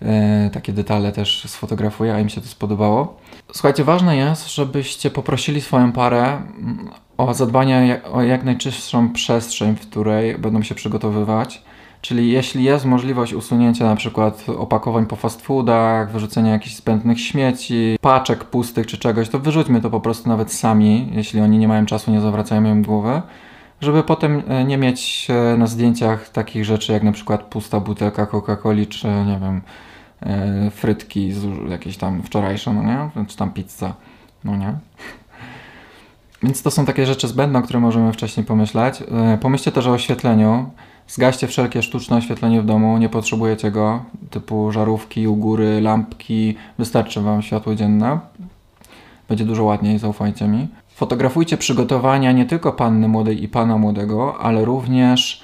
e, 0.03 0.51
takie 0.51 0.73
detale 0.73 1.13
też 1.13 1.45
sfotografuję, 1.47 2.15
a 2.15 2.21
im 2.21 2.29
się 2.29 2.41
to 2.41 2.47
spodobało. 2.47 3.17
Słuchajcie, 3.53 3.85
ważne 3.85 4.17
jest, 4.17 4.55
żebyście 4.55 5.11
poprosili 5.11 5.61
swoją 5.61 5.93
parę 5.93 6.23
mm, 6.23 6.89
o 7.17 7.35
zadbanie 7.35 8.01
o 8.13 8.23
jak 8.23 8.45
najczystszą 8.45 9.13
przestrzeń, 9.13 9.77
w 9.77 9.81
której 9.81 10.39
będą 10.39 10.63
się 10.63 10.75
przygotowywać 10.75 11.63
Czyli 12.01 12.31
jeśli 12.31 12.65
jest 12.65 12.85
możliwość 12.85 13.35
usunięcia 13.35 13.85
na 13.85 13.97
przykład 13.97 14.47
opakowań 14.59 15.07
po 15.07 15.17
fast 15.17 15.43
foodach, 15.43 16.13
wyrzucenia 16.13 16.53
jakichś 16.53 16.75
spędnych 16.75 17.21
śmieci, 17.21 17.99
paczek 18.01 18.45
pustych 18.45 18.87
czy 18.87 18.99
czegoś, 18.99 19.29
to 19.29 19.39
wyrzućmy 19.39 19.81
to 19.81 19.91
po 19.91 20.01
prostu 20.01 20.29
nawet 20.29 20.53
sami, 20.53 21.09
jeśli 21.13 21.41
oni 21.41 21.59
nie 21.59 21.69
mają 21.69 21.87
czasu, 21.87 22.11
nie 22.11 22.21
zawracajmy 22.21 22.71
im 22.71 22.83
głowy, 22.83 23.23
żeby 23.81 24.03
potem 24.03 24.43
e, 24.49 24.65
nie 24.65 24.79
mieć 24.79 25.29
e, 25.31 25.57
na 25.57 25.67
zdjęciach 25.67 26.29
takich 26.29 26.65
rzeczy 26.65 26.93
jak 26.93 27.03
na 27.03 27.13
przykład 27.13 27.43
pusta 27.43 27.81
butelka 27.81 28.27
Coca-Coli 28.27 28.87
czy 28.87 29.09
nie 29.09 29.39
wiem, 29.41 29.61
e, 30.23 30.71
frytki 30.71 31.33
z 31.33 31.71
jakieś 31.71 31.97
tam 31.97 32.23
wczorajsze, 32.23 32.73
no 32.73 32.83
nie? 32.83 33.27
Czy 33.27 33.37
tam 33.37 33.51
pizza, 33.51 33.95
no 34.45 34.57
nie? 34.57 34.75
Więc 36.43 36.63
to 36.63 36.71
są 36.71 36.87
takie 36.87 37.07
rzeczy 37.07 37.29
zbędne, 37.29 37.59
o 37.59 37.63
których 37.63 37.83
możemy 37.83 38.13
wcześniej 38.13 38.47
pomyśleć. 38.47 39.03
Pomyślcie 39.41 39.73
też 39.73 39.87
o 39.87 39.93
oświetleniu. 39.93 40.71
Zgaście 41.09 41.47
wszelkie 41.47 41.83
sztuczne 41.83 42.17
oświetlenie 42.17 42.63
w 42.63 42.67
domu, 42.67 42.99
nie 42.99 43.09
potrzebujecie 43.09 43.71
go, 43.71 44.03
typu 44.31 44.73
żarówki 44.73 45.29
u 45.29 45.37
góry, 45.37 45.81
lampki, 45.81 46.57
wystarczy 46.79 47.21
Wam 47.21 47.43
światło 47.43 47.75
dzienne. 47.75 48.19
Będzie 49.29 49.45
dużo 49.45 49.65
ładniej, 49.65 49.99
zaufajcie 49.99 50.49
mi. 50.49 50.69
Fotografujcie 50.95 51.57
przygotowania 51.57 52.33
nie 52.33 52.47
tylko 52.47 52.73
panny 52.73 53.09
młodej 53.09 53.43
i 53.43 53.49
pana 53.49 53.79
młodego, 53.79 54.41
ale 54.41 54.65
również 54.65 55.43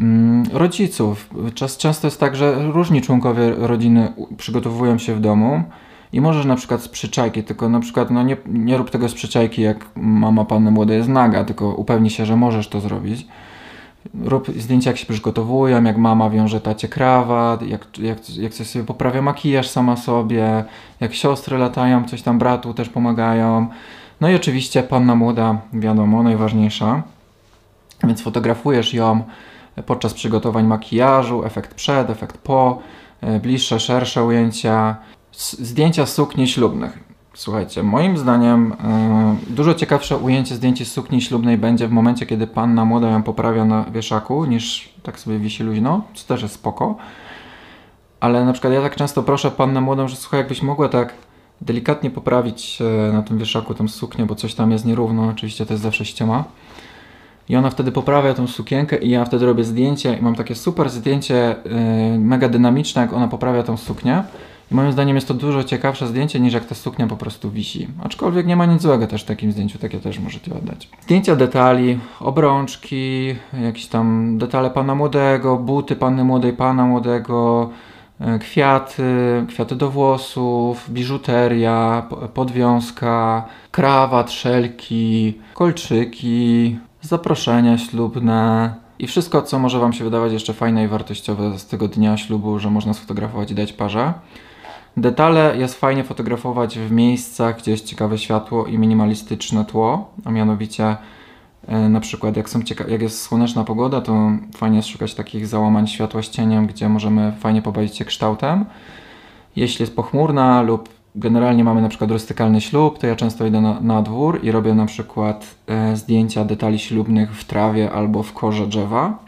mm, 0.00 0.44
rodziców. 0.52 1.30
Często 1.78 2.06
jest 2.06 2.20
tak, 2.20 2.36
że 2.36 2.72
różni 2.72 3.02
członkowie 3.02 3.50
rodziny 3.50 4.12
przygotowują 4.36 4.98
się 4.98 5.14
w 5.14 5.20
domu 5.20 5.62
i 6.12 6.20
możesz 6.20 6.46
na 6.46 6.56
przykład 6.56 6.82
z 6.82 6.88
przyczajki, 6.88 7.42
tylko 7.42 7.68
na 7.68 7.80
przykład 7.80 8.10
no 8.10 8.22
nie, 8.22 8.36
nie 8.46 8.76
rób 8.76 8.90
tego 8.90 9.08
z 9.08 9.14
przyczajki, 9.14 9.62
jak 9.62 9.86
mama 9.96 10.44
panny 10.44 10.70
młodej 10.70 10.96
jest 10.98 11.08
naga, 11.08 11.44
tylko 11.44 11.68
upewnij 11.74 12.10
się, 12.10 12.26
że 12.26 12.36
możesz 12.36 12.68
to 12.68 12.80
zrobić. 12.80 13.26
Rób 14.24 14.48
zdjęcia, 14.56 14.90
jak 14.90 14.96
się 14.96 15.06
przygotowują, 15.06 15.84
jak 15.84 15.96
mama 15.96 16.30
wiąże 16.30 16.60
tacie 16.60 16.88
krawat, 16.88 17.62
jak, 17.62 17.98
jak, 17.98 18.30
jak 18.36 18.54
coś 18.54 18.66
sobie 18.66 18.84
poprawia 18.84 19.22
makijaż 19.22 19.68
sama 19.68 19.96
sobie, 19.96 20.64
jak 21.00 21.14
siostry 21.14 21.58
latają, 21.58 22.04
coś 22.04 22.22
tam 22.22 22.38
bratu 22.38 22.74
też 22.74 22.88
pomagają. 22.88 23.66
No 24.20 24.28
i 24.28 24.34
oczywiście 24.34 24.82
panna 24.82 25.14
młoda, 25.14 25.58
wiadomo, 25.72 26.22
najważniejsza. 26.22 27.02
Więc 28.04 28.22
fotografujesz 28.22 28.94
ją 28.94 29.22
podczas 29.86 30.14
przygotowań 30.14 30.66
makijażu, 30.66 31.44
efekt 31.44 31.74
przed, 31.74 32.10
efekt 32.10 32.38
po, 32.38 32.78
e, 33.20 33.40
bliższe, 33.40 33.80
szersze 33.80 34.24
ujęcia, 34.24 34.96
zdjęcia 35.58 36.06
sukni 36.06 36.48
ślubnych. 36.48 37.13
Słuchajcie, 37.34 37.82
moim 37.82 38.18
zdaniem 38.18 38.76
yy, 39.48 39.54
dużo 39.54 39.74
ciekawsze 39.74 40.16
ujęcie 40.16 40.54
zdjęcia 40.54 40.84
sukni 40.84 41.22
ślubnej 41.22 41.58
będzie 41.58 41.88
w 41.88 41.90
momencie, 41.90 42.26
kiedy 42.26 42.46
panna 42.46 42.84
młoda 42.84 43.10
ją 43.10 43.22
poprawia 43.22 43.64
na 43.64 43.84
wieszaku, 43.84 44.44
niż 44.44 44.92
tak 45.02 45.20
sobie 45.20 45.38
wisi 45.38 45.62
luźno, 45.62 46.02
co 46.14 46.28
też 46.28 46.42
jest 46.42 46.54
spoko. 46.54 46.96
Ale 48.20 48.44
na 48.44 48.52
przykład 48.52 48.72
ja 48.72 48.82
tak 48.82 48.96
często 48.96 49.22
proszę 49.22 49.50
pannę 49.50 49.80
młodą, 49.80 50.08
że 50.08 50.16
słuchaj, 50.16 50.40
jakbyś 50.40 50.62
mogła 50.62 50.88
tak 50.88 51.14
delikatnie 51.60 52.10
poprawić 52.10 52.78
na 53.12 53.22
tym 53.22 53.38
wieszaku 53.38 53.74
tą 53.74 53.88
suknię, 53.88 54.26
bo 54.26 54.34
coś 54.34 54.54
tam 54.54 54.70
jest 54.70 54.84
nierówno, 54.84 55.28
oczywiście 55.28 55.66
to 55.66 55.72
jest 55.72 55.82
zawsze 55.82 56.04
ściema. 56.04 56.44
I 57.48 57.56
ona 57.56 57.70
wtedy 57.70 57.92
poprawia 57.92 58.34
tą 58.34 58.46
sukienkę 58.46 58.98
i 58.98 59.10
ja 59.10 59.24
wtedy 59.24 59.46
robię 59.46 59.64
zdjęcie 59.64 60.18
i 60.20 60.22
mam 60.22 60.34
takie 60.34 60.54
super 60.54 60.90
zdjęcie, 60.90 61.56
yy, 62.12 62.18
mega 62.18 62.48
dynamiczne, 62.48 63.02
jak 63.02 63.12
ona 63.12 63.28
poprawia 63.28 63.62
tą 63.62 63.76
suknię. 63.76 64.22
I 64.72 64.74
moim 64.74 64.92
zdaniem 64.92 65.14
jest 65.14 65.28
to 65.28 65.34
dużo 65.34 65.64
ciekawsze 65.64 66.06
zdjęcie 66.06 66.40
niż 66.40 66.54
jak 66.54 66.64
ta 66.64 66.74
suknia 66.74 67.06
po 67.06 67.16
prostu 67.16 67.50
wisi. 67.50 67.88
Aczkolwiek 68.02 68.46
nie 68.46 68.56
ma 68.56 68.66
nic 68.66 68.82
złego 68.82 69.06
też 69.06 69.22
w 69.22 69.26
takim 69.26 69.52
zdjęciu, 69.52 69.78
takie 69.78 70.00
też 70.00 70.18
możecie 70.18 70.54
oddać. 70.54 70.88
Zdjęcia 71.00 71.36
detali, 71.36 71.98
obrączki, 72.20 73.34
jakieś 73.62 73.86
tam 73.86 74.38
detale 74.38 74.70
pana 74.70 74.94
młodego, 74.94 75.56
buty 75.56 75.96
panny 75.96 76.24
młodej, 76.24 76.52
pana 76.52 76.86
młodego, 76.86 77.70
e, 78.20 78.38
kwiaty, 78.38 79.02
kwiaty 79.48 79.76
do 79.76 79.90
włosów, 79.90 80.90
biżuteria, 80.90 82.08
podwiązka, 82.34 83.44
krawat, 83.70 84.32
szelki, 84.32 85.34
kolczyki, 85.54 86.78
zaproszenia 87.00 87.78
ślubne, 87.78 88.74
i 88.98 89.06
wszystko, 89.06 89.42
co 89.42 89.58
może 89.58 89.78
Wam 89.78 89.92
się 89.92 90.04
wydawać 90.04 90.32
jeszcze 90.32 90.52
fajne 90.52 90.84
i 90.84 90.88
wartościowe 90.88 91.58
z 91.58 91.66
tego 91.66 91.88
dnia 91.88 92.16
ślubu, 92.16 92.58
że 92.58 92.70
można 92.70 92.94
sfotografować 92.94 93.50
i 93.50 93.54
dać 93.54 93.72
parze. 93.72 94.12
Detale 94.96 95.56
jest 95.56 95.74
fajnie 95.74 96.04
fotografować 96.04 96.78
w 96.78 96.92
miejscach, 96.92 97.58
gdzie 97.58 97.70
jest 97.70 97.84
ciekawe 97.84 98.18
światło 98.18 98.66
i 98.66 98.78
minimalistyczne 98.78 99.64
tło, 99.64 100.10
a 100.24 100.30
mianowicie 100.30 100.96
e, 101.68 101.88
na 101.88 102.00
przykład 102.00 102.36
jak, 102.36 102.48
są 102.48 102.60
cieka- 102.60 102.90
jak 102.90 103.02
jest 103.02 103.22
słoneczna 103.22 103.64
pogoda, 103.64 104.00
to 104.00 104.30
fajnie 104.56 104.76
jest 104.76 104.88
szukać 104.88 105.14
takich 105.14 105.46
załamań 105.46 105.86
światła 105.86 106.22
z 106.22 106.30
cieniem, 106.30 106.66
gdzie 106.66 106.88
możemy 106.88 107.32
fajnie 107.40 107.62
pobawić 107.62 107.96
się 107.96 108.04
kształtem. 108.04 108.64
Jeśli 109.56 109.82
jest 109.82 109.96
pochmurna 109.96 110.62
lub 110.62 110.88
generalnie 111.14 111.64
mamy 111.64 111.82
na 111.82 111.88
przykład 111.88 112.10
rustykalny 112.10 112.60
ślub, 112.60 112.98
to 112.98 113.06
ja 113.06 113.16
często 113.16 113.46
idę 113.46 113.60
na, 113.60 113.80
na 113.80 114.02
dwór 114.02 114.40
i 114.42 114.50
robię 114.50 114.74
na 114.74 114.86
przykład 114.86 115.54
e, 115.66 115.96
zdjęcia 115.96 116.44
detali 116.44 116.78
ślubnych 116.78 117.36
w 117.36 117.44
trawie 117.44 117.92
albo 117.92 118.22
w 118.22 118.32
korze 118.32 118.66
drzewa, 118.66 119.18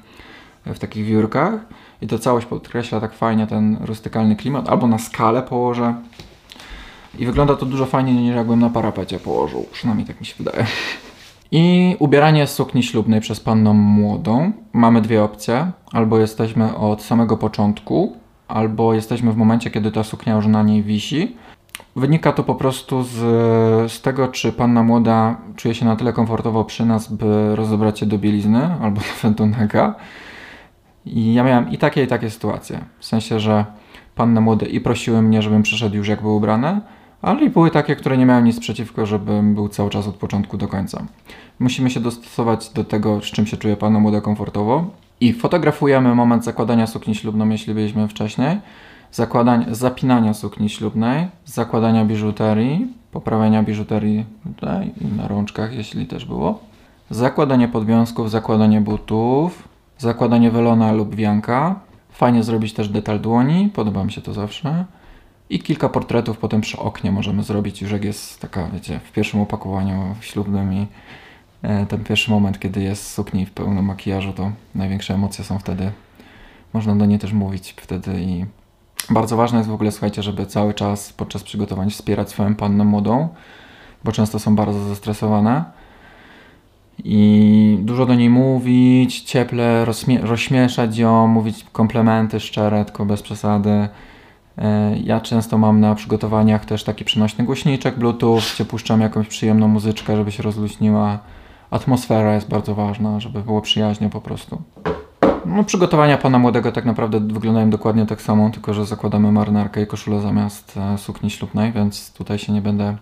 e, 0.67 0.75
w 0.75 0.79
takich 0.79 1.05
wiórkach 1.05 1.55
i 2.03 2.07
to 2.07 2.19
całość 2.19 2.47
podkreśla 2.47 3.01
tak 3.01 3.15
fajnie 3.15 3.47
ten 3.47 3.77
rustykalny 3.81 4.37
klimat, 4.37 4.69
albo 4.69 4.87
na 4.87 4.99
skalę 4.99 5.43
położę. 5.43 5.95
I 7.19 7.27
wygląda 7.27 7.57
to 7.57 7.67
dużo 7.67 7.87
fajniej 7.87 8.15
niż 8.15 8.37
jakbym 8.37 8.61
na 8.61 8.71
parapecie 8.71 9.19
położył, 9.19 9.67
przynajmniej 9.73 10.07
tak 10.07 10.21
mi 10.21 10.27
się 10.27 10.35
wydaje. 10.39 10.67
I 11.53 11.97
ubieranie 11.99 12.47
sukni 12.47 12.83
ślubnej 12.83 13.21
przez 13.21 13.41
panną 13.41 13.75
młodą. 13.75 14.53
Mamy 14.73 15.01
dwie 15.01 15.25
opcje. 15.25 15.71
Albo 15.93 16.19
jesteśmy 16.19 16.77
od 16.77 17.03
samego 17.03 17.37
początku, 17.37 18.17
albo 18.49 18.95
jesteśmy 18.95 19.33
w 19.33 19.37
momencie, 19.37 19.71
kiedy 19.71 19.93
ta 19.93 20.05
suknia 20.05 20.35
już 20.35 20.47
na 20.47 20.63
niej 20.63 20.83
wisi. 20.83 21.37
Wynika 21.97 22.33
to 22.33 22.43
po 22.43 22.55
prostu 22.55 23.03
z, 23.03 23.13
z 23.93 24.01
tego, 24.01 24.29
czy 24.29 24.53
panna 24.53 24.83
młoda 24.83 25.37
czuje 25.57 25.75
się 25.75 25.85
na 25.85 25.97
tyle 25.97 26.13
komfortowo 26.13 26.65
przy 26.65 26.85
nas, 26.87 27.13
by 27.13 27.57
rozebrać 27.57 27.99
się 27.99 28.07
do 28.07 28.19
bielizny 28.19 28.75
albo 28.83 29.01
do 29.01 29.07
fentonega 29.07 29.95
i 31.07 31.35
ja 31.35 31.45
miałem 31.45 31.71
i 31.71 31.79
takie, 31.79 32.05
i 32.05 32.07
takie 32.07 32.31
sytuacje. 32.31 32.85
W 32.99 33.05
sensie, 33.05 33.41
że 33.41 33.65
panny 34.15 34.41
młode 34.41 34.67
i 34.67 34.81
prosiły 34.81 35.23
mnie, 35.23 35.43
żebym 35.43 35.63
przyszedł 35.63 35.97
już 35.97 36.09
jak 36.09 36.23
był 36.23 36.37
ubrany, 36.37 36.81
ale 37.23 37.45
i 37.45 37.51
były 37.51 37.71
takie, 37.71 37.97
które 37.97 38.19
nie 38.19 38.27
miały 38.27 38.43
nic 38.43 38.61
przeciwko, 38.61 39.07
żebym 39.07 39.55
był 39.55 39.69
cały 39.69 39.91
czas 39.91 40.09
od 40.09 40.17
początku 40.17 40.57
do 40.57 40.69
końca. 40.69 41.07
Musimy 41.59 41.91
się 41.91 42.01
dostosować 42.01 42.71
do 42.71 42.85
tego, 42.85 43.21
z 43.21 43.25
czym 43.25 43.47
się 43.47 43.57
czuje 43.57 43.77
panna 43.77 44.01
młoda 44.01 44.21
komfortowo. 44.21 44.85
I 45.21 45.33
fotografujemy 45.33 46.15
moment 46.15 46.45
zakładania 46.45 46.87
sukni 46.87 47.15
ślubną, 47.15 47.49
jeśli 47.49 47.75
byliśmy 47.75 48.09
wcześniej, 48.09 48.59
zakładania, 49.13 49.67
zapinania 49.75 50.35
sukni 50.35 50.69
ślubnej, 50.69 51.27
zakładania 51.45 52.05
biżuterii, 52.05 52.87
poprawiania 53.13 53.63
biżuterii 53.63 54.25
tutaj 54.45 54.91
i 55.01 55.17
na 55.17 55.29
rączkach, 55.29 55.75
jeśli 55.75 56.07
też 56.07 56.25
było, 56.25 56.61
zakładanie 57.11 57.69
podwiązków, 57.69 58.31
zakładanie 58.31 58.81
butów, 58.81 59.69
zakładanie 59.99 60.51
welona 60.51 60.93
lub 60.93 61.15
wianka. 61.15 61.81
Fajnie 62.11 62.43
zrobić 62.43 62.73
też 62.73 62.89
detal 62.89 63.21
dłoni, 63.21 63.71
podoba 63.75 64.05
mi 64.05 64.13
się 64.13 64.21
to 64.21 64.33
zawsze. 64.33 64.85
I 65.51 65.59
kilka 65.59 65.89
portretów 65.89 66.39
potem 66.39 66.61
przy 66.61 66.79
oknie 66.79 67.13
możemy 67.13 67.43
zrobić, 67.43 67.83
już 67.83 67.93
jak 67.93 68.05
jest 68.05 68.41
taka, 68.41 68.69
wiecie, 68.69 69.01
w 69.05 69.13
pierwszym 69.13 69.41
opakowaniu 69.41 70.15
ślubnym 70.21 70.73
i 70.73 70.87
e, 71.63 71.87
ten 71.87 72.05
pierwszy 72.05 72.31
moment, 72.31 72.59
kiedy 72.59 72.83
jest 72.83 73.13
sukni 73.13 73.47
w 73.47 73.51
pełnym 73.51 73.85
makijażu, 73.85 74.33
to 74.33 74.53
największe 74.75 75.15
emocje 75.15 75.45
są 75.45 75.59
wtedy. 75.59 75.91
Można 76.73 76.97
do 76.97 77.07
niej 77.07 77.19
też 77.19 77.33
mówić 77.33 77.75
wtedy 77.77 78.21
i 78.21 78.45
bardzo 79.11 79.37
ważne 79.37 79.59
jest 79.59 79.71
w 79.71 79.75
ogóle, 79.75 79.93
słuchajcie, 79.93 80.23
żeby 80.23 80.47
cały 80.47 80.75
czas 80.75 81.13
podczas 81.13 81.43
przygotowań 81.43 81.91
wspierać 81.91 82.31
swoją 82.31 82.55
pannę 82.55 82.85
młodą, 82.85 83.29
bo 84.05 84.13
często 84.13 84.39
są 84.39 84.57
bardzo 84.57 84.85
zestresowane 84.89 85.65
i 87.05 87.79
dużo 87.81 88.07
do 88.07 88.15
niej 88.15 88.31
mówić, 88.31 89.21
cieple, 89.21 89.85
rozśmieszać 90.23 90.99
ją, 90.99 91.27
mówić 91.27 91.67
komplementy 91.73 92.41
szczere, 92.41 92.85
tylko 92.85 93.07
bez 93.07 93.23
przesady. 93.23 93.89
E, 94.59 94.97
ja 95.05 95.21
często 95.21 95.59
mam 95.59 95.81
na 95.81 95.95
przygotowaniach 95.95 96.65
też 96.65 96.85
taki 96.85 97.05
przenośny 97.05 97.45
głośniczek 97.45 97.99
Bluetooth, 97.99 98.41
gdzie 98.55 98.65
puszczam 98.65 99.01
jakąś 99.01 99.27
przyjemną 99.27 99.69
muzyczkę, 99.69 100.17
żeby 100.17 100.33
się 100.33 100.43
rozluźniła. 100.43 101.19
Atmosfera 101.71 102.35
jest 102.35 102.49
bardzo 102.49 102.75
ważna, 102.75 103.21
żeby 103.21 103.43
było 103.43 103.61
przyjaźnie 103.61 104.11
po 104.11 104.21
prostu. 104.21 104.63
No, 105.47 105.65
przygotowania 105.65 106.19
pana 106.19 106.39
młodego 106.39 106.73
tak 106.73 106.85
naprawdę 106.85 107.21
wyglądają 107.21 107.71
dokładnie 107.71 108.07
tak 108.07 108.23
samo, 108.23 108.51
tylko 108.51 108.75
że 108.75 108.87
zakładamy 108.87 109.33
marynarkę 109.33 109.83
i 109.83 109.87
koszulę 109.87 110.21
zamiast 110.21 110.77
e, 110.77 110.99
sukni 110.99 111.31
ślubnej, 111.31 111.73
więc 111.73 112.13
tutaj 112.13 112.39
się 112.39 112.53
nie 112.53 112.63
będę 112.63 112.97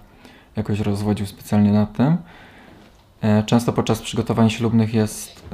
jakoś 0.57 0.81
rozwodził 0.81 1.27
specjalnie 1.27 1.73
nad 1.73 1.93
tym. 1.93 2.17
E, 3.25 3.43
często 3.43 3.73
podczas 3.73 4.03
przygotowań 4.03 4.51
ślubnych 4.51 4.95
jest 4.95 5.49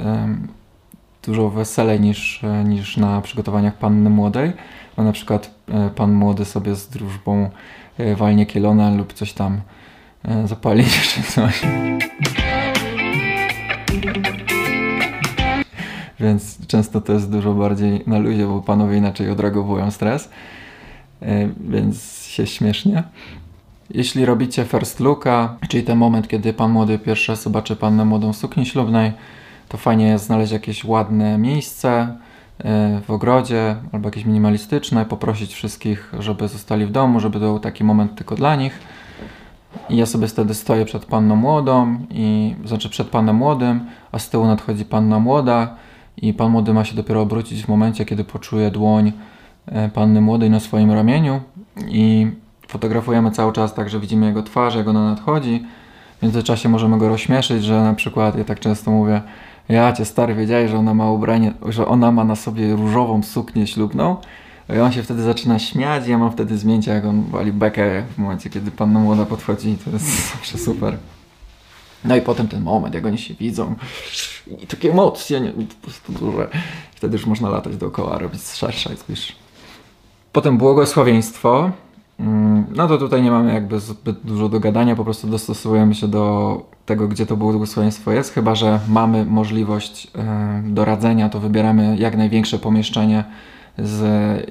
dużo 1.22 1.50
weselej 1.50 2.00
niż, 2.00 2.44
e, 2.44 2.64
niż 2.64 2.96
na 2.96 3.20
przygotowaniach 3.20 3.74
panny 3.74 4.10
młodej. 4.10 4.52
Bo 4.96 5.02
na 5.02 5.12
przykład 5.12 5.54
e, 5.68 5.90
pan 5.90 6.12
młody 6.12 6.44
sobie 6.44 6.74
z 6.74 6.88
drużbą 6.88 7.50
walnie 8.16 8.46
kielona 8.46 8.90
lub 8.90 9.12
coś 9.12 9.32
tam 9.32 9.60
zapali 10.44 10.84
czy 11.14 11.22
coś. 11.22 11.62
Więc 16.20 16.66
często 16.66 17.00
to 17.00 17.12
jest 17.12 17.30
dużo 17.30 17.54
bardziej 17.54 18.02
na 18.06 18.18
luzie, 18.18 18.46
bo 18.46 18.62
panowie 18.62 18.96
inaczej 18.96 19.30
odreagowują 19.30 19.90
stres. 19.90 20.30
Więc 21.60 22.24
się 22.24 22.46
śmiesznie. 22.46 23.02
Jeśli 23.94 24.24
robicie 24.24 24.64
first 24.64 25.00
looka, 25.00 25.56
czyli 25.68 25.82
ten 25.82 25.98
moment, 25.98 26.28
kiedy 26.28 26.52
pan 26.52 26.70
młody 26.70 26.98
pierwszy 26.98 27.32
raz 27.32 27.42
zobaczy 27.42 27.76
pannę 27.76 28.04
młodą 28.04 28.32
w 28.32 28.36
sukni 28.36 28.66
ślubnej, 28.66 29.12
to 29.68 29.76
fajnie 29.76 30.06
jest 30.06 30.24
znaleźć 30.24 30.52
jakieś 30.52 30.84
ładne 30.84 31.38
miejsce 31.38 32.16
e, 32.58 33.00
w 33.06 33.10
ogrodzie 33.10 33.76
albo 33.92 34.08
jakieś 34.08 34.24
minimalistyczne, 34.24 35.04
poprosić 35.04 35.54
wszystkich, 35.54 36.12
żeby 36.18 36.48
zostali 36.48 36.86
w 36.86 36.90
domu, 36.90 37.20
żeby 37.20 37.38
był 37.38 37.58
taki 37.58 37.84
moment 37.84 38.14
tylko 38.14 38.34
dla 38.34 38.56
nich. 38.56 38.78
I 39.88 39.96
ja 39.96 40.06
sobie 40.06 40.28
wtedy 40.28 40.54
stoję 40.54 40.84
przed 40.84 41.04
panną 41.04 41.36
młodą, 41.36 41.98
i 42.10 42.54
znaczy 42.64 42.88
przed 42.88 43.08
panem 43.08 43.36
młodym, 43.36 43.80
a 44.12 44.18
z 44.18 44.30
tyłu 44.30 44.46
nadchodzi 44.46 44.84
panna 44.84 45.18
młoda 45.18 45.76
i 46.16 46.34
pan 46.34 46.50
młody 46.50 46.74
ma 46.74 46.84
się 46.84 46.96
dopiero 46.96 47.20
obrócić 47.20 47.62
w 47.64 47.68
momencie, 47.68 48.04
kiedy 48.04 48.24
poczuje 48.24 48.70
dłoń 48.70 49.12
e, 49.66 49.88
panny 49.88 50.20
młodej 50.20 50.50
na 50.50 50.60
swoim 50.60 50.90
ramieniu 50.90 51.40
i 51.88 52.30
fotografujemy 52.70 53.30
cały 53.30 53.52
czas 53.52 53.74
tak, 53.74 53.90
że 53.90 54.00
widzimy 54.00 54.26
jego 54.26 54.42
twarz, 54.42 54.74
jak 54.74 54.88
ona 54.88 55.04
nadchodzi. 55.04 55.64
W 56.18 56.22
międzyczasie 56.22 56.68
możemy 56.68 56.98
go 56.98 57.08
rozśmieszyć, 57.08 57.64
że 57.64 57.82
na 57.82 57.94
przykład, 57.94 58.38
ja 58.38 58.44
tak 58.44 58.60
często 58.60 58.90
mówię, 58.90 59.22
ja 59.68 59.92
cię 59.92 60.04
stary 60.04 60.34
wiedziałeś, 60.34 60.70
że 60.70 60.78
ona 60.78 60.94
ma 60.94 61.10
ubranie, 61.10 61.52
że 61.68 61.86
ona 61.86 62.12
ma 62.12 62.24
na 62.24 62.36
sobie 62.36 62.76
różową 62.76 63.22
suknię 63.22 63.66
ślubną. 63.66 64.16
I 64.76 64.78
on 64.78 64.92
się 64.92 65.02
wtedy 65.02 65.22
zaczyna 65.22 65.58
śmiać 65.58 66.06
ja 66.06 66.18
mam 66.18 66.32
wtedy 66.32 66.58
zmięcie, 66.58 66.90
jak 66.90 67.04
on 67.04 67.22
wali 67.22 67.52
bekę 67.52 68.02
w 68.14 68.18
momencie, 68.18 68.50
kiedy 68.50 68.70
panna 68.70 69.00
młoda 69.00 69.26
podchodzi. 69.26 69.76
To 69.84 69.90
jest 69.90 70.06
zawsze 70.32 70.58
super. 70.58 70.96
No 72.04 72.16
i 72.16 72.20
potem 72.20 72.48
ten 72.48 72.62
moment, 72.62 72.94
jak 72.94 73.06
oni 73.06 73.18
się 73.18 73.34
widzą 73.34 73.74
i 74.62 74.66
takie 74.66 74.90
emocje, 74.90 75.40
nie, 75.40 75.50
po 75.50 75.82
prostu 75.82 76.12
duże. 76.12 76.48
Wtedy 76.94 77.16
już 77.16 77.26
można 77.26 77.50
latać 77.50 77.76
dookoła, 77.76 78.18
robić 78.18 78.42
szersze, 78.42 78.96
squish. 78.96 79.36
Potem 80.32 80.58
błogosławieństwo. 80.58 81.70
Mm, 82.20 82.64
no 82.76 82.88
to 82.88 82.98
tutaj 82.98 83.22
nie 83.22 83.30
mamy 83.30 83.54
jakby 83.54 83.80
zbyt 83.80 84.20
dużo 84.24 84.48
do 84.48 84.60
gadania, 84.60 84.96
po 84.96 85.04
prostu 85.04 85.26
dostosujemy 85.26 85.94
się 85.94 86.08
do 86.08 86.62
tego, 86.86 87.08
gdzie 87.08 87.26
to 87.26 87.36
błogosławieństwo 87.36 88.12
jest, 88.12 88.34
chyba 88.34 88.54
że 88.54 88.80
mamy 88.88 89.24
możliwość 89.24 90.10
e, 90.18 90.62
doradzenia, 90.64 91.28
to 91.28 91.40
wybieramy 91.40 91.96
jak 91.98 92.16
największe 92.16 92.58
pomieszczenie 92.58 93.24
z 93.78 94.02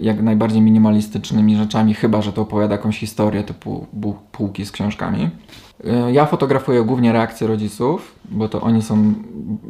jak 0.01 0.22
najbardziej 0.22 0.61
minimalistycznymi 0.61 1.57
rzeczami, 1.57 1.93
chyba 1.93 2.22
że 2.22 2.34
to 2.34 2.41
opowiada 2.41 2.76
jakąś 2.76 2.99
historię 2.99 3.43
typu 3.43 3.86
półki 4.32 4.65
z 4.65 4.72
książkami. 4.72 5.30
E, 5.86 6.11
ja 6.11 6.26
fotografuję 6.26 6.84
głównie 6.84 7.13
reakcje 7.13 7.47
rodziców, 7.47 8.15
bo 8.32 8.49
to 8.49 8.61
oni 8.61 8.82
są 8.82 9.13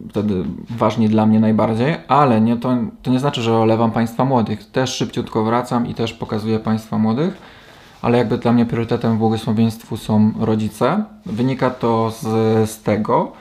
wtedy 0.09 0.43
ważni 0.69 1.09
dla 1.09 1.25
mnie 1.25 1.39
najbardziej, 1.39 1.95
ale 2.07 2.41
nie, 2.41 2.57
to, 2.57 2.77
to 3.01 3.11
nie 3.11 3.19
znaczy, 3.19 3.41
że 3.41 3.57
olewam 3.57 3.91
państwa 3.91 4.25
młodych. 4.25 4.71
Też 4.71 4.95
szybciutko 4.95 5.43
wracam 5.43 5.87
i 5.87 5.93
też 5.93 6.13
pokazuję 6.13 6.59
państwa 6.59 6.97
młodych, 6.97 7.58
ale 8.01 8.17
jakby 8.17 8.37
dla 8.37 8.51
mnie 8.51 8.65
priorytetem 8.65 9.15
w 9.15 9.17
błogosławieństwu 9.17 9.97
są 9.97 10.31
rodzice. 10.39 11.03
Wynika 11.25 11.69
to 11.69 12.11
z, 12.11 12.23
z 12.69 12.81
tego, 12.83 13.31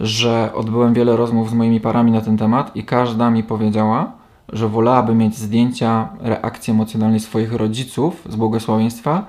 że 0.00 0.50
odbyłem 0.54 0.94
wiele 0.94 1.16
rozmów 1.16 1.50
z 1.50 1.52
moimi 1.52 1.80
parami 1.80 2.12
na 2.12 2.20
ten 2.20 2.36
temat 2.36 2.76
i 2.76 2.84
każda 2.84 3.30
mi 3.30 3.42
powiedziała, 3.42 4.12
że 4.52 4.68
wolałaby 4.68 5.14
mieć 5.14 5.36
zdjęcia 5.36 6.08
reakcji 6.20 6.70
emocjonalnej 6.70 7.20
swoich 7.20 7.52
rodziców 7.52 8.22
z 8.28 8.36
błogosławieństwa 8.36 9.26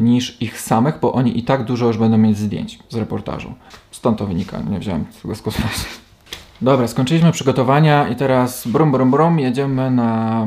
niż 0.00 0.42
ich 0.42 0.60
samych, 0.60 0.98
bo 1.00 1.12
oni 1.12 1.38
i 1.38 1.42
tak 1.42 1.64
dużo 1.64 1.86
już 1.86 1.98
będą 1.98 2.18
mieć 2.18 2.38
zdjęć 2.38 2.78
z 2.88 2.96
reportażu. 2.96 3.54
Stąd 3.90 4.18
to 4.18 4.26
wynika, 4.26 4.60
nie 4.70 4.78
wziąłem 4.78 5.04
tego 5.22 5.34
z 5.34 5.42
kosmosu. 5.42 5.86
Dobra, 6.62 6.88
skończyliśmy 6.88 7.32
przygotowania 7.32 8.08
i 8.08 8.16
teraz 8.16 8.68
brum, 8.68 8.92
brum, 8.92 9.10
brum, 9.10 9.40
jedziemy 9.40 9.90
na 9.90 10.46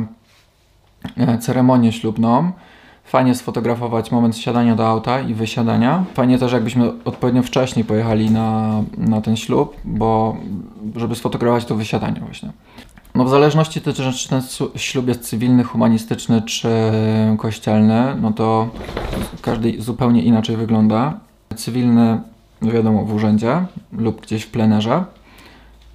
e, 1.18 1.38
ceremonię 1.38 1.92
ślubną. 1.92 2.52
Fajnie 3.10 3.36
sfotografować 3.36 4.12
moment 4.12 4.38
siadania 4.38 4.76
do 4.76 4.88
auta 4.88 5.20
i 5.20 5.34
wysiadania. 5.34 6.04
Fajnie 6.14 6.40
też, 6.40 6.52
jakbyśmy 6.52 6.92
odpowiednio 7.06 7.44
wcześniej 7.44 7.86
pojechali 7.86 8.32
na, 8.32 8.82
na 8.98 9.22
ten 9.22 9.36
ślub, 9.36 9.76
bo 9.86 10.38
żeby 10.96 11.16
sfotografować 11.16 11.66
to 11.66 11.76
wysiadanie 11.76 12.20
właśnie. 12.20 12.52
No 13.16 13.26
w 13.26 13.30
zależności 13.30 13.82
też, 13.82 14.24
czy 14.24 14.30
ten 14.30 14.42
ślub 14.76 15.08
jest 15.08 15.22
cywilny, 15.22 15.64
humanistyczny 15.64 16.42
czy 16.42 16.70
kościelny, 17.38 18.16
no 18.22 18.32
to 18.32 18.70
każdy 19.42 19.82
zupełnie 19.82 20.24
inaczej 20.24 20.58
wygląda. 20.58 21.20
Cywilny, 21.56 22.22
no 22.62 22.72
wiadomo, 22.72 23.06
w 23.06 23.14
urzędzie 23.14 23.66
lub 23.92 24.22
gdzieś 24.22 24.44
w 24.44 24.52
plenerze 24.52 25.04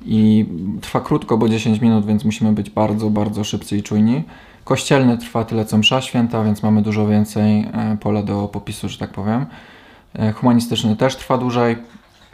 i 0.07 0.47
trwa 0.81 1.01
krótko, 1.01 1.39
bo 1.39 1.49
10 1.49 1.81
minut, 1.81 2.07
więc 2.07 2.25
musimy 2.25 2.53
być 2.53 2.71
bardzo, 2.71 3.11
bardzo 3.11 3.45
szybcy 3.45 3.77
i 3.77 3.83
czujni. 3.83 4.23
Kościelny 4.65 5.19
trwa 5.19 5.45
tyle 5.45 5.65
co 5.65 5.79
msza 5.79 6.01
święta, 6.01 6.45
więc 6.45 6.63
mamy 6.63 6.83
dużo 6.83 7.07
więcej 7.07 7.61
e, 7.61 7.97
pola 8.01 8.23
do 8.23 8.49
popisu, 8.49 8.89
że 8.89 8.99
tak 8.99 9.11
powiem. 9.11 9.47
E, 10.15 10.33
humanistyczny 10.33 10.97
też 10.97 11.17
trwa 11.17 11.39
dłużej, 11.39 11.77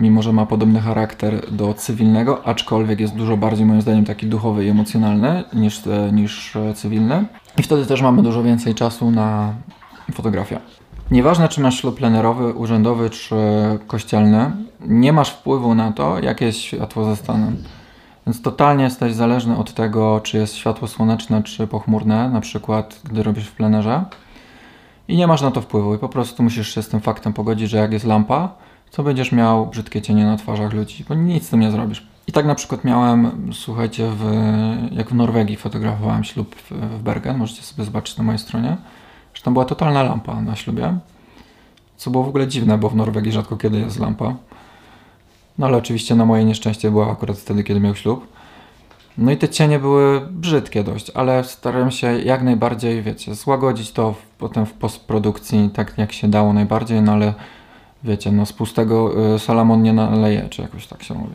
mimo 0.01 0.23
że 0.23 0.33
ma 0.33 0.47
podobny 0.47 0.81
charakter 0.81 1.53
do 1.53 1.75
cywilnego, 1.75 2.47
aczkolwiek 2.47 3.01
jest 3.01 3.15
dużo 3.15 3.37
bardziej 3.37 3.67
moim 3.67 3.83
zdaniem 3.83 4.05
taki 4.05 4.27
duchowy 4.27 4.65
i 4.65 4.69
emocjonalny 4.69 5.45
niż, 5.53 5.87
e, 5.87 6.13
niż 6.13 6.57
cywilny. 6.75 7.25
I 7.59 7.63
wtedy 7.63 7.87
też 7.87 8.03
mamy 8.03 8.23
dużo 8.23 8.43
więcej 8.43 8.75
czasu 8.75 9.11
na 9.11 9.55
fotografię. 10.13 10.61
Nieważne, 11.11 11.49
czy 11.49 11.61
masz 11.61 11.81
ślub 11.81 11.97
plenerowy, 11.97 12.53
urzędowy 12.55 13.11
czy 13.11 13.35
kościelny, 13.87 14.51
nie 14.81 15.13
masz 15.13 15.31
wpływu 15.31 15.75
na 15.75 15.93
to, 15.93 16.19
jakie 16.19 16.45
jest 16.45 16.59
światło 16.59 17.05
ze 17.05 17.17
stanem. 17.17 17.57
Więc 18.27 18.43
totalnie 18.43 18.85
jesteś 18.85 19.15
zależny 19.15 19.57
od 19.57 19.75
tego, 19.75 20.21
czy 20.23 20.39
jest 20.39 20.57
światło 20.57 20.89
słoneczne, 20.89 21.43
czy 21.43 21.67
pochmurne, 21.67 22.29
na 22.29 22.41
przykład 22.41 23.01
gdy 23.05 23.23
robisz 23.23 23.47
w 23.47 23.53
plenerze. 23.53 24.05
I 25.09 25.17
nie 25.17 25.27
masz 25.27 25.43
na 25.43 25.51
to 25.51 25.61
wpływu 25.61 25.95
i 25.95 25.99
po 25.99 26.09
prostu 26.09 26.43
musisz 26.43 26.75
się 26.75 26.83
z 26.83 26.89
tym 26.89 27.01
faktem 27.01 27.33
pogodzić, 27.33 27.71
że 27.71 27.77
jak 27.77 27.93
jest 27.93 28.05
lampa, 28.05 28.49
to 28.91 29.03
będziesz 29.03 29.33
miał 29.33 29.67
brzydkie 29.67 30.03
cienie 30.03 30.25
na 30.25 30.37
twarzach 30.37 30.73
ludzi, 30.73 31.05
bo 31.09 31.15
nic 31.15 31.47
z 31.47 31.51
tym 31.51 31.61
nie 31.61 31.71
zrobisz. 31.71 32.07
I 32.27 32.33
tak 32.33 32.47
na 32.47 32.55
przykład 32.55 32.85
miałem, 32.85 33.51
słuchajcie, 33.53 34.11
w, 34.11 34.25
jak 34.93 35.09
w 35.11 35.15
Norwegii 35.15 35.57
fotografowałem 35.57 36.25
ślub 36.25 36.57
w, 36.71 37.03
Bergen, 37.03 37.39
możecie 37.39 37.63
sobie 37.63 37.85
zobaczyć 37.85 38.17
na 38.17 38.25
mojej 38.25 38.39
stronie, 38.39 38.77
że 39.35 39.43
tam 39.43 39.53
była 39.53 39.65
totalna 39.65 40.03
lampa 40.03 40.41
na 40.41 40.57
ślubie, 40.57 40.99
co 41.97 42.11
było 42.11 42.25
w 42.25 42.29
ogóle 42.29 42.49
dziwne, 42.49 42.79
bo 42.79 42.89
w 42.89 42.97
Norwegii 42.97 43.33
rzadko 43.33 43.57
kiedy 43.57 43.79
jest 43.79 43.99
lampa. 43.99 44.35
No 45.61 45.67
ale 45.67 45.77
oczywiście 45.77 46.15
na 46.15 46.25
moje 46.25 46.45
nieszczęście 46.45 46.91
była 46.91 47.13
akurat 47.13 47.39
wtedy, 47.39 47.65
kiedy 47.65 47.81
miał 47.81 47.95
ślub. 47.95 48.27
No 49.19 49.33
i 49.33 49.37
te 49.37 49.49
cienie 49.49 49.79
były 49.79 50.21
brzydkie 50.31 50.85
dość, 50.85 51.11
ale 51.15 51.45
starałem 51.45 51.91
się 51.91 52.19
jak 52.19 52.43
najbardziej, 52.43 53.03
wiecie, 53.03 53.35
złagodzić 53.35 53.93
to 53.93 54.13
w, 54.13 54.27
potem 54.39 54.67
w 54.67 54.73
postprodukcji 54.73 55.71
tak 55.75 55.99
jak 55.99 56.13
się 56.13 56.29
dało 56.29 56.53
najbardziej, 56.53 57.03
no 57.03 57.13
ale 57.13 57.35
wiecie, 58.05 58.33
no 58.33 58.47
z 58.47 58.53
pustego 58.53 59.13
y, 59.35 59.39
salamon 59.39 59.83
nie 59.83 59.93
naleje, 59.93 60.49
czy 60.51 60.63
jakoś 60.63 60.87
tak 60.87 61.03
się 61.03 61.15
mówi. 61.15 61.35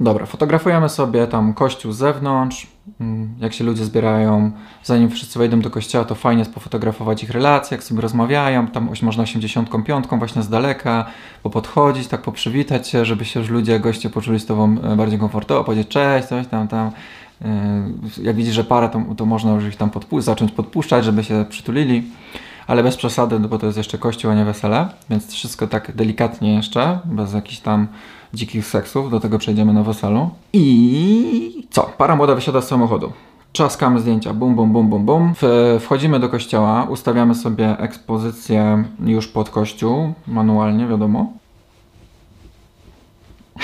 Dobra, 0.00 0.26
fotografujemy 0.26 0.88
sobie 0.88 1.26
tam 1.26 1.54
kościół 1.54 1.92
z 1.92 1.96
zewnątrz, 1.96 2.66
mm, 3.00 3.34
jak 3.40 3.52
się 3.52 3.64
ludzie 3.64 3.84
zbierają. 3.84 4.52
Zanim 4.84 5.10
wszyscy 5.10 5.38
wejdą 5.38 5.60
do 5.60 5.70
kościoła, 5.70 6.04
to 6.04 6.14
fajnie 6.14 6.38
jest 6.38 6.54
pofotografować 6.54 7.22
ich 7.22 7.30
relacje, 7.30 7.74
jak 7.74 7.84
sobie 7.84 8.00
rozmawiają. 8.00 8.66
Tam 8.66 8.90
można 9.02 9.22
85 9.22 10.06
właśnie 10.18 10.42
z 10.42 10.48
daleka, 10.48 11.06
popodchodzić, 11.42 12.08
tak 12.08 12.22
poprzywitać 12.22 12.88
się, 12.88 13.04
żeby 13.04 13.24
się 13.24 13.40
już 13.40 13.48
ludzie, 13.48 13.80
goście 13.80 14.10
poczuli 14.10 14.40
z 14.40 14.46
tobą 14.46 14.76
e, 14.82 14.96
bardziej 14.96 15.18
komfortowo, 15.18 15.64
powiedzieć 15.64 15.88
cześć, 15.88 16.28
coś 16.28 16.46
tam, 16.46 16.68
tam. 16.68 16.90
E, 17.42 17.90
jak 18.22 18.36
widzisz, 18.36 18.54
że 18.54 18.64
para, 18.64 18.88
to, 18.88 19.02
to 19.16 19.26
można 19.26 19.52
już 19.52 19.64
ich 19.64 19.76
tam 19.76 19.90
podpu 19.90 20.20
zacząć 20.20 20.52
podpuszczać, 20.52 21.04
żeby 21.04 21.24
się 21.24 21.44
przytulili 21.48 22.02
ale 22.70 22.82
bez 22.82 22.96
przesady, 22.96 23.38
no 23.38 23.48
bo 23.48 23.58
to 23.58 23.66
jest 23.66 23.78
jeszcze 23.78 23.98
kościół, 23.98 24.30
a 24.30 24.34
nie 24.34 24.44
wesele, 24.44 24.88
więc 25.10 25.32
wszystko 25.32 25.66
tak 25.66 25.96
delikatnie 25.96 26.54
jeszcze, 26.54 26.98
bez 27.04 27.32
jakichś 27.32 27.58
tam 27.58 27.88
dzikich 28.34 28.66
seksów, 28.66 29.10
do 29.10 29.20
tego 29.20 29.38
przejdziemy 29.38 29.72
na 29.72 29.82
weselu. 29.82 30.30
I 30.52 31.66
co? 31.70 31.82
Para 31.82 32.16
młoda 32.16 32.34
wysiada 32.34 32.60
z 32.60 32.68
samochodu. 32.68 33.12
Czaskamy 33.52 34.00
zdjęcia, 34.00 34.34
bum, 34.34 34.54
bum, 34.54 34.72
bum, 34.72 34.88
bum, 34.88 35.04
bum. 35.04 35.32
Wchodzimy 35.80 36.20
do 36.20 36.28
kościoła, 36.28 36.86
ustawiamy 36.90 37.34
sobie 37.34 37.78
ekspozycję 37.78 38.84
już 39.04 39.28
pod 39.28 39.50
kościół, 39.50 40.12
manualnie, 40.26 40.86
wiadomo. 40.86 41.32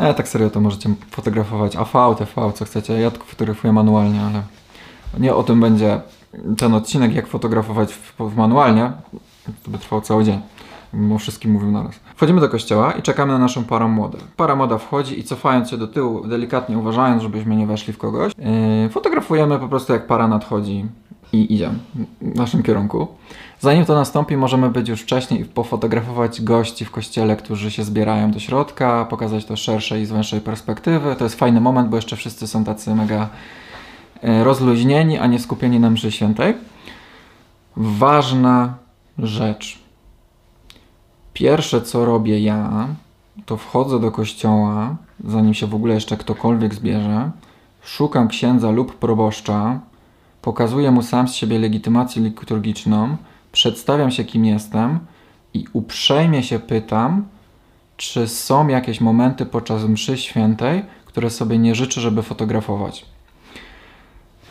E, 0.00 0.14
tak 0.14 0.28
serio 0.28 0.50
to 0.50 0.60
możecie 0.60 0.90
fotografować 1.10 1.76
AV, 1.76 2.14
TV, 2.18 2.52
co 2.54 2.64
chcecie. 2.64 2.92
Ja 3.00 3.10
tylko 3.10 3.26
fotografuję 3.26 3.72
manualnie, 3.72 4.20
ale 4.20 4.42
nie 5.18 5.34
o 5.34 5.42
tym 5.42 5.60
będzie 5.60 6.00
ten 6.58 6.74
odcinek, 6.74 7.14
jak 7.14 7.26
fotografować 7.26 7.92
w, 7.92 8.14
w 8.18 8.36
manualnie. 8.36 8.92
To 9.62 9.70
by 9.70 9.78
trwało 9.78 10.02
cały 10.02 10.24
dzień. 10.24 10.40
O 11.14 11.18
wszystkim 11.18 11.52
mówił 11.52 11.70
na. 11.70 11.90
Wchodzimy 12.16 12.40
do 12.40 12.48
kościoła 12.48 12.92
i 12.92 13.02
czekamy 13.02 13.32
na 13.32 13.38
naszą 13.38 13.64
parę 13.64 13.88
młodę. 13.88 14.18
Para 14.36 14.56
młoda 14.56 14.78
wchodzi 14.78 15.20
i 15.20 15.24
cofając 15.24 15.70
się 15.70 15.76
do 15.76 15.88
tyłu, 15.88 16.26
delikatnie 16.26 16.78
uważając, 16.78 17.22
żebyśmy 17.22 17.56
nie 17.56 17.66
weszli 17.66 17.92
w 17.92 17.98
kogoś, 17.98 18.32
yy, 18.82 18.88
fotografujemy 18.88 19.58
po 19.58 19.68
prostu 19.68 19.92
jak 19.92 20.06
para 20.06 20.28
nadchodzi 20.28 20.84
i 21.32 21.54
idzie 21.54 21.70
w 22.22 22.34
naszym 22.34 22.62
kierunku. 22.62 23.08
Zanim 23.60 23.84
to 23.84 23.94
nastąpi, 23.94 24.36
możemy 24.36 24.70
być 24.70 24.88
już 24.88 25.00
wcześniej 25.00 25.40
i 25.40 25.44
pofotografować 25.44 26.42
gości 26.42 26.84
w 26.84 26.90
kościele, 26.90 27.36
którzy 27.36 27.70
się 27.70 27.84
zbierają 27.84 28.30
do 28.30 28.38
środka, 28.38 29.06
pokazać 29.10 29.44
to 29.44 29.56
szerszej 29.56 30.02
i 30.02 30.06
z 30.06 30.12
węższej 30.12 30.40
perspektywy. 30.40 31.16
To 31.16 31.24
jest 31.24 31.38
fajny 31.38 31.60
moment, 31.60 31.88
bo 31.88 31.96
jeszcze 31.96 32.16
wszyscy 32.16 32.46
są 32.46 32.64
tacy 32.64 32.94
mega 32.94 33.28
E, 34.24 34.44
rozluźnieni, 34.44 35.18
a 35.18 35.26
nie 35.26 35.38
skupieni 35.38 35.80
na 35.80 35.90
mszy 35.90 36.12
świętej. 36.12 36.54
Ważna 37.76 38.74
rzecz. 39.18 39.83
Pierwsze, 41.34 41.82
co 41.82 42.04
robię 42.04 42.40
ja, 42.40 42.88
to 43.46 43.56
wchodzę 43.56 44.00
do 44.00 44.10
kościoła, 44.10 44.96
zanim 45.24 45.54
się 45.54 45.66
w 45.66 45.74
ogóle 45.74 45.94
jeszcze 45.94 46.16
ktokolwiek 46.16 46.74
zbierze, 46.74 47.30
szukam 47.82 48.28
księdza 48.28 48.70
lub 48.70 48.94
proboszcza, 48.94 49.80
pokazuję 50.42 50.90
mu 50.90 51.02
sam 51.02 51.28
z 51.28 51.34
siebie 51.34 51.58
legitymację 51.58 52.22
liturgiczną, 52.22 53.16
przedstawiam 53.52 54.10
się 54.10 54.24
kim 54.24 54.44
jestem 54.44 54.98
i 55.54 55.64
uprzejmie 55.72 56.42
się 56.42 56.58
pytam, 56.58 57.24
czy 57.96 58.28
są 58.28 58.68
jakieś 58.68 59.00
momenty 59.00 59.46
podczas 59.46 59.84
mszy 59.84 60.18
świętej, 60.18 60.82
które 61.06 61.30
sobie 61.30 61.58
nie 61.58 61.74
życzę, 61.74 62.00
żeby 62.00 62.22
fotografować. 62.22 63.06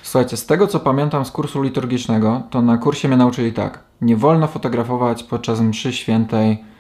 Słuchajcie, 0.02 0.38
z 0.38 0.46
tego 0.46 0.68
co 0.68 0.80
pamiętam 0.80 1.26
z 1.26 1.32
kursu 1.32 1.62
liturgicznego, 1.62 2.42
to 2.50 2.62
na 2.62 2.78
kursie 2.78 3.08
mnie 3.08 3.18
nauczyli 3.18 3.54
tak. 3.54 3.80
Nie 4.02 4.18
wolno 4.18 4.48
fotografować 4.48 5.24
podczas 5.24 5.62
mszy 5.62 5.94
świętej, 5.94 6.73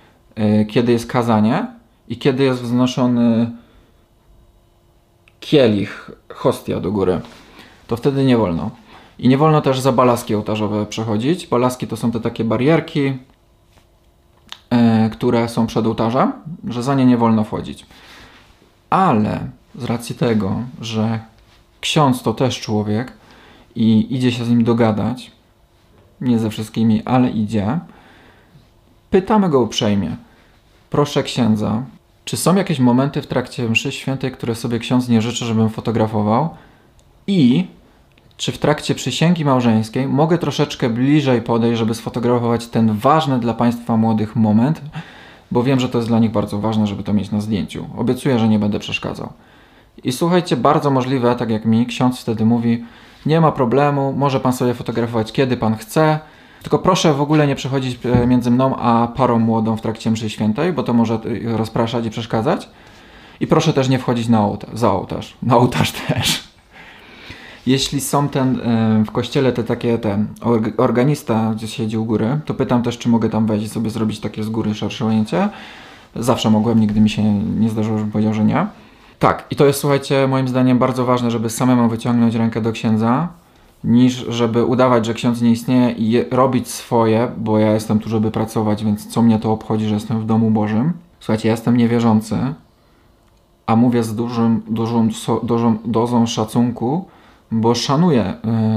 kiedy 0.69 0.91
jest 0.91 1.07
kazanie 1.07 1.67
i 2.07 2.17
kiedy 2.17 2.43
jest 2.43 2.61
wznoszony 2.61 3.51
kielich, 5.39 6.11
hostia 6.33 6.79
do 6.79 6.91
góry. 6.91 7.21
To 7.87 7.95
wtedy 7.95 8.25
nie 8.25 8.37
wolno. 8.37 8.71
I 9.19 9.27
nie 9.27 9.37
wolno 9.37 9.61
też 9.61 9.79
za 9.79 9.91
balaski 9.91 10.35
ołtarzowe 10.35 10.85
przechodzić. 10.85 11.47
Balaski 11.47 11.87
to 11.87 11.97
są 11.97 12.11
te 12.11 12.19
takie 12.19 12.43
barierki, 12.43 13.03
yy, 13.03 13.17
które 15.11 15.49
są 15.49 15.67
przed 15.67 15.85
ołtarzem, 15.85 16.33
że 16.67 16.83
za 16.83 16.95
nie 16.95 17.05
nie 17.05 17.17
wolno 17.17 17.43
wchodzić. 17.43 17.85
Ale 18.89 19.47
z 19.75 19.83
racji 19.83 20.15
tego, 20.15 20.61
że 20.81 21.19
ksiądz 21.81 22.23
to 22.23 22.33
też 22.33 22.61
człowiek 22.61 23.13
i 23.75 24.15
idzie 24.15 24.31
się 24.31 24.45
z 24.45 24.49
nim 24.49 24.63
dogadać, 24.63 25.31
nie 26.21 26.39
ze 26.39 26.49
wszystkimi, 26.49 27.01
ale 27.05 27.29
idzie, 27.29 27.79
pytamy 29.09 29.49
go 29.49 29.59
uprzejmie. 29.59 30.15
Proszę 30.93 31.23
księdza, 31.23 31.83
czy 32.25 32.37
są 32.37 32.55
jakieś 32.55 32.79
momenty 32.79 33.21
w 33.21 33.27
trakcie 33.27 33.69
mszy 33.69 33.91
świętej, 33.91 34.31
które 34.31 34.55
sobie 34.55 34.79
ksiądz 34.79 35.09
nie 35.09 35.21
życzy, 35.21 35.45
żebym 35.45 35.69
fotografował? 35.69 36.49
I 37.27 37.67
czy 38.37 38.51
w 38.51 38.57
trakcie 38.57 38.95
przysięgi 38.95 39.45
małżeńskiej 39.45 40.07
mogę 40.07 40.37
troszeczkę 40.37 40.89
bliżej 40.89 41.41
podejść, 41.41 41.79
żeby 41.79 41.93
sfotografować 41.93 42.67
ten 42.67 42.97
ważny 42.97 43.39
dla 43.39 43.53
Państwa 43.53 43.97
młodych 43.97 44.35
moment, 44.35 44.81
bo 45.51 45.63
wiem, 45.63 45.79
że 45.79 45.89
to 45.89 45.97
jest 45.97 46.07
dla 46.07 46.19
nich 46.19 46.31
bardzo 46.31 46.59
ważne, 46.59 46.87
żeby 46.87 47.03
to 47.03 47.13
mieć 47.13 47.31
na 47.31 47.41
zdjęciu. 47.41 47.85
Obiecuję, 47.97 48.39
że 48.39 48.47
nie 48.47 48.59
będę 48.59 48.79
przeszkadzał. 48.79 49.29
I 50.03 50.11
słuchajcie, 50.11 50.57
bardzo 50.57 50.91
możliwe, 50.91 51.35
tak 51.35 51.49
jak 51.49 51.65
mi, 51.65 51.85
ksiądz 51.85 52.19
wtedy 52.19 52.45
mówi, 52.45 52.85
nie 53.25 53.41
ma 53.41 53.51
problemu, 53.51 54.13
może 54.17 54.39
pan 54.39 54.53
sobie 54.53 54.73
fotografować 54.73 55.31
kiedy 55.31 55.57
pan 55.57 55.75
chce, 55.75 56.19
tylko 56.63 56.79
proszę 56.79 57.13
w 57.13 57.21
ogóle 57.21 57.47
nie 57.47 57.55
przechodzić 57.55 57.99
e, 58.05 58.27
między 58.27 58.51
mną 58.51 58.75
a 58.77 59.07
parą 59.07 59.39
młodą 59.39 59.77
w 59.77 59.81
trakcie 59.81 60.11
mszy 60.11 60.29
świętej, 60.29 60.73
bo 60.73 60.83
to 60.83 60.93
może 60.93 61.13
e, 61.13 61.57
rozpraszać 61.57 62.05
i 62.05 62.09
przeszkadzać. 62.09 62.69
I 63.39 63.47
proszę 63.47 63.73
też 63.73 63.89
nie 63.89 63.99
wchodzić 63.99 64.27
na 64.27 64.45
ołtarz, 64.45 64.69
za 64.73 64.91
ołtarz. 64.91 65.37
Na 65.43 65.57
ołtarz 65.57 65.91
też. 66.07 66.43
Jeśli 67.65 68.01
są 68.01 68.29
ten 68.29 68.59
e, 68.59 69.03
w 69.07 69.11
kościele 69.11 69.51
te 69.51 69.63
takie 69.63 69.97
ten 69.97 70.27
organista, 70.77 71.53
gdzie 71.55 71.67
siedzi 71.67 71.97
u 71.97 72.05
góry, 72.05 72.39
to 72.45 72.53
pytam 72.53 72.83
też, 72.83 72.97
czy 72.97 73.09
mogę 73.09 73.29
tam 73.29 73.45
wejść 73.45 73.65
i 73.65 73.69
sobie 73.69 73.89
zrobić 73.89 74.19
takie 74.19 74.43
z 74.43 74.49
góry 74.49 74.73
szersze 74.73 75.05
ujęcie. 75.05 75.49
Zawsze 76.15 76.49
mogłem, 76.49 76.79
nigdy 76.79 77.01
mi 77.01 77.09
się 77.09 77.33
nie 77.33 77.69
zdarzyło, 77.69 77.97
żebym 77.97 78.11
powiedział, 78.11 78.33
że 78.33 78.45
nie. 78.45 78.67
Tak, 79.19 79.45
i 79.51 79.55
to 79.55 79.65
jest, 79.65 79.79
słuchajcie, 79.79 80.27
moim 80.27 80.47
zdaniem 80.47 80.79
bardzo 80.79 81.05
ważne, 81.05 81.31
żeby 81.31 81.49
samemu 81.49 81.89
wyciągnąć 81.89 82.35
rękę 82.35 82.61
do 82.61 82.71
księdza, 82.71 83.27
niż 83.83 84.13
żeby 84.13 84.65
udawać, 84.65 85.05
że 85.05 85.13
ksiądz 85.13 85.41
nie 85.41 85.51
istnieje 85.51 85.91
i 85.91 86.23
robić 86.31 86.67
swoje, 86.67 87.31
bo 87.37 87.59
ja 87.59 87.73
jestem 87.73 87.99
tu, 87.99 88.09
żeby 88.09 88.31
pracować, 88.31 88.83
więc 88.83 89.07
co 89.07 89.21
mnie 89.21 89.39
to 89.39 89.51
obchodzi, 89.51 89.87
że 89.87 89.93
jestem 89.93 90.19
w 90.19 90.25
domu 90.25 90.51
Bożym. 90.51 90.93
Słuchajcie, 91.19 91.47
ja 91.47 91.53
jestem 91.53 91.77
niewierzący, 91.77 92.37
a 93.65 93.75
mówię 93.75 94.03
z 94.03 94.15
dużym, 94.15 94.61
dużą, 94.67 95.09
dużą 95.43 95.77
dozą 95.85 96.27
szacunku, 96.27 97.05
bo 97.51 97.75
szanuję 97.75 98.33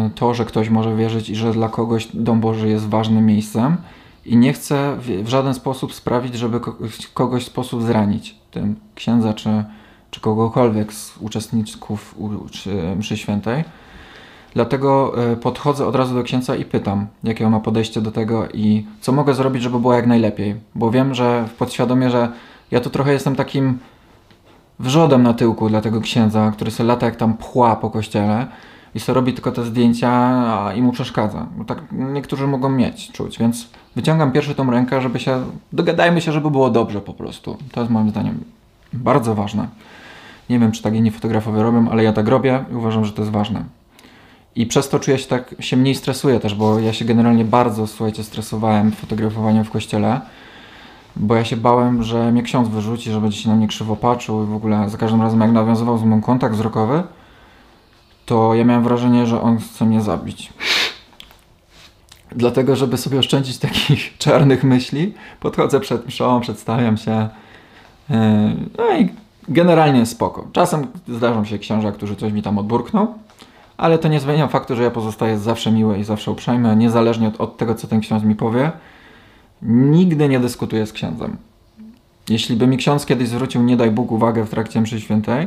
y, 0.07 0.11
to, 0.11 0.35
że 0.35 0.45
ktoś 0.45 0.71
może 0.71 0.97
wierzyć 0.97 1.31
i 1.31 1.37
że 1.37 1.53
dla 1.53 1.69
kogoś 1.69 2.09
dom 2.15 2.41
Boży 2.41 2.69
jest 2.69 2.89
ważnym 2.89 3.27
miejscem 3.27 3.77
i 4.27 4.37
nie 4.37 4.53
chcę 4.53 4.97
w 5.23 5.29
żaden 5.29 5.55
sposób 5.55 5.95
sprawić, 5.95 6.35
żeby 6.35 6.61
kogoś 7.15 7.45
w 7.45 7.47
sposób 7.47 7.83
zranić, 7.83 8.37
tym 8.51 8.77
księdza 8.95 9.35
czy 9.35 9.65
czy 10.11 10.21
kogokolwiek 10.21 10.93
z 10.93 11.19
uczestników 11.21 12.15
mszy 12.99 13.17
świętej. 13.17 13.65
Dlatego 14.57 15.13
e, 15.33 15.37
podchodzę 15.37 15.87
od 15.87 15.97
razu 15.97 16.15
do 16.15 16.23
księdza 16.23 16.57
i 16.57 16.65
pytam, 16.65 17.07
jakie 17.25 17.47
on 17.47 17.53
ma 17.53 17.61
podejście 17.61 18.01
do 18.01 18.13
tego 18.13 18.49
i 18.55 18.87
co 19.01 19.13
mogę 19.13 19.35
zrobić, 19.35 19.63
żeby 19.63 19.79
było 19.79 19.95
jak 19.95 20.07
najlepiej. 20.07 20.55
Bo 20.75 20.91
wiem, 20.91 21.15
że 21.15 21.49
podświadomie, 21.59 22.11
że 22.11 22.29
ja 22.71 22.81
tu 22.81 22.91
trochę 22.91 23.13
jestem 23.13 23.37
takim 23.37 23.79
wrzodem 24.79 25.23
na 25.23 25.35
tyłku 25.35 25.69
dla 25.69 25.81
tego 25.81 26.01
księdza, 26.01 26.53
który 26.55 26.71
sobie 26.71 26.87
lata 26.87 27.07
jak 27.07 27.17
tam 27.17 27.37
pchła 27.37 27.77
po 27.77 27.91
kościele 27.91 28.47
i 28.95 29.01
sobie 29.01 29.15
robi 29.15 29.33
tylko 29.33 29.53
te 29.53 29.65
zdjęcia 29.65 30.11
a 30.11 30.73
i 30.75 30.83
mu 30.83 30.93
przeszkadza. 30.93 31.47
Bo 31.57 31.65
tak 31.65 31.79
niektórzy 31.93 32.47
mogą 32.47 32.69
mieć, 32.69 33.13
czuć, 33.13 33.39
więc 33.39 33.69
wyciągam 33.97 34.33
pierwszy 34.33 34.55
tą 34.55 34.71
rękę, 34.71 35.01
żeby 35.01 35.21
się, 35.21 35.45
dogadajmy 35.73 36.21
się, 36.21 36.33
żeby 36.33 36.51
było 36.51 36.71
dobrze 36.71 37.01
po 37.01 37.15
prostu. 37.15 37.57
To 37.73 37.81
jest 37.81 37.93
moim 37.93 38.11
zdaniem 38.11 38.45
bardzo 38.93 39.35
ważne. 39.35 39.69
Nie 40.51 40.59
wiem, 40.59 40.73
czy 40.73 40.83
tak 40.83 40.95
inni 40.95 41.11
fotografowie 41.11 41.63
robią, 41.63 41.91
ale 41.91 42.05
ja 42.05 42.13
tak 42.13 42.29
robię 42.29 42.65
i 42.73 42.75
uważam, 42.75 43.05
że 43.05 43.13
to 43.13 43.23
jest 43.23 43.33
ważne. 43.33 43.76
I 44.57 44.67
przez 44.67 44.89
to 44.89 45.01
czuję 45.01 45.19
się 45.19 45.27
tak, 45.27 45.55
się 45.61 45.77
mniej 45.77 45.95
stresuję 45.95 46.41
też, 46.41 46.55
bo 46.55 46.79
ja 46.79 46.93
się 46.93 47.05
generalnie 47.05 47.45
bardzo, 47.45 47.87
słuchajcie, 47.87 48.25
stresowałem 48.25 48.93
fotografowaniem 48.93 49.65
w 49.65 49.71
kościele, 49.71 50.21
bo 51.17 51.35
ja 51.35 51.45
się 51.45 51.57
bałem, 51.57 52.03
że 52.03 52.33
mnie 52.33 52.43
ksiądz 52.43 52.69
wyrzuci, 52.69 53.11
że 53.11 53.21
będzie 53.21 53.39
się 53.39 53.49
na 53.49 53.57
mnie 53.57 53.69
krzywo 53.69 53.97
patrzył 53.97 54.45
i 54.45 54.47
w 54.47 54.55
ogóle 54.55 54.91
za 54.91 54.99
każdym 54.99 55.23
razem 55.23 55.41
jak 55.41 55.53
nawiązywał 55.53 55.99
z 55.99 56.03
mną 56.03 56.23
kontakt 56.23 56.55
wzrokowy, 56.55 57.03
to 58.27 58.55
ja 58.55 58.65
miałem 58.65 58.85
wrażenie, 58.85 59.27
że 59.27 59.41
on 59.41 59.59
chce 59.59 59.85
mnie 59.85 60.01
zabić. 60.01 60.53
Dlatego, 62.33 62.77
żeby 62.77 62.97
sobie 62.97 63.19
oszczędzić 63.19 63.59
takich 63.59 64.13
czarnych 64.19 64.65
myśli, 64.65 65.15
podchodzę 65.41 65.81
przed 65.81 66.07
mszą, 66.07 66.41
przedstawiam 66.41 66.97
się, 66.97 67.29
yy, 68.11 68.17
no 68.79 68.99
i 68.99 69.09
Generalnie 69.49 70.07
spoko. 70.07 70.47
Czasem 70.53 70.87
zdarzą 71.09 71.45
się 71.45 71.59
książę, 71.59 71.93
którzy 71.93 72.17
coś 72.17 72.33
mi 72.33 72.43
tam 72.43 72.59
odburkną, 72.59 73.15
ale 73.77 73.99
to 73.99 74.09
nie 74.09 74.21
zmienia 74.21 74.49
faktu, 74.49 74.77
że 74.77 74.83
ja 74.83 74.91
pozostaję 74.91 75.39
zawsze 75.39 75.73
miły 75.73 75.99
i 75.99 76.05
zawsze 76.05 76.31
uprzejmy, 76.31 76.77
niezależnie 76.77 77.29
od, 77.29 77.41
od 77.41 77.57
tego, 77.57 77.75
co 77.75 77.89
ten 77.89 78.01
ksiądz 78.01 78.25
mi 78.25 78.35
powie. 78.35 78.73
Nigdy 79.63 80.29
nie 80.29 80.41
dyskutuję 80.41 80.87
z 80.87 80.93
księdzem. 80.93 81.37
Jeśli 82.29 82.57
by 82.57 82.67
mi 82.67 82.77
ksiądz 82.77 83.07
kiedyś 83.07 83.29
zwrócił, 83.29 83.63
nie 83.63 83.77
daj 83.77 83.91
Bóg, 83.91 84.13
uwagę 84.13 84.45
w 84.45 84.51
trakcie 84.51 84.81
mszy 84.81 85.01
świętej, 85.01 85.47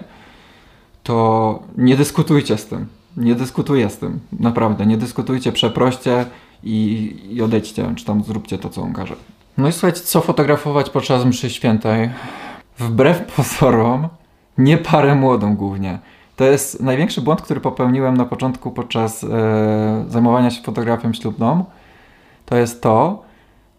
to 1.04 1.60
nie 1.78 1.96
dyskutujcie 1.96 2.58
z 2.58 2.66
tym. 2.66 2.88
Nie 3.18 3.36
dyskutuję 3.36 3.90
z 3.90 3.98
tym. 3.98 4.20
Naprawdę. 4.40 4.86
Nie 4.86 4.98
dyskutujcie, 4.98 5.52
przeproście 5.52 6.26
i, 6.64 7.16
i 7.30 7.42
odejdźcie, 7.42 7.94
czy 7.96 8.06
tam 8.06 8.24
zróbcie 8.24 8.58
to, 8.58 8.70
co 8.70 8.82
on 8.82 8.94
każe. 8.94 9.16
No 9.58 9.68
i 9.68 9.72
słuchajcie, 9.72 10.02
co 10.02 10.22
fotografować 10.22 10.90
podczas 10.90 11.26
mszy 11.26 11.50
świętej? 11.50 12.10
wbrew 12.80 13.36
pozorom, 13.36 14.08
nie 14.58 14.78
parę 14.78 15.16
młodą 15.16 15.56
głównie. 15.56 16.00
To 16.40 16.46
jest 16.46 16.80
największy 16.80 17.22
błąd, 17.22 17.42
który 17.42 17.60
popełniłem 17.60 18.18
na 18.18 18.26
początku 18.26 18.72
podczas 18.72 19.24
e, 19.24 20.06
zajmowania 20.08 20.52
się 20.52 20.62
fotografią 20.62 21.14
ślubną. 21.14 21.66
To 22.46 22.56
jest 22.56 22.82
to, 22.82 23.24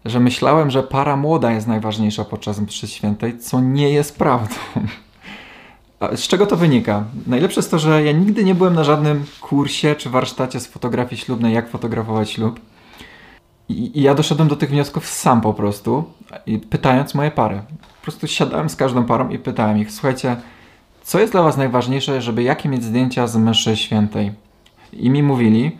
że 0.04 0.20
myślałem, 0.20 0.70
że 0.70 0.82
para 0.82 1.16
młoda 1.16 1.52
jest 1.52 1.66
najważniejsza 1.66 2.24
podczas 2.24 2.60
mszy 2.60 2.88
świętej, 2.88 3.38
co 3.38 3.60
nie 3.60 3.90
jest 3.90 4.18
prawdą. 4.18 4.54
Z 6.14 6.28
czego 6.28 6.46
to 6.46 6.56
wynika? 6.56 7.04
Najlepsze 7.26 7.60
jest 7.60 7.70
to, 7.70 7.78
że 7.78 8.04
ja 8.04 8.12
nigdy 8.12 8.44
nie 8.44 8.54
byłem 8.54 8.74
na 8.74 8.84
żadnym 8.84 9.24
kursie 9.40 9.94
czy 9.94 10.10
warsztacie 10.10 10.60
z 10.60 10.66
fotografii 10.66 11.20
ślubnej, 11.20 11.54
jak 11.54 11.68
fotografować 11.68 12.30
ślub. 12.30 12.60
I, 13.68 14.02
ja 14.02 14.14
doszedłem 14.14 14.48
do 14.48 14.56
tych 14.56 14.70
wniosków 14.70 15.06
sam 15.06 15.40
po 15.40 15.54
prostu, 15.54 16.04
pytając 16.70 17.14
moje 17.14 17.30
pary. 17.30 17.62
Po 17.98 18.02
prostu 18.02 18.26
siadałem 18.26 18.68
z 18.68 18.76
każdą 18.76 19.04
parą 19.04 19.28
i 19.28 19.38
pytałem 19.38 19.78
ich, 19.78 19.92
słuchajcie, 19.92 20.36
co 21.10 21.20
jest 21.20 21.32
dla 21.32 21.42
was 21.42 21.56
najważniejsze, 21.56 22.22
żeby 22.22 22.42
jakie 22.42 22.68
mieć 22.68 22.84
zdjęcia 22.84 23.26
z 23.26 23.36
mszy 23.36 23.76
świętej? 23.76 24.32
I 24.92 25.10
mi 25.10 25.22
mówili 25.22 25.78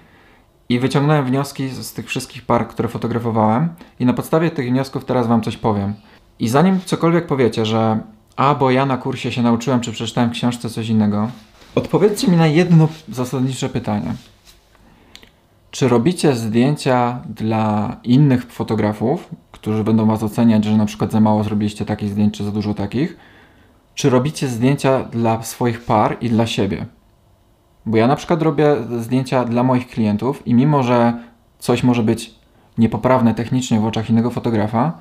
i 0.69 0.79
wyciągnąłem 0.79 1.25
wnioski 1.25 1.69
z 1.69 1.93
tych 1.93 2.07
wszystkich 2.07 2.43
par, 2.43 2.69
które 2.69 2.89
fotografowałem 2.89 3.69
i 4.01 4.07
na 4.07 4.13
podstawie 4.13 4.51
tych 4.51 4.69
wniosków 4.69 5.05
teraz 5.05 5.27
wam 5.27 5.43
coś 5.43 5.57
powiem. 5.57 5.95
I 6.39 6.49
zanim 6.49 6.81
cokolwiek 6.85 7.27
powiecie, 7.27 7.67
że 7.67 8.01
a, 8.37 8.55
bo 8.55 8.71
ja 8.71 8.87
na 8.87 8.97
kursie 8.97 9.33
się 9.33 9.43
nauczyłem, 9.43 9.81
czy 9.81 9.93
przeczytałem 9.93 10.31
w 10.31 10.33
książce 10.33 10.71
coś 10.71 10.89
innego, 10.89 11.31
odpowiedzcie 11.75 12.29
mi 12.29 12.37
na 12.37 12.47
jedno 12.47 12.89
zasadnicze 13.09 13.69
pytanie. 13.69 14.15
Czy 15.71 15.89
robicie 15.89 16.35
zdjęcia 16.35 17.23
dla 17.29 17.97
innych 18.05 18.53
fotografów, 18.53 19.29
którzy 19.53 19.85
będą 19.85 20.07
was 20.07 20.23
oceniać, 20.23 20.65
że 20.65 20.77
na 20.77 20.87
przykład 20.87 21.13
za 21.13 21.21
mało 21.21 21.45
zrobiliście 21.45 21.85
takich 21.85 22.09
zdjęć, 22.09 22.37
czy 22.37 22.45
za 22.45 22.51
dużo 22.51 22.75
takich? 22.75 23.30
Czy 24.01 24.11
robicie 24.11 24.49
zdjęcia 24.49 25.05
dla 25.05 25.43
swoich 25.43 25.85
par 25.85 26.17
i 26.21 26.29
dla 26.29 26.47
siebie? 26.47 26.87
Bo 27.87 27.97
ja 27.97 28.07
na 28.07 28.17
przykład 28.17 28.43
robię 28.43 28.77
zdjęcia 28.99 29.45
dla 29.45 29.63
moich 29.63 29.89
klientów 29.89 30.47
i 30.47 30.55
mimo, 30.55 30.83
że 30.83 31.13
coś 31.59 31.83
może 31.83 32.03
być 32.03 32.35
niepoprawne 32.79 33.35
technicznie 33.35 33.81
w 33.81 33.87
oczach 33.87 34.11
innego 34.11 34.31
fotografa, 34.31 34.93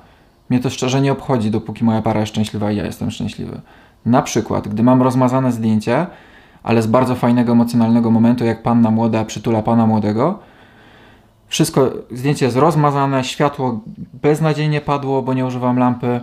mnie 0.50 0.60
to 0.60 0.70
szczerze 0.70 1.00
nie 1.00 1.12
obchodzi, 1.12 1.50
dopóki 1.50 1.84
moja 1.84 2.02
para 2.02 2.20
jest 2.20 2.32
szczęśliwa 2.32 2.72
i 2.72 2.76
ja 2.76 2.84
jestem 2.84 3.10
szczęśliwy. 3.10 3.60
Na 4.06 4.22
przykład, 4.22 4.68
gdy 4.68 4.82
mam 4.82 5.02
rozmazane 5.02 5.52
zdjęcie, 5.52 6.06
ale 6.62 6.82
z 6.82 6.86
bardzo 6.86 7.14
fajnego, 7.14 7.52
emocjonalnego 7.52 8.10
momentu, 8.10 8.44
jak 8.44 8.62
panna 8.62 8.90
młoda 8.90 9.24
przytula 9.24 9.62
pana 9.62 9.86
młodego, 9.86 10.38
Wszystko, 11.48 11.90
zdjęcie 12.10 12.44
jest 12.44 12.56
rozmazane, 12.56 13.24
światło 13.24 13.80
beznadziejnie 14.22 14.80
padło, 14.80 15.22
bo 15.22 15.34
nie 15.34 15.46
używam 15.46 15.78
lampy. 15.78 16.20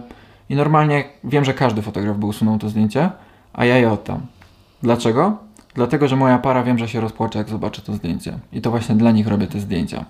I 0.49 0.55
normalnie 0.55 1.03
wiem, 1.23 1.45
że 1.45 1.53
każdy 1.53 1.81
fotograf 1.81 2.17
by 2.17 2.25
usunął 2.25 2.57
to 2.57 2.69
zdjęcie, 2.69 3.09
a 3.53 3.65
ja 3.65 3.77
je 3.77 3.91
oddam. 3.91 4.21
Dlaczego? 4.83 5.37
Dlatego, 5.75 6.07
że 6.07 6.15
moja 6.15 6.39
para 6.39 6.63
wiem, 6.63 6.77
że 6.77 6.87
się 6.87 7.01
rozpłacze, 7.01 7.39
jak 7.39 7.49
zobaczy 7.49 7.81
to 7.81 7.93
zdjęcie. 7.93 8.39
I 8.53 8.61
to 8.61 8.71
właśnie 8.71 8.95
dla 8.95 9.11
nich 9.11 9.27
robię 9.27 9.47
te 9.47 9.59
zdjęcia. 9.59 10.05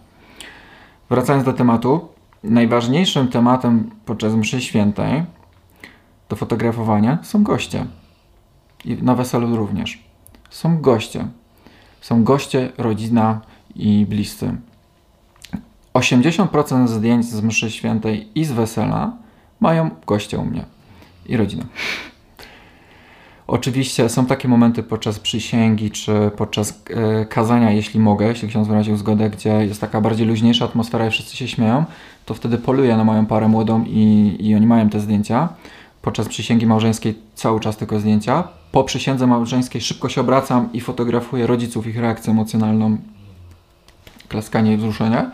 Wracając 1.10 1.46
do 1.46 1.54
tematu, 1.54 2.08
najważniejszym 2.44 3.28
tematem 3.28 3.92
podczas 4.06 4.34
mszy 4.34 4.62
świętej 4.62 5.24
do 6.30 6.36
fotografowania 6.36 7.18
są 7.22 7.44
goście. 7.44 7.86
I 8.86 8.94
na 9.04 9.16
weselu 9.16 9.56
również. 9.56 10.04
Są 10.50 10.82
goście. 10.82 11.28
Są 12.02 12.24
goście, 12.24 12.72
rodzina 12.78 13.42
i 13.76 14.06
bliscy. 14.10 14.56
80% 15.94 16.88
zdjęć 16.88 17.26
z 17.26 17.42
mszy 17.42 17.72
świętej 17.72 18.28
i 18.36 18.46
z 18.46 18.52
wesela 18.52 19.18
mają 19.60 19.90
goście 20.08 20.38
u 20.38 20.46
mnie 20.46 20.66
i 21.26 21.38
rodzina. 21.38 21.66
Oczywiście 23.48 24.10
są 24.10 24.26
takie 24.26 24.48
momenty 24.48 24.84
podczas 24.84 25.20
przysięgi 25.20 25.92
czy 25.92 26.32
podczas 26.38 26.84
e, 26.90 27.26
kazania, 27.26 27.72
jeśli 27.72 28.00
mogę, 28.00 28.28
jeśli 28.28 28.48
ksiądz 28.48 28.68
wyraził 28.68 28.98
zgodę, 28.98 29.30
gdzie 29.30 29.50
jest 29.50 29.82
taka 29.82 30.02
bardziej 30.02 30.28
luźniejsza 30.28 30.66
atmosfera 30.66 31.08
i 31.08 31.12
wszyscy 31.12 31.38
się 31.38 31.48
śmieją, 31.48 31.86
to 32.26 32.34
wtedy 32.34 32.58
poluję 32.58 32.98
na 32.98 33.04
moją 33.04 33.26
parę 33.26 33.48
młodą 33.48 33.84
i, 33.88 34.36
i 34.40 34.56
oni 34.56 34.68
mają 34.68 34.90
te 34.90 35.00
zdjęcia. 35.00 35.50
Podczas 36.02 36.28
przysięgi 36.28 36.66
małżeńskiej 36.66 37.16
cały 37.36 37.60
czas 37.60 37.78
tylko 37.78 38.00
zdjęcia. 38.00 38.44
Po 38.72 38.84
przysiędze 38.84 39.28
małżeńskiej 39.28 39.82
szybko 39.82 40.10
się 40.10 40.22
obracam 40.22 40.70
i 40.74 40.82
fotografuję 40.82 41.48
rodziców, 41.48 41.88
ich 41.88 41.98
reakcję 41.98 42.32
emocjonalną, 42.32 42.98
klaskanie 44.28 44.74
i 44.74 44.78
wzruszenie. 44.78 45.26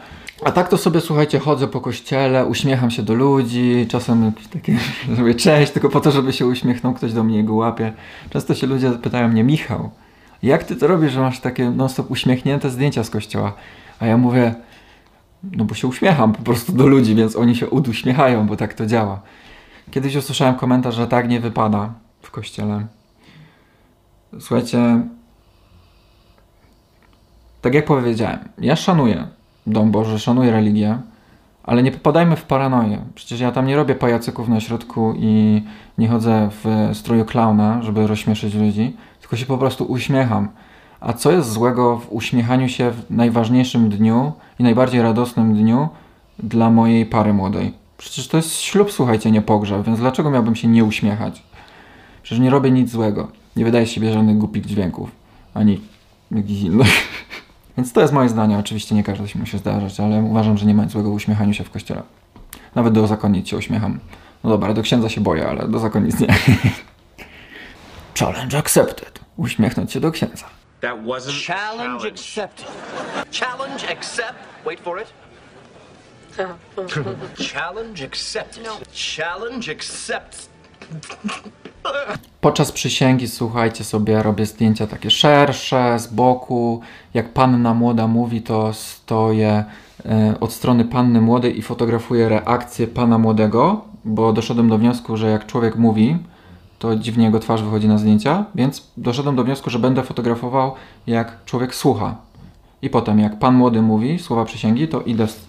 A 0.45 0.51
tak 0.51 0.69
to 0.69 0.77
sobie, 0.77 1.01
słuchajcie, 1.01 1.39
chodzę 1.39 1.67
po 1.67 1.81
kościele, 1.81 2.45
uśmiecham 2.45 2.91
się 2.91 3.03
do 3.03 3.13
ludzi, 3.13 3.87
czasem 3.89 4.31
takie, 4.53 4.77
zrobię 5.15 5.35
cześć, 5.35 5.71
tylko 5.71 5.89
po 5.89 5.99
to, 5.99 6.11
żeby 6.11 6.33
się 6.33 6.47
uśmiechnął 6.47 6.93
ktoś 6.93 7.13
do 7.13 7.23
mnie 7.23 7.39
i 7.39 7.43
go 7.43 7.53
łapie. 7.53 7.93
Często 8.29 8.55
się 8.55 8.67
ludzie 8.67 8.91
pytają 8.91 9.27
mnie, 9.27 9.43
Michał, 9.43 9.89
jak 10.43 10.63
ty 10.63 10.75
to 10.75 10.87
robisz, 10.87 11.11
że 11.11 11.21
masz 11.21 11.39
takie 11.39 11.71
non-stop 11.71 12.11
uśmiechnięte 12.11 12.69
zdjęcia 12.69 13.03
z 13.03 13.09
kościoła? 13.09 13.53
A 13.99 14.05
ja 14.05 14.17
mówię, 14.17 14.55
no 15.43 15.65
bo 15.65 15.75
się 15.75 15.87
uśmiecham 15.87 16.33
po 16.33 16.43
prostu 16.43 16.71
do 16.71 16.87
ludzi, 16.87 17.15
więc 17.15 17.35
oni 17.35 17.55
się 17.55 17.69
uduśmiechają, 17.69 18.47
bo 18.47 18.55
tak 18.55 18.73
to 18.73 18.85
działa. 18.85 19.21
Kiedyś 19.91 20.15
usłyszałem 20.15 20.55
komentarz, 20.55 20.95
że 20.95 21.07
tak 21.07 21.29
nie 21.29 21.39
wypada 21.39 21.93
w 22.21 22.31
kościele. 22.31 22.85
Słuchajcie, 24.39 25.01
tak 27.61 27.73
jak 27.73 27.85
powiedziałem, 27.85 28.39
ja 28.57 28.75
szanuję 28.75 29.27
dom 29.67 29.91
Boży, 29.91 30.19
szanuję 30.19 30.51
religię, 30.51 30.97
ale 31.63 31.83
nie 31.83 31.91
popadajmy 31.91 32.35
w 32.35 32.43
paranoję. 32.43 33.01
Przecież 33.15 33.39
ja 33.39 33.51
tam 33.51 33.67
nie 33.67 33.75
robię 33.75 33.95
pajacyków 33.95 34.49
na 34.49 34.59
środku 34.59 35.13
i 35.17 35.61
nie 35.97 36.07
chodzę 36.07 36.49
w 36.51 36.89
stroju 36.93 37.25
klauna, 37.25 37.81
żeby 37.81 38.07
rozśmieszyć 38.07 38.53
ludzi, 38.53 38.97
tylko 39.19 39.35
się 39.35 39.45
po 39.45 39.57
prostu 39.57 39.85
uśmiecham. 39.85 40.47
A 40.99 41.13
co 41.13 41.31
jest 41.31 41.51
złego 41.51 41.97
w 41.97 42.07
uśmiechaniu 42.11 42.69
się 42.69 42.91
w 42.91 43.11
najważniejszym 43.11 43.89
dniu 43.89 44.31
i 44.59 44.63
najbardziej 44.63 45.01
radosnym 45.01 45.53
dniu 45.53 45.89
dla 46.39 46.69
mojej 46.69 47.05
pary 47.05 47.33
młodej? 47.33 47.73
Przecież 47.97 48.27
to 48.27 48.37
jest 48.37 48.61
ślub, 48.61 48.91
słuchajcie, 48.91 49.31
nie 49.31 49.41
pogrzeb, 49.41 49.85
więc 49.85 49.99
dlaczego 49.99 50.29
miałbym 50.29 50.55
się 50.55 50.67
nie 50.67 50.83
uśmiechać? 50.83 51.43
Przecież 52.23 52.39
nie 52.39 52.49
robię 52.49 52.71
nic 52.71 52.91
złego. 52.91 53.27
Nie 53.55 53.65
wydaje 53.65 53.85
siebie 53.85 54.13
żadnych 54.13 54.37
głupich 54.37 54.65
dźwięków, 54.65 55.11
ani 55.53 55.81
jakichś 56.31 56.61
innych. 56.61 56.87
Więc 57.77 57.93
to 57.93 58.01
jest 58.01 58.13
moje 58.13 58.29
zdanie. 58.29 58.57
Oczywiście 58.57 58.95
nie 58.95 59.03
każdy 59.03 59.27
się 59.27 59.39
musi 59.39 59.57
zdarzać, 59.57 59.99
ale 59.99 60.21
uważam, 60.21 60.57
że 60.57 60.65
nie 60.65 60.73
ma 60.73 60.83
nic 60.83 60.91
złego 60.91 61.09
w 61.09 61.13
uśmiechaniu 61.13 61.53
się 61.53 61.63
w 61.63 61.69
kościele. 61.71 62.01
Nawet 62.75 62.93
do 62.93 63.07
zakonnic 63.07 63.47
się 63.47 63.57
uśmiecham. 63.57 63.99
No 64.43 64.49
dobra, 64.49 64.73
do 64.73 64.81
księdza 64.81 65.09
się 65.09 65.21
boję, 65.21 65.47
ale 65.49 65.67
do 65.67 65.79
zakonnic 65.79 66.19
nie. 66.19 66.27
Challenge 68.19 68.57
accepted. 68.57 69.19
Uśmiechnąć 69.37 69.91
się 69.93 69.99
do 69.99 70.11
księdza. 70.11 70.45
That 70.81 70.95
wasn't 71.03 71.47
Challenge 71.47 71.83
challenge. 71.83 72.07
accepted. 72.07 72.67
Challenge 73.39 73.91
accept. 73.91 74.35
Wait 74.65 74.79
for 74.79 75.01
it. 75.01 75.07
Challenge 77.53 78.05
accepted. 78.05 78.67
Challenge 79.17 79.71
accept. 79.71 80.49
Podczas 82.41 82.71
przysięgi, 82.71 83.27
słuchajcie 83.27 83.83
sobie, 83.83 84.23
robię 84.23 84.45
zdjęcia 84.45 84.87
takie 84.87 85.11
szersze, 85.11 85.99
z 85.99 86.07
boku. 86.07 86.81
Jak 87.13 87.33
panna 87.33 87.73
młoda 87.73 88.07
mówi, 88.07 88.41
to 88.41 88.73
stoję 88.73 89.63
e, 90.05 90.35
od 90.39 90.53
strony 90.53 90.85
panny 90.85 91.21
młodej 91.21 91.59
i 91.59 91.61
fotografuję 91.61 92.29
reakcję 92.29 92.87
pana 92.87 93.17
młodego, 93.17 93.81
bo 94.05 94.33
doszedłem 94.33 94.69
do 94.69 94.77
wniosku, 94.77 95.17
że 95.17 95.29
jak 95.29 95.45
człowiek 95.45 95.75
mówi, 95.75 96.17
to 96.79 96.95
dziwnie 96.95 97.25
jego 97.25 97.39
twarz 97.39 97.63
wychodzi 97.63 97.87
na 97.87 97.97
zdjęcia, 97.97 98.45
więc 98.55 98.87
doszedłem 98.97 99.35
do 99.35 99.43
wniosku, 99.43 99.69
że 99.69 99.79
będę 99.79 100.03
fotografował 100.03 100.73
jak 101.07 101.45
człowiek 101.45 101.75
słucha. 101.75 102.15
I 102.81 102.89
potem 102.89 103.19
jak 103.19 103.39
pan 103.39 103.55
młody 103.55 103.81
mówi 103.81 104.19
słowa 104.19 104.45
przysięgi, 104.45 104.87
to 104.87 105.01
idę 105.01 105.27
z 105.27 105.45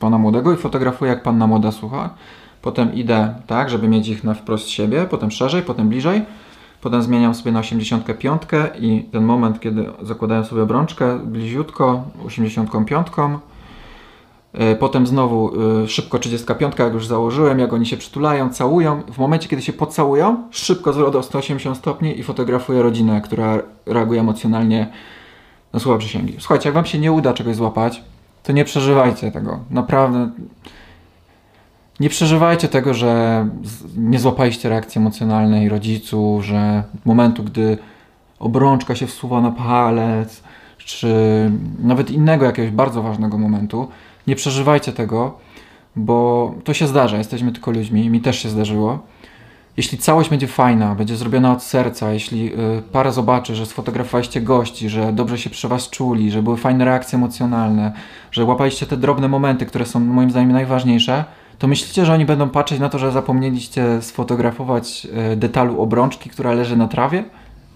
pana 0.00 0.18
młodego 0.18 0.52
i 0.52 0.56
fotografuję 0.56 1.10
jak 1.10 1.22
panna 1.22 1.46
młoda 1.46 1.72
słucha. 1.72 2.10
Potem 2.64 2.94
idę 2.94 3.34
tak, 3.46 3.70
żeby 3.70 3.88
mieć 3.88 4.08
ich 4.08 4.24
na 4.24 4.34
wprost 4.34 4.68
siebie, 4.68 5.06
potem 5.10 5.30
szerzej, 5.30 5.62
potem 5.62 5.88
bliżej. 5.88 6.22
Potem 6.80 7.02
zmieniam 7.02 7.34
sobie 7.34 7.52
na 7.52 7.60
85 7.60 8.42
i 8.80 9.04
ten 9.12 9.24
moment, 9.24 9.60
kiedy 9.60 9.86
zakładają 10.02 10.44
sobie 10.44 10.62
obrączkę, 10.62 11.18
bliziutko, 11.18 12.04
85. 12.26 13.06
Y, 14.72 14.76
Potem 14.76 15.06
znowu 15.06 15.52
y, 15.84 15.88
szybko 15.88 16.18
35, 16.18 16.74
jak 16.78 16.92
już 16.92 17.06
założyłem, 17.06 17.58
jak 17.58 17.72
oni 17.72 17.86
się 17.86 17.96
przytulają, 17.96 18.50
całują. 18.50 19.02
W 19.12 19.18
momencie, 19.18 19.48
kiedy 19.48 19.62
się 19.62 19.72
pocałują, 19.72 20.36
szybko 20.50 20.92
zwrot 20.92 21.16
o 21.16 21.22
180 21.22 21.76
stopni 21.76 22.18
i 22.18 22.22
fotografuję 22.22 22.82
rodzinę, 22.82 23.20
która 23.20 23.58
reaguje 23.86 24.20
emocjonalnie 24.20 24.90
na 25.72 25.80
słowa 25.80 25.98
przysięgi. 25.98 26.36
Słuchajcie, 26.38 26.68
jak 26.68 26.74
wam 26.74 26.84
się 26.84 26.98
nie 26.98 27.12
uda 27.12 27.32
czegoś 27.32 27.56
złapać, 27.56 28.02
to 28.42 28.52
nie 28.52 28.64
przeżywajcie 28.64 29.30
tego. 29.30 29.58
Naprawdę. 29.70 30.30
Nie 32.00 32.08
przeżywajcie 32.08 32.68
tego, 32.68 32.94
że 32.94 33.46
nie 33.96 34.18
złapaliście 34.18 34.68
reakcji 34.68 34.98
emocjonalnej 34.98 35.68
rodziców, 35.68 36.44
że 36.44 36.82
momentu, 37.04 37.42
gdy 37.42 37.78
obrączka 38.38 38.94
się 38.94 39.06
wsuwa 39.06 39.40
na 39.40 39.50
palec, 39.50 40.42
czy 40.78 41.10
nawet 41.78 42.10
innego 42.10 42.44
jakiegoś 42.44 42.70
bardzo 42.70 43.02
ważnego 43.02 43.38
momentu. 43.38 43.88
Nie 44.26 44.36
przeżywajcie 44.36 44.92
tego, 44.92 45.38
bo 45.96 46.54
to 46.64 46.74
się 46.74 46.86
zdarza. 46.86 47.18
Jesteśmy 47.18 47.52
tylko 47.52 47.70
ludźmi, 47.70 48.10
mi 48.10 48.20
też 48.20 48.38
się 48.38 48.48
zdarzyło. 48.48 48.98
Jeśli 49.76 49.98
całość 49.98 50.30
będzie 50.30 50.46
fajna, 50.46 50.94
będzie 50.94 51.16
zrobiona 51.16 51.52
od 51.52 51.62
serca, 51.62 52.12
jeśli 52.12 52.54
y, 52.54 52.82
para 52.92 53.10
zobaczy, 53.10 53.54
że 53.54 53.66
sfotografowaliście 53.66 54.40
gości, 54.40 54.88
że 54.88 55.12
dobrze 55.12 55.38
się 55.38 55.50
przy 55.50 55.68
was 55.68 55.90
czuli, 55.90 56.30
że 56.30 56.42
były 56.42 56.56
fajne 56.56 56.84
reakcje 56.84 57.16
emocjonalne, 57.16 57.92
że 58.30 58.44
łapaliście 58.44 58.86
te 58.86 58.96
drobne 58.96 59.28
momenty, 59.28 59.66
które 59.66 59.86
są 59.86 60.00
moim 60.00 60.30
zdaniem 60.30 60.52
najważniejsze, 60.52 61.24
to 61.58 61.68
myślicie, 61.68 62.06
że 62.06 62.12
oni 62.12 62.24
będą 62.24 62.48
patrzeć 62.48 62.80
na 62.80 62.88
to, 62.88 62.98
że 62.98 63.12
zapomnieliście 63.12 64.02
sfotografować 64.02 65.06
y, 65.32 65.36
detalu 65.36 65.80
obrączki, 65.80 66.30
która 66.30 66.52
leży 66.52 66.76
na 66.76 66.88
trawie? 66.88 67.24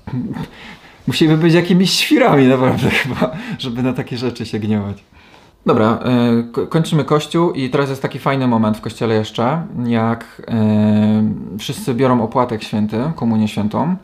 Musimy 1.06 1.36
być 1.36 1.54
jakimiś 1.54 1.90
świrami 1.90 2.46
naprawdę 2.46 2.90
chyba, 3.02 3.30
żeby 3.58 3.82
na 3.82 3.92
takie 3.92 4.16
rzeczy 4.16 4.46
się 4.46 4.58
gniewać. 4.58 5.04
Dobra, 5.66 5.98
e, 6.04 6.42
ko- 6.52 6.66
kończymy 6.66 7.04
kościół 7.04 7.52
i 7.52 7.70
teraz 7.70 7.88
jest 7.88 8.02
taki 8.02 8.18
fajny 8.18 8.46
moment 8.46 8.76
w 8.76 8.80
kościele 8.80 9.14
jeszcze, 9.14 9.62
jak 9.86 10.42
e, 10.48 11.58
wszyscy 11.58 11.94
biorą 11.94 12.22
opłatek 12.22 12.62
święty, 12.62 12.96
komunię 13.16 13.48
świętą 13.48 13.96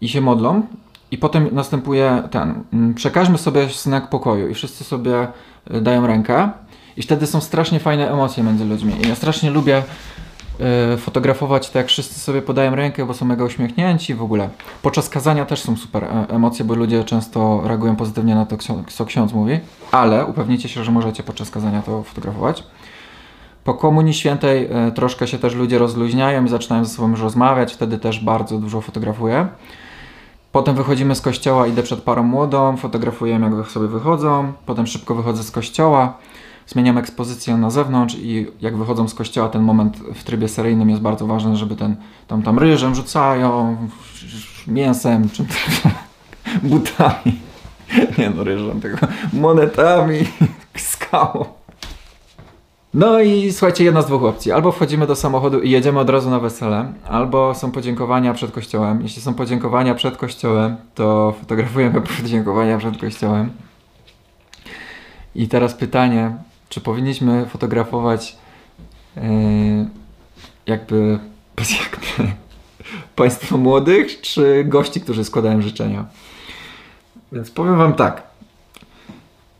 i 0.00 0.08
się 0.08 0.20
modlą 0.20 0.62
i 1.10 1.18
potem 1.18 1.48
następuje 1.52 2.22
ten, 2.30 2.64
przekażmy 2.94 3.38
sobie 3.38 3.68
znak 3.68 4.10
pokoju 4.10 4.48
i 4.48 4.54
wszyscy 4.54 4.84
sobie 4.84 5.28
e, 5.70 5.80
dają 5.80 6.06
rękę 6.06 6.50
i 6.98 7.02
wtedy 7.02 7.26
są 7.26 7.40
strasznie 7.40 7.80
fajne 7.80 8.12
emocje 8.12 8.42
między 8.42 8.64
ludźmi 8.64 8.92
i 9.04 9.08
ja 9.08 9.14
strasznie 9.14 9.50
lubię 9.50 9.82
e, 10.60 10.96
fotografować 10.96 11.66
tak, 11.66 11.74
jak 11.74 11.86
wszyscy 11.86 12.20
sobie 12.20 12.42
podają 12.42 12.74
rękę, 12.74 13.06
bo 13.06 13.14
są 13.14 13.26
mega 13.26 13.44
uśmiechnięci 13.44 14.14
w 14.14 14.22
ogóle. 14.22 14.48
Podczas 14.82 15.08
kazania 15.08 15.44
też 15.44 15.60
są 15.60 15.76
super 15.76 16.04
e, 16.04 16.26
emocje, 16.28 16.64
bo 16.64 16.74
ludzie 16.74 17.04
często 17.04 17.60
reagują 17.64 17.96
pozytywnie 17.96 18.34
na 18.34 18.46
to, 18.46 18.56
co 18.88 19.06
ksiądz 19.06 19.32
mówi, 19.32 19.60
ale 19.92 20.26
upewnijcie 20.26 20.68
się, 20.68 20.84
że 20.84 20.92
możecie 20.92 21.22
podczas 21.22 21.50
kazania 21.50 21.82
to 21.82 22.02
fotografować. 22.02 22.64
Po 23.64 23.74
Komunii 23.74 24.14
Świętej 24.14 24.68
e, 24.70 24.92
troszkę 24.92 25.28
się 25.28 25.38
też 25.38 25.54
ludzie 25.54 25.78
rozluźniają 25.78 26.44
i 26.44 26.48
zaczynają 26.48 26.84
ze 26.84 26.94
sobą 26.94 27.16
rozmawiać, 27.16 27.72
wtedy 27.72 27.98
też 27.98 28.24
bardzo 28.24 28.58
dużo 28.58 28.80
fotografuję. 28.80 29.48
Potem 30.52 30.76
wychodzimy 30.76 31.14
z 31.14 31.20
kościoła, 31.20 31.66
idę 31.66 31.82
przed 31.82 32.00
parą 32.00 32.22
młodą, 32.22 32.76
fotografujemy 32.76 33.56
jak 33.56 33.70
sobie 33.70 33.88
wychodzą, 33.88 34.52
potem 34.66 34.86
szybko 34.86 35.14
wychodzę 35.14 35.42
z 35.42 35.50
kościoła, 35.50 36.14
zmieniam 36.68 36.98
ekspozycję 36.98 37.56
na 37.56 37.70
zewnątrz 37.70 38.14
i 38.14 38.46
jak 38.60 38.76
wychodzą 38.76 39.08
z 39.08 39.14
kościoła, 39.14 39.48
ten 39.48 39.62
moment 39.62 39.96
w 40.14 40.24
trybie 40.24 40.48
seryjnym 40.48 40.90
jest 40.90 41.02
bardzo 41.02 41.26
ważny, 41.26 41.56
żeby 41.56 41.76
ten 41.76 41.96
tam, 42.26 42.42
tam 42.42 42.58
ryżem 42.58 42.94
rzucają, 42.94 43.76
mięsem, 44.66 45.30
czym 45.30 45.46
butami. 46.70 47.40
Nie 48.18 48.30
no, 48.30 48.44
ryżem, 48.44 48.80
tylko 48.80 49.06
monetami, 49.32 50.18
spotkało. 51.08 51.58
No 52.94 53.20
i 53.20 53.52
słuchajcie, 53.52 53.84
jedna 53.84 54.02
z 54.02 54.06
dwóch 54.06 54.22
opcji. 54.22 54.52
Albo 54.52 54.72
wchodzimy 54.72 55.06
do 55.06 55.16
samochodu 55.16 55.60
i 55.60 55.70
jedziemy 55.70 56.00
od 56.00 56.10
razu 56.10 56.30
na 56.30 56.40
wesele, 56.40 56.92
albo 57.08 57.54
są 57.54 57.70
podziękowania 57.70 58.34
przed 58.34 58.50
kościołem. 58.50 59.02
Jeśli 59.02 59.22
są 59.22 59.34
podziękowania 59.34 59.94
przed 59.94 60.16
kościołem, 60.16 60.76
to 60.94 61.34
fotografujemy 61.40 62.00
podziękowania 62.22 62.78
przed 62.78 62.98
kościołem. 62.98 63.50
I 65.34 65.48
teraz 65.48 65.74
pytanie, 65.74 66.36
czy 66.68 66.80
powinniśmy 66.80 67.46
fotografować 67.46 68.36
yy, 69.16 69.22
jakby, 70.66 71.18
państwo 73.16 73.56
młodych, 73.56 74.20
czy 74.20 74.64
gości, 74.64 75.00
którzy 75.00 75.24
składają 75.24 75.62
życzenia? 75.62 76.06
Więc 77.32 77.50
powiem 77.50 77.78
wam 77.78 77.94
tak. 77.94 78.22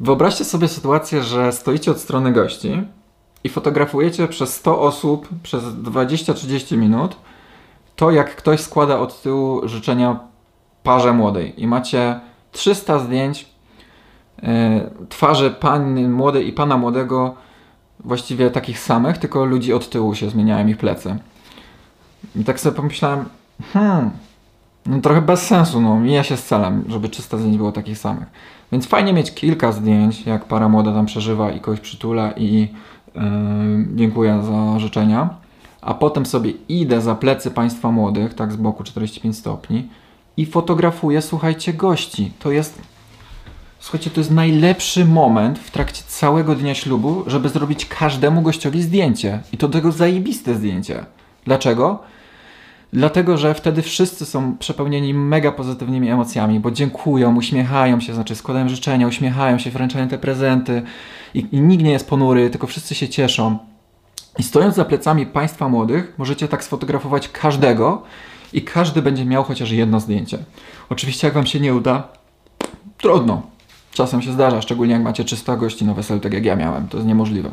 Wyobraźcie 0.00 0.44
sobie 0.44 0.68
sytuację, 0.68 1.22
że 1.22 1.52
stoicie 1.52 1.90
od 1.90 1.98
strony 1.98 2.32
gości 2.32 2.82
i 3.44 3.48
fotografujecie 3.48 4.28
przez 4.28 4.54
100 4.54 4.80
osób 4.80 5.28
przez 5.42 5.64
20-30 5.64 6.76
minut 6.76 7.16
to, 7.96 8.10
jak 8.10 8.36
ktoś 8.36 8.60
składa 8.60 8.98
od 8.98 9.22
tyłu 9.22 9.68
życzenia 9.68 10.20
parze 10.82 11.12
młodej 11.12 11.62
i 11.62 11.66
macie 11.66 12.20
300 12.52 12.98
zdjęć 12.98 13.46
e, 14.42 14.80
twarzy 15.08 15.50
panny 15.50 16.08
młodej 16.08 16.48
i 16.48 16.52
pana 16.52 16.78
młodego 16.78 17.34
właściwie 18.00 18.50
takich 18.50 18.78
samych, 18.78 19.18
tylko 19.18 19.44
ludzi 19.44 19.72
od 19.72 19.90
tyłu 19.90 20.14
się 20.14 20.30
zmieniają 20.30 20.66
ich 20.66 20.76
plecy. 20.76 21.16
I 22.36 22.44
tak 22.44 22.60
sobie 22.60 22.76
pomyślałem, 22.76 23.24
hmm, 23.72 24.10
no 24.86 25.00
trochę 25.00 25.22
bez 25.22 25.46
sensu, 25.46 25.80
no 25.80 26.00
mija 26.00 26.22
się 26.22 26.36
z 26.36 26.44
celem, 26.44 26.84
żeby 26.88 27.08
300 27.08 27.38
zdjęć 27.38 27.56
było 27.56 27.72
takich 27.72 27.98
samych. 27.98 28.26
Więc 28.72 28.86
fajnie 28.86 29.12
mieć 29.12 29.34
kilka 29.34 29.72
zdjęć, 29.72 30.26
jak 30.26 30.44
para 30.44 30.68
młoda 30.68 30.92
tam 30.92 31.06
przeżywa 31.06 31.50
i 31.50 31.60
kogoś 31.60 31.80
przytula 31.80 32.32
i 32.32 32.60
yy, 33.14 33.22
dziękuję 33.94 34.42
za 34.42 34.78
życzenia. 34.78 35.30
A 35.80 35.94
potem 35.94 36.26
sobie 36.26 36.52
idę 36.68 37.00
za 37.00 37.14
plecy 37.14 37.50
państwa 37.50 37.90
młodych, 37.90 38.34
tak 38.34 38.52
z 38.52 38.56
boku 38.56 38.84
45 38.84 39.36
stopni 39.36 39.88
i 40.36 40.46
fotografuję, 40.46 41.22
słuchajcie, 41.22 41.72
gości. 41.72 42.32
To 42.38 42.50
jest, 42.50 42.82
słuchajcie, 43.80 44.10
to 44.10 44.20
jest 44.20 44.30
najlepszy 44.30 45.04
moment 45.04 45.58
w 45.58 45.70
trakcie 45.70 46.02
całego 46.06 46.54
dnia 46.54 46.74
ślubu, 46.74 47.24
żeby 47.26 47.48
zrobić 47.48 47.86
każdemu 47.86 48.42
gościowi 48.42 48.82
zdjęcie. 48.82 49.40
I 49.52 49.56
to 49.56 49.68
tego 49.68 49.92
zajebiste 49.92 50.54
zdjęcie. 50.54 51.04
Dlaczego? 51.44 52.02
Dlatego, 52.92 53.36
że 53.36 53.54
wtedy 53.54 53.82
wszyscy 53.82 54.26
są 54.26 54.56
przepełnieni 54.56 55.14
mega 55.14 55.52
pozytywnymi 55.52 56.10
emocjami, 56.10 56.60
bo 56.60 56.70
dziękują, 56.70 57.36
uśmiechają 57.36 58.00
się, 58.00 58.14
znaczy 58.14 58.34
składają 58.34 58.68
życzenia, 58.68 59.06
uśmiechają 59.06 59.58
się, 59.58 59.70
wręczają 59.70 60.08
te 60.08 60.18
prezenty 60.18 60.82
i, 61.34 61.46
i 61.52 61.60
nikt 61.60 61.84
nie 61.84 61.90
jest 61.90 62.08
ponury, 62.08 62.50
tylko 62.50 62.66
wszyscy 62.66 62.94
się 62.94 63.08
cieszą. 63.08 63.58
I 64.38 64.42
stojąc 64.42 64.74
za 64.74 64.84
plecami 64.84 65.26
państwa 65.26 65.68
młodych, 65.68 66.14
możecie 66.18 66.48
tak 66.48 66.64
sfotografować 66.64 67.28
każdego 67.28 68.02
i 68.52 68.62
każdy 68.62 69.02
będzie 69.02 69.24
miał 69.24 69.44
chociaż 69.44 69.70
jedno 69.70 70.00
zdjęcie. 70.00 70.38
Oczywiście, 70.88 71.26
jak 71.26 71.34
wam 71.34 71.46
się 71.46 71.60
nie 71.60 71.74
uda, 71.74 72.08
trudno. 72.98 73.42
Czasem 73.98 74.22
się 74.22 74.32
zdarza, 74.32 74.62
szczególnie 74.62 74.92
jak 74.92 75.02
macie 75.02 75.24
300 75.24 75.56
gości 75.56 75.84
na 75.84 75.94
weselu, 75.94 76.20
tak 76.20 76.32
jak 76.32 76.44
ja 76.44 76.56
miałem. 76.56 76.88
To 76.88 76.96
jest 76.96 77.06
niemożliwe. 77.06 77.50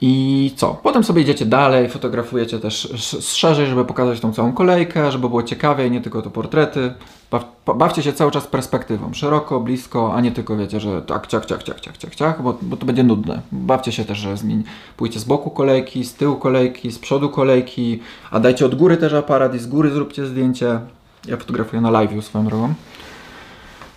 I 0.00 0.52
co? 0.56 0.80
Potem 0.82 1.04
sobie 1.04 1.22
idziecie 1.22 1.46
dalej, 1.46 1.88
fotografujecie 1.88 2.58
też 2.58 2.92
szerzej, 3.20 3.66
żeby 3.66 3.84
pokazać 3.84 4.20
tą 4.20 4.32
całą 4.32 4.52
kolejkę, 4.52 5.12
żeby 5.12 5.28
było 5.28 5.42
ciekawie, 5.42 5.90
nie 5.90 6.00
tylko 6.00 6.22
to 6.22 6.30
portrety. 6.30 6.94
Baw, 7.30 7.44
bawcie 7.76 8.02
się 8.02 8.12
cały 8.12 8.30
czas 8.30 8.46
perspektywą, 8.46 9.14
szeroko, 9.14 9.60
blisko, 9.60 10.14
a 10.14 10.20
nie 10.20 10.32
tylko 10.32 10.56
wiecie, 10.56 10.80
że 10.80 11.02
tak, 11.02 11.26
ciach, 11.26 11.46
ciach, 11.46 11.62
ciach, 11.62 11.80
ciach, 11.80 11.96
ciach, 11.96 12.14
ciach 12.14 12.42
bo, 12.42 12.58
bo 12.62 12.76
to 12.76 12.86
będzie 12.86 13.02
nudne. 13.02 13.40
Bawcie 13.52 13.92
się 13.92 14.04
też, 14.04 14.18
że 14.18 14.36
zmień. 14.36 14.64
Pójdźcie 14.96 15.20
z 15.20 15.24
boku 15.24 15.50
kolejki, 15.50 16.04
z 16.04 16.14
tyłu 16.14 16.36
kolejki, 16.36 16.90
z 16.90 16.98
przodu 16.98 17.28
kolejki, 17.28 18.00
a 18.30 18.40
dajcie 18.40 18.66
od 18.66 18.74
góry 18.74 18.96
też 18.96 19.12
aparat 19.12 19.54
i 19.54 19.58
z 19.58 19.66
góry 19.66 19.90
zróbcie 19.90 20.26
zdjęcie. 20.26 20.80
Ja 21.26 21.36
fotografuję 21.36 21.82
na 21.82 21.90
live 21.90 22.24
swoją 22.24 22.44
drogą. 22.44 22.74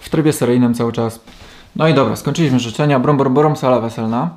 W 0.04 0.10
trybie 0.10 0.34
seryjnym 0.34 0.74
cały 0.74 0.92
czas. 0.92 1.20
No 1.76 1.88
i 1.88 1.94
dobra, 1.94 2.16
skończyliśmy 2.16 2.60
życzenia. 2.60 3.00
Brom, 3.00 3.18
brom, 3.18 3.34
brom, 3.34 3.56
sala 3.56 3.80
weselna. 3.80 4.30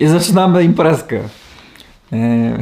I 0.00 0.06
zaczynamy 0.06 0.64
imprezkę. 0.64 1.20
E, 2.12 2.58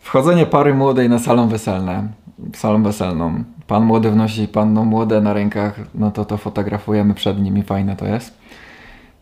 wchodzenie 0.00 0.46
pary 0.46 0.74
młodej 0.74 1.08
na 1.08 1.18
salę 1.18 1.48
weselną. 1.48 2.08
Salą 2.54 2.82
weselną. 2.82 3.44
Pan 3.66 3.84
młody 3.84 4.10
wnosi 4.10 4.48
panno 4.48 4.84
młode 4.84 5.20
na 5.20 5.32
rękach, 5.32 5.80
no 5.94 6.10
to 6.10 6.24
to 6.24 6.36
fotografujemy 6.36 7.14
przed 7.14 7.42
nimi, 7.42 7.62
fajne 7.62 7.96
to 7.96 8.06
jest. 8.06 8.38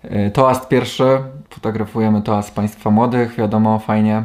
E, 0.03 0.31
toast 0.31 0.69
pierwszy, 0.69 1.19
fotografujemy 1.51 2.23
toast 2.23 2.55
państwa 2.55 2.91
młodych, 2.91 3.35
wiadomo, 3.35 3.79
fajnie. 3.79 4.23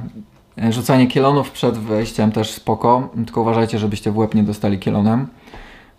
E, 0.57 0.73
rzucanie 0.73 1.07
kielonów 1.07 1.51
przed 1.51 1.77
wejściem 1.77 2.31
też 2.31 2.51
spoko, 2.51 3.09
tylko 3.25 3.41
uważajcie, 3.41 3.79
żebyście 3.79 4.11
w 4.11 4.17
łeb 4.17 4.35
nie 4.35 4.43
dostali 4.43 4.79
kielonem. 4.79 5.27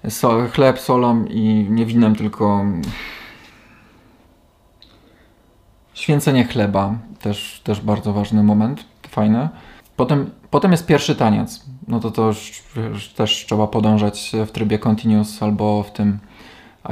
So, 0.08 0.48
chleb, 0.52 0.78
solą 0.80 1.24
i 1.24 1.66
nie 1.70 1.86
winem, 1.86 2.16
tylko 2.16 2.64
Święcenie 5.96 6.44
chleba, 6.44 6.94
też, 7.20 7.60
też 7.64 7.80
bardzo 7.80 8.12
ważny 8.12 8.42
moment, 8.42 8.84
fajne. 9.08 9.48
Potem, 9.96 10.30
potem 10.50 10.72
jest 10.72 10.86
pierwszy 10.86 11.14
taniec. 11.14 11.64
No 11.88 12.00
to 12.00 12.10
to 12.10 12.26
już, 12.26 12.62
już 12.92 13.08
też 13.08 13.44
trzeba 13.46 13.66
podążać 13.66 14.32
w 14.46 14.50
trybie 14.50 14.78
Continuous 14.78 15.42
albo 15.42 15.82
w 15.82 15.90
tym 15.90 16.18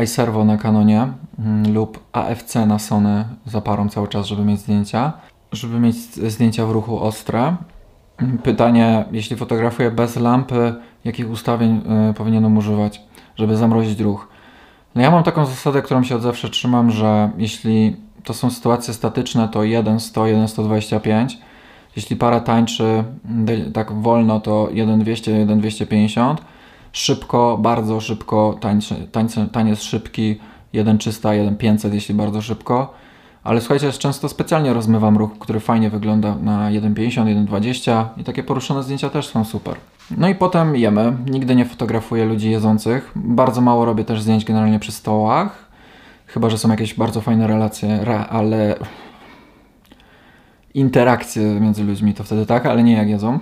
iServo 0.05 0.45
na 0.45 0.59
Canonie 0.59 1.09
mm, 1.39 1.75
lub 1.75 2.01
AFC 2.13 2.55
na 2.67 2.79
Sony 2.79 3.25
za 3.47 3.61
parą 3.61 3.89
cały 3.89 4.09
czas, 4.09 4.27
żeby 4.27 4.45
mieć 4.45 4.61
zdjęcia. 4.61 5.13
Żeby 5.55 5.81
mieć 5.81 5.97
zdjęcia 6.15 6.67
w 6.67 6.71
ruchu 6.71 7.01
ostre. 7.01 7.57
Pytanie, 8.43 9.05
jeśli 9.13 9.37
fotografuję 9.37 9.91
bez 9.91 10.17
lampy, 10.17 10.75
jakich 11.05 11.31
ustawień 11.31 11.83
y, 12.11 12.15
powinienem 12.15 12.57
używać, 12.57 13.01
żeby 13.37 13.57
zamrozić 13.57 14.01
ruch? 14.01 14.29
No 14.95 15.03
ja 15.03 15.11
mam 15.11 15.23
taką 15.23 15.47
zasadę, 15.47 15.83
którą 15.83 16.03
się 16.03 16.17
od 16.17 16.23
zawsze 16.23 16.49
trzymam, 16.49 16.91
że 16.91 17.31
jeśli 17.39 17.97
to 18.25 18.35
są 18.35 18.51
sytuacje 18.51 18.95
statyczne, 18.95 19.49
to 19.49 19.65
1, 19.65 20.01
100, 20.01 20.27
1, 20.27 20.49
125. 20.49 21.39
Jeśli 21.97 22.17
para 22.17 22.41
tańczy 22.41 23.05
tak 23.73 23.93
wolno, 23.93 24.41
to 24.41 24.69
1, 24.73 25.01
200, 25.01 25.39
1, 25.39 25.59
250. 25.59 26.43
Szybko, 26.93 27.59
bardzo 27.61 28.01
szybko, 28.01 28.59
tańczy, 28.61 29.09
tańce, 29.13 29.49
taniec 29.53 29.83
szybki, 29.83 30.41
1, 30.73 30.99
300, 30.99 31.35
1, 31.35 31.57
500, 31.57 31.95
jeśli 31.95 32.15
bardzo 32.15 32.43
szybko. 32.43 32.95
Ale 33.45 33.61
słuchajcie, 33.61 33.93
często 33.93 34.29
specjalnie 34.29 34.73
rozmywam 34.73 35.17
ruch, 35.17 35.31
który 35.39 35.61
fajnie 35.61 35.91
wygląda 35.91 36.35
na 36.35 36.71
1,50, 36.71 37.47
1,20 37.47 38.05
i 38.17 38.25
takie 38.25 38.43
poruszone 38.43 38.83
zdjęcia 38.83 39.11
też 39.11 39.27
są 39.27 39.45
super. 39.45 39.77
No 40.17 40.29
i 40.29 40.35
potem 40.35 40.77
jemy. 40.77 41.17
Nigdy 41.31 41.55
nie 41.55 41.65
fotografuję 41.65 42.25
ludzi 42.25 42.51
jedzących. 42.51 43.13
Bardzo 43.17 43.61
mało 43.61 43.85
robię 43.85 44.05
też 44.05 44.23
zdjęć 44.23 44.45
generalnie 44.45 44.79
przy 44.79 44.93
stołach. 44.93 45.69
Chyba, 46.27 46.51
że 46.51 46.59
są 46.59 46.71
jakieś 46.71 46.95
bardzo 46.95 47.21
fajne 47.21 47.47
relacje, 47.47 48.07
ale 48.31 48.77
interakcje 50.75 51.61
między 51.61 51.85
ludźmi 51.85 52.15
to 52.15 52.25
wtedy 52.25 52.47
tak, 52.47 52.67
ale 52.67 52.83
nie 52.83 52.93
jak 52.93 53.09
jedzą. 53.09 53.39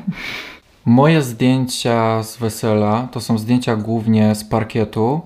Moje 0.85 1.23
zdjęcia 1.23 2.23
z 2.23 2.37
wesela 2.37 3.09
to 3.13 3.21
są 3.21 3.39
zdjęcia 3.39 3.77
głównie 3.77 4.35
z 4.35 4.45
parkietu, 4.45 5.21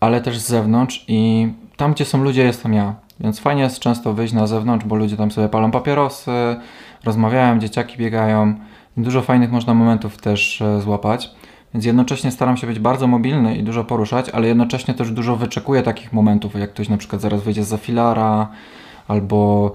ale 0.00 0.20
też 0.20 0.38
z 0.38 0.48
zewnątrz 0.48 1.04
i 1.08 1.48
tam, 1.76 1.92
gdzie 1.92 2.04
są 2.04 2.24
ludzie, 2.24 2.42
jestem 2.44 2.74
ja. 2.74 2.94
Więc 3.22 3.40
fajnie 3.40 3.62
jest 3.62 3.78
często 3.78 4.12
wyjść 4.12 4.34
na 4.34 4.46
zewnątrz, 4.46 4.84
bo 4.84 4.96
ludzie 4.96 5.16
tam 5.16 5.30
sobie 5.30 5.48
palą 5.48 5.70
papierosy, 5.70 6.30
rozmawiają, 7.04 7.58
dzieciaki 7.58 7.98
biegają. 7.98 8.54
Dużo 8.96 9.22
fajnych 9.22 9.52
można 9.52 9.74
momentów 9.74 10.18
też 10.18 10.62
e, 10.62 10.80
złapać. 10.80 11.30
Więc 11.74 11.84
jednocześnie 11.84 12.30
staram 12.30 12.56
się 12.56 12.66
być 12.66 12.78
bardzo 12.78 13.06
mobilny 13.06 13.56
i 13.56 13.62
dużo 13.62 13.84
poruszać, 13.84 14.30
ale 14.30 14.48
jednocześnie 14.48 14.94
też 14.94 15.10
dużo 15.10 15.36
wyczekuję 15.36 15.82
takich 15.82 16.12
momentów, 16.12 16.54
jak 16.54 16.70
ktoś 16.70 16.88
na 16.88 16.96
przykład 16.96 17.22
zaraz 17.22 17.42
wyjdzie 17.42 17.64
za 17.64 17.76
filara, 17.76 18.48
albo 19.08 19.72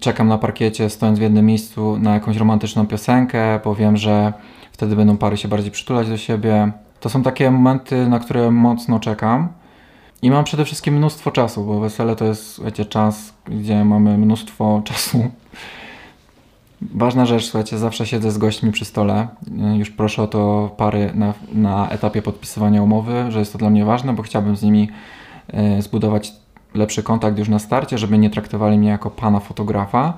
czekam 0.00 0.28
na 0.28 0.38
parkiecie, 0.38 0.90
stojąc 0.90 1.18
w 1.18 1.22
jednym 1.22 1.46
miejscu 1.46 1.98
na 1.98 2.14
jakąś 2.14 2.36
romantyczną 2.36 2.86
piosenkę, 2.86 3.60
bo 3.64 3.74
wiem, 3.74 3.96
że 3.96 4.32
wtedy 4.72 4.96
będą 4.96 5.16
pary 5.16 5.36
się 5.36 5.48
bardziej 5.48 5.70
przytulać 5.70 6.08
do 6.08 6.16
siebie. 6.16 6.72
To 7.00 7.08
są 7.08 7.22
takie 7.22 7.50
momenty, 7.50 8.08
na 8.08 8.18
które 8.18 8.50
mocno 8.50 9.00
czekam. 9.00 9.48
I 10.22 10.30
mam 10.30 10.44
przede 10.44 10.64
wszystkim 10.64 10.96
mnóstwo 10.96 11.30
czasu, 11.30 11.64
bo 11.64 11.80
wesele 11.80 12.16
to 12.16 12.24
jest, 12.24 12.64
wiecie, 12.64 12.84
czas, 12.84 13.34
gdzie 13.46 13.84
mamy 13.84 14.18
mnóstwo 14.18 14.82
czasu 14.84 15.30
Ważna 16.82 17.26
rzecz, 17.26 17.44
słuchajcie, 17.44 17.78
zawsze 17.78 18.06
siedzę 18.06 18.30
z 18.30 18.38
gośćmi 18.38 18.72
przy 18.72 18.84
stole. 18.84 19.28
Już 19.76 19.90
proszę 19.90 20.22
o 20.22 20.26
to 20.26 20.70
pary 20.76 21.10
na, 21.14 21.34
na 21.52 21.88
etapie 21.88 22.22
podpisywania 22.22 22.82
umowy, 22.82 23.26
że 23.28 23.38
jest 23.38 23.52
to 23.52 23.58
dla 23.58 23.70
mnie 23.70 23.84
ważne, 23.84 24.12
bo 24.12 24.22
chciałbym 24.22 24.56
z 24.56 24.62
nimi 24.62 24.90
e, 25.48 25.82
zbudować 25.82 26.32
lepszy 26.74 27.02
kontakt 27.02 27.38
już 27.38 27.48
na 27.48 27.58
starcie, 27.58 27.98
żeby 27.98 28.18
nie 28.18 28.30
traktowali 28.30 28.78
mnie 28.78 28.88
jako 28.88 29.10
pana 29.10 29.40
fotografa, 29.40 30.12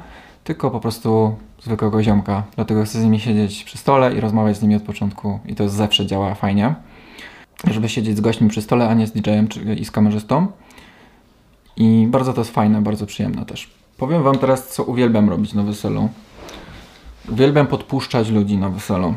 tylko 0.45 0.71
po 0.71 0.81
prostu 0.81 1.37
zwykłego 1.63 2.03
ziomka. 2.03 2.43
Dlatego 2.57 2.85
chcę 2.85 3.01
z 3.01 3.05
nimi 3.05 3.21
siedzieć 3.21 3.65
przy 3.65 3.79
stole 3.79 4.15
i 4.15 4.21
rozmawiać 4.21 4.57
z 4.57 4.63
nimi 4.63 4.75
od 4.75 4.83
początku 4.83 5.39
i 5.47 5.55
to 5.55 5.69
zawsze 5.69 6.07
działa 6.07 6.35
fajnie. 6.35 6.75
Żeby 7.65 7.89
siedzieć 7.89 8.17
z 8.17 8.21
gośćmi 8.21 8.49
przy 8.49 8.63
stole, 8.63 8.89
a 8.89 8.95
nie 8.95 9.07
z 9.07 9.13
DJ-em 9.13 9.49
i 9.79 9.85
z 9.85 9.91
kamerzystą. 9.91 10.47
I 11.77 12.07
bardzo 12.11 12.33
to 12.33 12.41
jest 12.41 12.51
fajne, 12.51 12.83
bardzo 12.83 13.07
przyjemne 13.07 13.47
też. 13.47 13.71
Powiem 13.97 14.23
wam 14.23 14.39
teraz, 14.39 14.69
co 14.69 14.85
uwielbiam 14.85 15.31
robić 15.31 15.55
na 15.55 15.63
weselu. 15.63 16.09
Uwielbiam 17.29 17.67
podpuszczać 17.67 18.29
ludzi 18.29 18.59
na 18.59 18.69
weselu. 18.69 19.15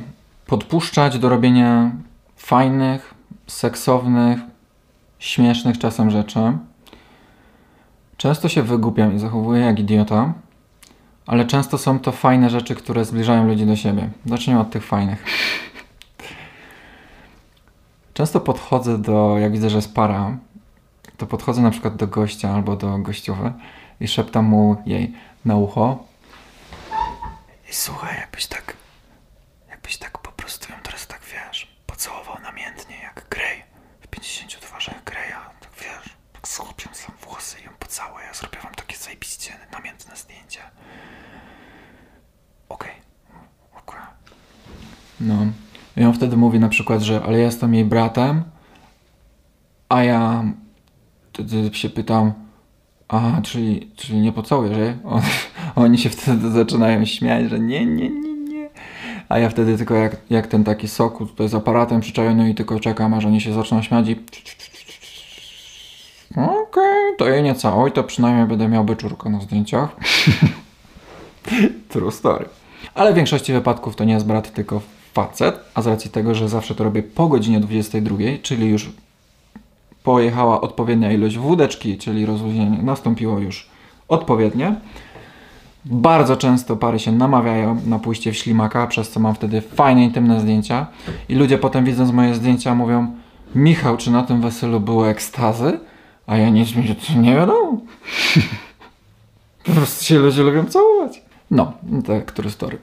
Podpuszczać 0.47 1.19
do 1.19 1.29
robienia 1.29 1.91
fajnych, 2.35 3.13
seksownych, 3.47 4.39
śmiesznych 5.19 5.77
czasem 5.77 6.11
rzeczy. 6.11 6.39
Często 8.17 8.49
się 8.49 8.61
wygłupiam 8.61 9.15
i 9.15 9.19
zachowuję 9.19 9.61
jak 9.61 9.79
idiota, 9.79 10.33
ale 11.25 11.45
często 11.45 11.77
są 11.77 11.99
to 11.99 12.11
fajne 12.11 12.49
rzeczy, 12.49 12.75
które 12.75 13.05
zbliżają 13.05 13.47
ludzi 13.47 13.65
do 13.65 13.75
siebie. 13.75 14.09
Zacznijmy 14.25 14.61
od 14.61 14.69
tych 14.69 14.85
fajnych. 14.85 15.25
Często 18.13 18.39
podchodzę 18.39 18.97
do, 18.97 19.37
jak 19.37 19.51
widzę, 19.51 19.69
że 19.69 19.75
jest 19.75 19.93
para, 19.93 20.37
to 21.17 21.27
podchodzę 21.27 21.61
na 21.61 21.71
przykład 21.71 21.95
do 21.95 22.07
gościa 22.07 22.49
albo 22.53 22.75
do 22.75 22.97
gościowy 22.97 23.53
i 23.99 24.07
szeptam 24.07 24.45
mu 24.45 24.83
jej 24.85 25.13
na 25.45 25.55
ucho. 25.55 26.03
I 27.69 27.73
słuchaj, 27.73 28.17
jakbyś 28.17 28.45
tak, 28.45 28.77
jakbyś 29.69 29.97
tak 29.97 30.17
po 30.17 30.31
prostu 30.31 30.71
ją 30.73 30.79
teraz 30.83 31.07
tak, 31.07 31.21
wiesz, 31.33 31.77
pocałował 31.87 32.35
namiętnie 32.43 32.95
jak 33.03 33.25
Grey 33.29 33.63
w 34.01 34.07
50 34.07 34.59
twarzach 34.59 35.03
Greya, 35.03 35.41
tak 35.59 35.71
wiesz, 35.81 36.15
tak 36.33 36.47
złupią 36.47 36.89
sam 36.93 37.15
włosy 37.21 37.59
i 37.61 37.65
ją 37.65 37.71
pocałuję, 37.79 38.25
ja 38.25 38.33
zrobię 38.33 38.57
wam 38.63 38.73
takie 38.75 38.97
zajebiście 38.97 39.53
namiętne 39.71 40.15
zdjęcie. 40.15 40.59
Okej, 42.69 42.91
okay. 43.75 44.01
No. 45.19 45.45
I 45.97 46.03
on 46.03 46.13
wtedy 46.13 46.37
mówi 46.37 46.59
na 46.59 46.69
przykład, 46.69 47.01
że 47.01 47.21
ale 47.23 47.37
ja 47.37 47.45
jestem 47.45 47.73
jej 47.73 47.85
bratem, 47.85 48.43
a 49.89 50.03
ja 50.03 50.43
wtedy 51.33 51.69
się 51.73 51.89
pytam, 51.89 52.33
a 53.07 53.41
czyli, 53.41 53.91
czyli 53.95 54.19
nie 54.19 54.31
pocałujesz 54.31 54.77
jej? 54.77 54.93
On, 55.05 55.21
oni 55.85 55.97
się 55.97 56.09
wtedy 56.09 56.51
zaczynają 56.51 57.05
śmiać, 57.05 57.49
że 57.49 57.59
nie, 57.59 57.85
nie, 57.85 58.09
nie, 58.09 58.33
nie. 58.33 58.69
A 59.29 59.39
ja 59.39 59.49
wtedy 59.49 59.77
tylko 59.77 59.93
jak, 59.95 60.17
jak 60.29 60.47
ten 60.47 60.63
taki 60.63 60.87
soku 60.87 61.25
tutaj 61.25 61.49
z 61.49 61.55
aparatem 61.55 62.01
przyczajony 62.01 62.49
i 62.49 62.55
tylko 62.55 62.79
czekam, 62.79 63.13
aż 63.13 63.25
oni 63.25 63.41
się 63.41 63.53
zaczną 63.53 63.81
śmiać 63.81 64.07
i 64.07 64.11
okej, 66.31 66.53
okay, 66.63 67.17
to 67.17 67.29
jej 67.29 67.43
nie 67.43 67.55
całuj, 67.55 67.91
to 67.91 68.03
przynajmniej 68.03 68.47
będę 68.47 68.67
miał 68.67 68.83
byczurkę 68.83 69.29
na 69.29 69.41
zdjęciach. 69.41 69.89
True 71.89 72.11
story. 72.11 72.45
Ale 72.95 73.13
w 73.13 73.15
większości 73.15 73.53
wypadków 73.53 73.95
to 73.95 74.03
nie 74.03 74.13
jest 74.13 74.25
brat, 74.25 74.53
tylko 74.53 74.81
facet, 75.13 75.59
a 75.73 75.81
z 75.81 75.87
racji 75.87 76.11
tego, 76.11 76.35
że 76.35 76.49
zawsze 76.49 76.75
to 76.75 76.83
robię 76.83 77.03
po 77.03 77.27
godzinie 77.27 77.59
22, 77.59 78.17
czyli 78.41 78.69
już 78.69 78.89
pojechała 80.03 80.61
odpowiednia 80.61 81.11
ilość 81.11 81.37
wódeczki, 81.37 81.97
czyli 81.97 82.25
rozluźnienie 82.25 82.83
nastąpiło 82.83 83.39
już 83.39 83.69
odpowiednie. 84.07 84.75
Bardzo 85.85 86.37
często 86.37 86.75
pary 86.75 86.99
się 86.99 87.11
namawiają 87.11 87.81
na 87.85 87.99
pójście 87.99 88.31
w 88.31 88.37
ślimaka, 88.37 88.87
przez 88.87 89.09
co 89.09 89.19
mam 89.19 89.35
wtedy 89.35 89.61
fajne, 89.61 90.03
intymne 90.03 90.39
zdjęcia 90.39 90.87
i 91.29 91.35
ludzie 91.35 91.57
potem 91.57 91.85
widząc 91.85 92.11
moje 92.11 92.35
zdjęcia 92.35 92.75
mówią 92.75 93.07
Michał, 93.55 93.97
czy 93.97 94.11
na 94.11 94.23
tym 94.23 94.41
weselu 94.41 94.79
były 94.79 95.07
ekstazy? 95.07 95.79
A 96.27 96.37
ja 96.37 96.49
nic 96.49 96.75
mi 96.75 96.95
nie 97.17 97.35
wiadomo. 97.35 97.77
po 99.65 99.71
prostu 99.71 100.05
się 100.05 100.19
ludzie 100.19 100.43
lubią 100.43 100.65
całować. 100.65 101.21
No, 101.51 101.73
tak, 102.07 102.25
który 102.25 102.51
story. 102.51 102.77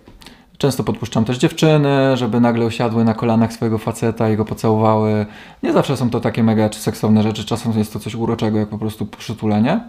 Często 0.61 0.84
podpuszczam 0.84 1.24
też 1.24 1.38
dziewczyny, 1.38 2.16
żeby 2.16 2.40
nagle 2.40 2.66
usiadły 2.66 3.04
na 3.04 3.14
kolanach 3.14 3.52
swojego 3.52 3.78
faceta 3.78 4.30
i 4.30 4.36
go 4.36 4.44
pocałowały. 4.44 5.26
Nie 5.62 5.72
zawsze 5.72 5.96
są 5.96 6.11
to 6.11 6.20
takie 6.20 6.42
mega 6.42 6.68
czy 6.68 6.80
seksowne 6.80 7.22
rzeczy, 7.22 7.44
czasem 7.44 7.78
jest 7.78 7.92
to 7.92 7.98
coś 7.98 8.14
uroczego, 8.14 8.58
jak 8.58 8.68
po 8.68 8.78
prostu 8.78 9.06
przytulenie, 9.06 9.80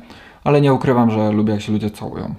ale 0.43 0.61
nie 0.61 0.73
ukrywam, 0.73 1.11
że 1.11 1.31
lubię 1.31 1.53
jak 1.53 1.61
się 1.61 1.71
ludzie 1.71 1.89
całują. 1.89 2.35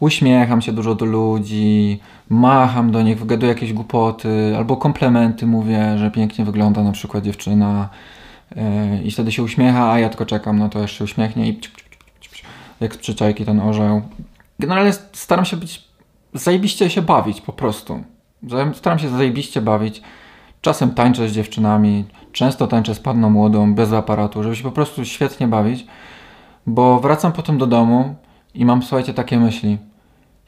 Uśmiecham 0.00 0.62
się 0.62 0.72
dużo 0.72 0.94
do 0.94 1.04
ludzi, 1.04 2.00
macham 2.30 2.90
do 2.90 3.02
nich, 3.02 3.18
wygaduję 3.18 3.52
jakieś 3.52 3.72
głupoty, 3.72 4.54
albo 4.56 4.76
komplementy 4.76 5.46
mówię, 5.46 5.98
że 5.98 6.10
pięknie 6.10 6.44
wygląda 6.44 6.82
na 6.82 6.92
przykład 6.92 7.24
dziewczyna 7.24 7.88
yy, 8.56 8.62
i 9.04 9.10
wtedy 9.10 9.32
się 9.32 9.42
uśmiecha, 9.42 9.92
a 9.92 9.98
ja 9.98 10.08
tylko 10.08 10.26
czekam, 10.26 10.58
no 10.58 10.68
to 10.68 10.78
jeszcze 10.78 11.04
uśmiechnie 11.04 11.48
i 11.48 11.60
jak 12.80 12.94
z 12.94 12.98
przyczajki 12.98 13.44
ten 13.44 13.60
orzeł. 13.60 14.02
Generalnie 14.58 14.92
staram 15.12 15.44
się 15.44 15.56
być 15.56 15.85
zajebiście 16.34 16.90
się 16.90 17.02
bawić 17.02 17.40
po 17.40 17.52
prostu. 17.52 18.04
Staram 18.74 18.98
się 18.98 19.08
zajebiście 19.08 19.60
bawić. 19.60 20.02
Czasem 20.60 20.90
tańczę 20.90 21.28
z 21.28 21.32
dziewczynami, 21.32 22.04
często 22.32 22.66
tańczę 22.66 22.94
z 22.94 23.00
panną 23.00 23.30
młodą, 23.30 23.74
bez 23.74 23.92
aparatu, 23.92 24.42
żeby 24.42 24.56
się 24.56 24.62
po 24.62 24.72
prostu 24.72 25.04
świetnie 25.04 25.48
bawić, 25.48 25.86
bo 26.66 27.00
wracam 27.00 27.32
potem 27.32 27.58
do 27.58 27.66
domu 27.66 28.14
i 28.54 28.64
mam, 28.64 28.82
słuchajcie, 28.82 29.14
takie 29.14 29.38
myśli. 29.38 29.78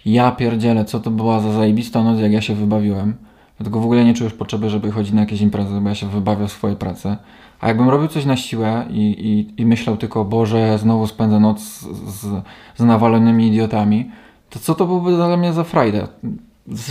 Ja 0.04 0.30
pierdzielę, 0.30 0.84
co 0.84 1.00
to 1.00 1.10
była 1.10 1.40
za 1.40 1.52
zajebista 1.52 2.02
noc, 2.02 2.20
jak 2.20 2.32
ja 2.32 2.40
się 2.40 2.54
wybawiłem. 2.54 3.14
Dlatego 3.58 3.80
w 3.80 3.84
ogóle 3.84 4.04
nie 4.04 4.14
czuję 4.14 4.30
już 4.30 4.38
potrzeby, 4.38 4.70
żeby 4.70 4.92
chodzić 4.92 5.12
na 5.12 5.20
jakieś 5.20 5.40
imprezy, 5.40 5.80
bo 5.80 5.88
ja 5.88 5.94
się 5.94 6.08
wybawię 6.08 6.46
w 6.46 6.52
swojej 6.52 6.76
pracy. 6.76 7.16
A 7.60 7.68
jakbym 7.68 7.88
robił 7.88 8.08
coś 8.08 8.24
na 8.24 8.36
siłę 8.36 8.84
i, 8.90 9.00
i, 9.00 9.62
i 9.62 9.66
myślał 9.66 9.96
tylko, 9.96 10.24
Boże, 10.24 10.78
znowu 10.78 11.06
spędzę 11.06 11.40
noc 11.40 11.60
z, 11.60 11.82
z, 12.08 12.42
z 12.76 12.82
nawalonymi 12.84 13.48
idiotami, 13.48 14.10
to 14.50 14.58
co 14.58 14.74
to 14.74 14.86
byłby 14.86 15.16
dla 15.16 15.36
mnie 15.36 15.52
za 15.52 15.64
frajda? 15.64 16.08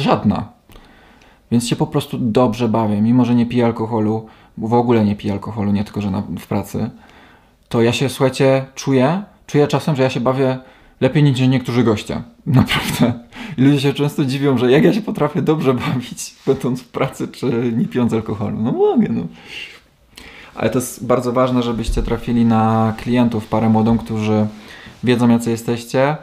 Żadna. 0.01 0.47
Więc 1.51 1.67
się 1.67 1.75
po 1.75 1.87
prostu 1.87 2.17
dobrze 2.17 2.69
bawię, 2.69 3.01
mimo 3.01 3.25
że 3.25 3.35
nie 3.35 3.45
piję 3.45 3.65
alkoholu, 3.65 4.25
w 4.57 4.73
ogóle 4.73 5.05
nie 5.05 5.15
piję 5.15 5.33
alkoholu, 5.33 5.71
nie 5.71 5.83
tylko, 5.83 6.01
że 6.01 6.11
na, 6.11 6.23
w 6.39 6.47
pracy, 6.47 6.89
to 7.69 7.81
ja 7.81 7.93
się, 7.93 8.09
słuchajcie, 8.09 8.65
czuję, 8.75 9.23
czuję 9.47 9.67
czasem, 9.67 9.95
że 9.95 10.03
ja 10.03 10.09
się 10.09 10.19
bawię 10.19 10.57
lepiej 11.01 11.23
niż 11.23 11.39
niektórzy 11.39 11.83
goście. 11.83 12.21
Naprawdę. 12.45 13.13
I 13.57 13.61
ludzie 13.61 13.79
się 13.79 13.93
często 13.93 14.25
dziwią, 14.25 14.57
że 14.57 14.71
jak 14.71 14.83
ja 14.83 14.93
się 14.93 15.01
potrafię 15.01 15.41
dobrze 15.41 15.73
bawić, 15.73 16.35
będąc 16.47 16.81
w 16.81 16.87
pracy, 16.87 17.27
czy 17.27 17.73
nie 17.77 17.85
pijąc 17.85 18.13
alkoholu. 18.13 18.57
No 18.61 18.71
mogę, 18.71 19.07
no. 19.09 19.21
Ale 20.55 20.69
to 20.69 20.79
jest 20.79 21.05
bardzo 21.05 21.33
ważne, 21.33 21.63
żebyście 21.63 22.03
trafili 22.03 22.45
na 22.45 22.93
klientów, 22.97 23.47
parę 23.47 23.69
młodą, 23.69 23.97
którzy 23.97 24.47
wiedzą, 25.03 25.29
jacy 25.29 25.51
jesteście, 25.51 26.17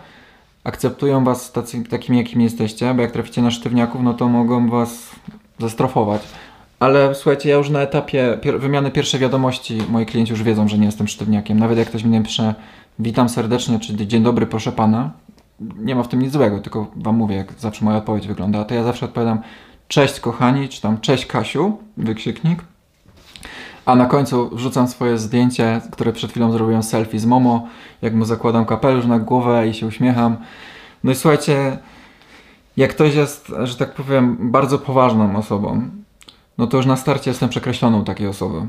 akceptują 0.64 1.24
was 1.24 1.52
tacy, 1.52 1.84
takimi, 1.84 2.18
jakimi 2.18 2.44
jesteście, 2.44 2.94
bo 2.94 3.02
jak 3.02 3.12
traficie 3.12 3.42
na 3.42 3.50
sztywniaków, 3.50 4.02
no 4.02 4.14
to 4.14 4.28
mogą 4.28 4.70
was 4.70 5.10
zastrofować. 5.58 6.22
Ale 6.80 7.14
słuchajcie, 7.14 7.48
ja 7.50 7.56
już 7.56 7.70
na 7.70 7.80
etapie 7.80 8.38
pier 8.42 8.60
wymiany 8.60 8.90
pierwszej 8.90 9.20
wiadomości 9.20 9.78
moi 9.88 10.06
klienci 10.06 10.32
już 10.32 10.42
wiedzą, 10.42 10.68
że 10.68 10.78
nie 10.78 10.86
jestem 10.86 11.08
sztywniakiem. 11.08 11.58
Nawet 11.58 11.78
jak 11.78 11.88
ktoś 11.88 12.04
mi 12.04 12.22
pisze 12.22 12.54
witam 12.98 13.28
serdecznie, 13.28 13.78
czy 13.78 14.06
dzień 14.06 14.22
dobry, 14.22 14.46
proszę 14.46 14.72
pana, 14.72 15.10
nie 15.60 15.94
ma 15.94 16.02
w 16.02 16.08
tym 16.08 16.22
nic 16.22 16.32
złego, 16.32 16.60
tylko 16.60 16.90
wam 16.96 17.16
mówię, 17.16 17.36
jak 17.36 17.52
zawsze 17.58 17.84
moja 17.84 17.96
odpowiedź 17.96 18.26
wygląda. 18.26 18.64
To 18.64 18.74
ja 18.74 18.84
zawsze 18.84 19.06
odpowiadam 19.06 19.38
cześć 19.88 20.20
kochani, 20.20 20.68
czy 20.68 20.80
tam 20.80 21.00
cześć 21.00 21.26
Kasiu, 21.26 21.78
wykrzyknik. 21.96 22.64
A 23.86 23.94
na 23.94 24.06
końcu 24.06 24.50
wrzucam 24.56 24.88
swoje 24.88 25.18
zdjęcie, 25.18 25.80
które 25.92 26.12
przed 26.12 26.30
chwilą 26.30 26.52
zrobiłem 26.52 26.82
selfie 26.82 27.18
z 27.18 27.26
Momo, 27.26 27.68
jak 28.02 28.14
mu 28.14 28.24
zakładam 28.24 28.66
kapelusz 28.66 29.06
na 29.06 29.18
głowę 29.18 29.68
i 29.68 29.74
się 29.74 29.86
uśmiecham. 29.86 30.36
No 31.04 31.12
i 31.12 31.14
słuchajcie, 31.14 31.78
jak 32.76 32.90
ktoś 32.90 33.14
jest, 33.14 33.52
że 33.62 33.76
tak 33.76 33.94
powiem, 33.94 34.36
bardzo 34.40 34.78
poważną 34.78 35.36
osobą, 35.36 35.82
no 36.58 36.66
to 36.66 36.76
już 36.76 36.86
na 36.86 36.96
starcie 36.96 37.30
jestem 37.30 37.48
przekreśloną 37.48 38.04
takiej 38.04 38.26
osoby. 38.26 38.66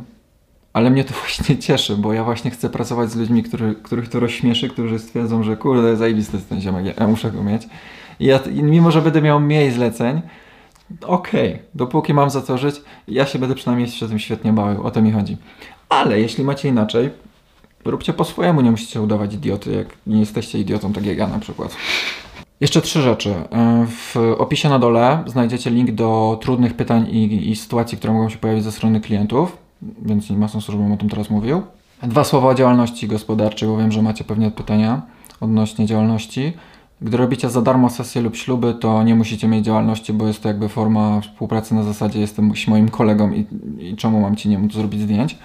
Ale 0.74 0.90
mnie 0.90 1.04
to 1.04 1.14
właśnie 1.26 1.58
cieszy, 1.58 1.96
bo 1.96 2.14
ja 2.14 2.24
właśnie 2.24 2.52
chcę 2.52 2.70
pracować 2.70 3.12
z 3.12 3.16
ludźmi, 3.16 3.44
który, 3.44 3.76
których 3.76 4.10
to 4.10 4.20
rozśmieszy, 4.20 4.70
którzy 4.70 5.00
stwierdzą, 5.00 5.44
że 5.44 5.58
kurde, 5.58 5.96
zajebisty 5.96 6.38
jest 6.38 6.50
ten 6.50 6.62
ziomek, 6.62 7.00
ja 7.00 7.08
muszę 7.08 7.32
go 7.32 7.44
mieć. 7.44 7.68
I 8.20 8.26
ja, 8.26 8.40
mimo, 8.54 8.92
że 8.92 9.02
będę 9.02 9.22
miał 9.22 9.40
mniej 9.40 9.72
zleceń, 9.72 10.22
okej, 11.02 11.54
okay, 11.54 11.66
dopóki 11.76 12.14
mam 12.14 12.30
za 12.30 12.42
co 12.42 12.58
żyć, 12.58 12.82
ja 13.08 13.26
się 13.26 13.40
będę 13.40 13.56
przynajmniej 13.56 13.90
się 13.90 14.08
tym 14.08 14.20
świetnie 14.20 14.54
bawił, 14.54 14.84
o 14.84 14.92
to 14.92 15.02
mi 15.02 15.12
chodzi. 15.12 15.38
Ale 15.90 16.20
jeśli 16.20 16.44
macie 16.44 16.70
inaczej, 16.70 17.10
róbcie 17.86 18.14
po 18.14 18.24
swojemu, 18.24 18.62
nie 18.62 18.72
musicie 18.72 19.02
udawać 19.02 19.34
idioty, 19.34 19.72
jak 19.72 19.88
nie 20.08 20.20
jesteście 20.20 20.60
idiotą, 20.60 20.94
tak 20.94 21.06
jak 21.06 21.18
ja 21.18 21.28
na 21.28 21.40
przykład. 21.40 21.76
Jeszcze 22.62 22.82
trzy 22.82 23.02
rzeczy. 23.02 23.30
E, 23.30 23.86
w 23.88 24.16
opisie 24.38 24.70
na 24.70 24.80
dole 24.80 25.24
znajdziecie 25.28 25.70
link 25.70 25.92
do 25.92 26.40
trudnych 26.42 26.74
pytań 26.74 27.08
i, 27.12 27.50
i 27.52 27.56
sytuacji, 27.56 27.98
które 27.98 28.14
mogą 28.14 28.30
się 28.30 28.38
pojawić 28.38 28.64
ze 28.64 28.72
strony 28.72 29.02
klientów, 29.02 29.58
więc 30.02 30.30
nie 30.30 30.38
ma 30.38 30.48
sensu, 30.48 30.72
żebym 30.72 30.92
o 30.92 30.98
tym 30.98 31.10
teraz 31.10 31.30
mówił. 31.30 31.62
Dwa 32.04 32.24
słowa 32.24 32.48
o 32.50 32.56
działalności 32.56 33.08
gospodarczej, 33.08 33.70
bo 33.70 33.78
wiem, 33.78 33.92
że 33.92 34.02
macie 34.02 34.24
pewnie 34.24 34.52
pytania 34.52 35.02
odnośnie 35.42 35.86
działalności. 35.86 36.54
Gdy 37.02 37.18
robicie 37.18 37.50
za 37.50 37.62
darmo 37.62 37.90
sesje 37.90 38.22
lub 38.22 38.36
śluby, 38.36 38.74
to 38.74 39.04
nie 39.04 39.16
musicie 39.16 39.48
mieć 39.48 39.66
działalności, 39.66 40.14
bo 40.14 40.28
jest 40.28 40.42
to 40.44 40.48
jakby 40.48 40.70
forma 40.70 41.22
współpracy 41.22 41.76
na 41.76 41.84
zasadzie 41.84 42.20
jestem 42.20 42.52
moim 42.68 42.90
kolegą 42.90 43.32
i, 43.32 43.46
i 43.80 43.96
czemu 43.96 44.22
mam 44.22 44.36
ci 44.36 44.50
nie 44.50 44.60
móc 44.60 44.74
zrobić 44.74 45.02
zdjęć. 45.02 45.38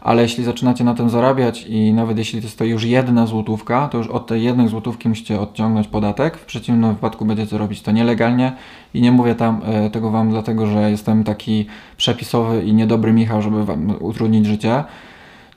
ale 0.00 0.22
jeśli 0.22 0.44
zaczynacie 0.44 0.84
na 0.84 0.94
tym 0.94 1.10
zarabiać 1.10 1.66
i 1.68 1.92
nawet 1.92 2.18
jeśli 2.18 2.40
to 2.40 2.46
jest 2.46 2.58
to 2.58 2.64
już 2.64 2.84
jedna 2.84 3.26
złotówka, 3.26 3.88
to 3.88 3.98
już 3.98 4.06
od 4.06 4.26
tej 4.26 4.42
jednej 4.42 4.68
złotówki 4.68 5.08
musicie 5.08 5.40
odciągnąć 5.40 5.88
podatek. 5.88 6.36
W 6.36 6.44
przeciwnym 6.44 6.94
wypadku 6.94 7.24
będziecie 7.24 7.58
robić 7.58 7.82
to 7.82 7.92
nielegalnie 7.92 8.52
i 8.94 9.00
nie 9.00 9.12
mówię 9.12 9.34
tam 9.34 9.60
e, 9.64 9.90
tego 9.90 10.10
wam 10.10 10.30
dlatego, 10.30 10.66
że 10.66 10.90
jestem 10.90 11.24
taki 11.24 11.66
przepisowy 11.96 12.62
i 12.62 12.74
niedobry 12.74 13.12
Michał, 13.12 13.42
żeby 13.42 13.64
wam 13.64 13.94
utrudnić 14.00 14.46
życie, 14.46 14.84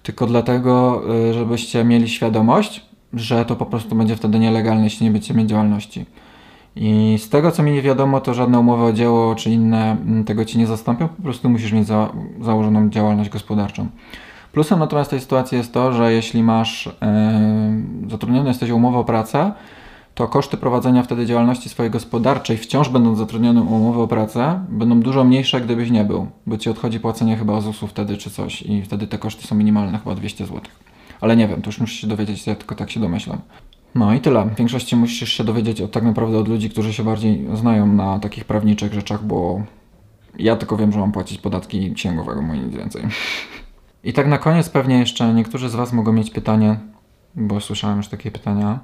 tylko 0.03 0.25
dlatego, 0.25 1.01
e, 1.29 1.33
żebyście 1.33 1.83
mieli 1.83 2.09
świadomość, 2.09 2.90
że 3.13 3.45
to 3.45 3.55
po 3.55 3.65
prostu 3.65 3.95
będzie 3.95 4.15
wtedy 4.15 4.39
nielegalne, 4.39 4.83
jeśli 4.83 5.05
nie 5.05 5.11
będziecie 5.11 5.33
mieć 5.33 5.49
działalności. 5.49 6.05
I 6.75 7.17
z 7.19 7.29
tego, 7.29 7.51
co 7.51 7.63
mi 7.63 7.71
nie 7.71 7.81
wiadomo, 7.81 8.21
to 8.21 8.33
żadne 8.33 8.59
umowy 8.59 8.83
o 8.83 8.93
dzieło 8.93 9.35
czy 9.35 9.49
inne 9.49 9.91
mm, 9.91 10.23
tego 10.23 10.45
ci 10.45 10.57
nie 10.57 10.67
zastąpią, 10.67 11.07
po 11.07 11.23
prostu 11.23 11.49
musisz 11.49 11.71
mieć 11.71 11.87
za, 11.87 12.09
założoną 12.41 12.89
działalność 12.89 13.29
gospodarczą. 13.29 13.87
Plusem 14.51 14.79
natomiast 14.79 15.09
tej 15.09 15.19
sytuacji 15.19 15.57
jest 15.57 15.73
to, 15.73 15.93
że 15.93 16.13
jeśli 16.13 16.43
masz 16.43 16.85
yy, 18.05 18.09
zatrudniony 18.09 18.49
jesteś 18.49 18.69
umowę 18.69 18.97
o 18.97 19.03
pracę, 19.03 19.51
to 20.15 20.27
koszty 20.27 20.57
prowadzenia 20.57 21.03
wtedy 21.03 21.25
działalności 21.25 21.69
swojej 21.69 21.91
gospodarczej, 21.91 22.57
wciąż 22.57 22.89
będąc 22.89 23.17
zatrudnionym 23.17 23.67
o 23.67 23.71
umowę 23.71 23.99
o 23.99 24.07
pracę, 24.07 24.65
będą 24.69 24.99
dużo 24.99 25.23
mniejsze, 25.23 25.61
gdybyś 25.61 25.91
nie 25.91 26.03
był, 26.03 26.27
bo 26.47 26.57
ci 26.57 26.69
odchodzi 26.69 26.99
płacenie 26.99 27.37
chyba 27.37 27.61
ZUS-u 27.61 27.87
wtedy 27.87 28.17
czy 28.17 28.29
coś 28.29 28.61
i 28.61 28.81
wtedy 28.81 29.07
te 29.07 29.17
koszty 29.17 29.47
są 29.47 29.55
minimalne, 29.55 29.99
chyba 29.99 30.15
200 30.15 30.45
zł. 30.45 30.61
Ale 31.21 31.35
nie 31.35 31.47
wiem, 31.47 31.61
to 31.61 31.69
już 31.69 31.79
musisz 31.79 32.01
się 32.01 32.07
dowiedzieć, 32.07 32.47
ja 32.47 32.55
tylko 32.55 32.75
tak 32.75 32.91
się 32.91 32.99
domyślam. 32.99 33.41
No 33.95 34.13
i 34.13 34.19
tyle. 34.19 34.45
W 34.45 34.55
większości 34.55 34.95
musisz 34.95 35.33
się 35.33 35.43
dowiedzieć 35.43 35.81
od, 35.81 35.91
tak 35.91 36.03
naprawdę 36.03 36.37
od 36.37 36.47
ludzi, 36.47 36.69
którzy 36.69 36.93
się 36.93 37.03
bardziej 37.03 37.47
znają 37.53 37.87
na 37.87 38.19
takich 38.19 38.45
prawniczych 38.45 38.93
rzeczach, 38.93 39.23
bo 39.23 39.61
ja 40.39 40.55
tylko 40.55 40.77
wiem, 40.77 40.91
że 40.91 40.99
mam 40.99 41.11
płacić 41.11 41.37
podatki 41.37 41.93
księgowego, 41.93 42.41
mój 42.41 42.59
nic 42.59 42.75
więcej. 42.75 43.03
I 44.03 44.13
tak 44.13 44.27
na 44.27 44.37
koniec 44.37 44.69
pewnie 44.69 44.99
jeszcze 44.99 45.33
niektórzy 45.33 45.69
z 45.69 45.75
Was 45.75 45.93
mogą 45.93 46.13
mieć 46.13 46.29
pytanie, 46.29 46.79
bo 47.35 47.61
słyszałem 47.61 47.97
już 47.97 48.07
takie 48.07 48.31
pytania. 48.31 48.79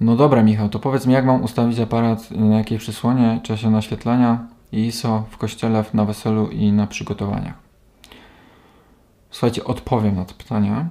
No 0.00 0.16
dobra 0.16 0.42
Michał, 0.42 0.68
to 0.68 0.78
powiedz 0.78 1.06
mi 1.06 1.14
jak 1.14 1.24
mam 1.24 1.42
ustawić 1.42 1.78
aparat, 1.78 2.30
na 2.30 2.58
jakiej 2.58 2.78
przysłonie, 2.78 3.40
czasie 3.42 3.70
naświetlania 3.70 4.46
i 4.72 4.86
ISO 4.86 5.24
w 5.30 5.36
kościele, 5.36 5.84
na 5.94 6.04
weselu 6.04 6.48
i 6.48 6.72
na 6.72 6.86
przygotowaniach. 6.86 7.54
Słuchajcie, 9.30 9.64
odpowiem 9.64 10.16
na 10.16 10.24
to 10.24 10.34
pytanie. 10.34 10.86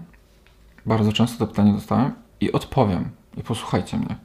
Bardzo 0.90 1.14
często 1.14 1.46
to 1.46 1.48
pytanie 1.48 1.74
dostałem 1.74 2.12
i 2.42 2.52
odpowiem. 2.52 3.10
I 3.38 3.44
posłuchajcie 3.44 3.98
mnie. 3.98 4.16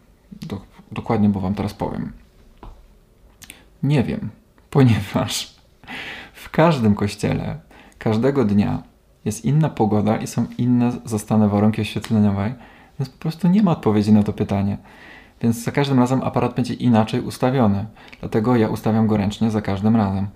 Do, 0.49 0.61
dokładnie, 0.93 1.29
bo 1.29 1.41
Wam 1.41 1.55
teraz 1.55 1.75
powiem. 1.75 2.13
Nie 3.83 4.03
wiem, 4.03 4.31
ponieważ 4.71 5.55
w 6.33 6.51
każdym 6.51 6.95
kościele, 6.95 7.61
każdego 7.99 8.45
dnia 8.45 8.83
jest 9.25 9.45
inna 9.45 9.69
pogoda 9.69 10.17
i 10.17 10.27
są 10.27 10.47
inne 10.59 10.93
zastane 11.05 11.49
warunki 11.49 11.81
oświetleniowe, 11.81 12.55
więc 12.99 13.09
po 13.09 13.19
prostu 13.19 13.49
nie 13.49 13.63
ma 13.63 13.71
odpowiedzi 13.71 14.13
na 14.13 14.23
to 14.23 14.33
pytanie. 14.33 14.79
Więc 15.41 15.65
za 15.65 15.73
każdym 15.73 15.99
razem 15.99 16.23
aparat 16.23 16.55
będzie 16.55 16.75
inaczej 16.75 17.21
ustawiony. 17.21 17.87
Dlatego 18.21 18.57
ja 18.57 18.69
ustawiam 18.69 19.07
go 19.07 19.17
ręcznie 19.17 19.51
za 19.51 19.63
każdym 19.63 19.97
razem. 19.97 20.27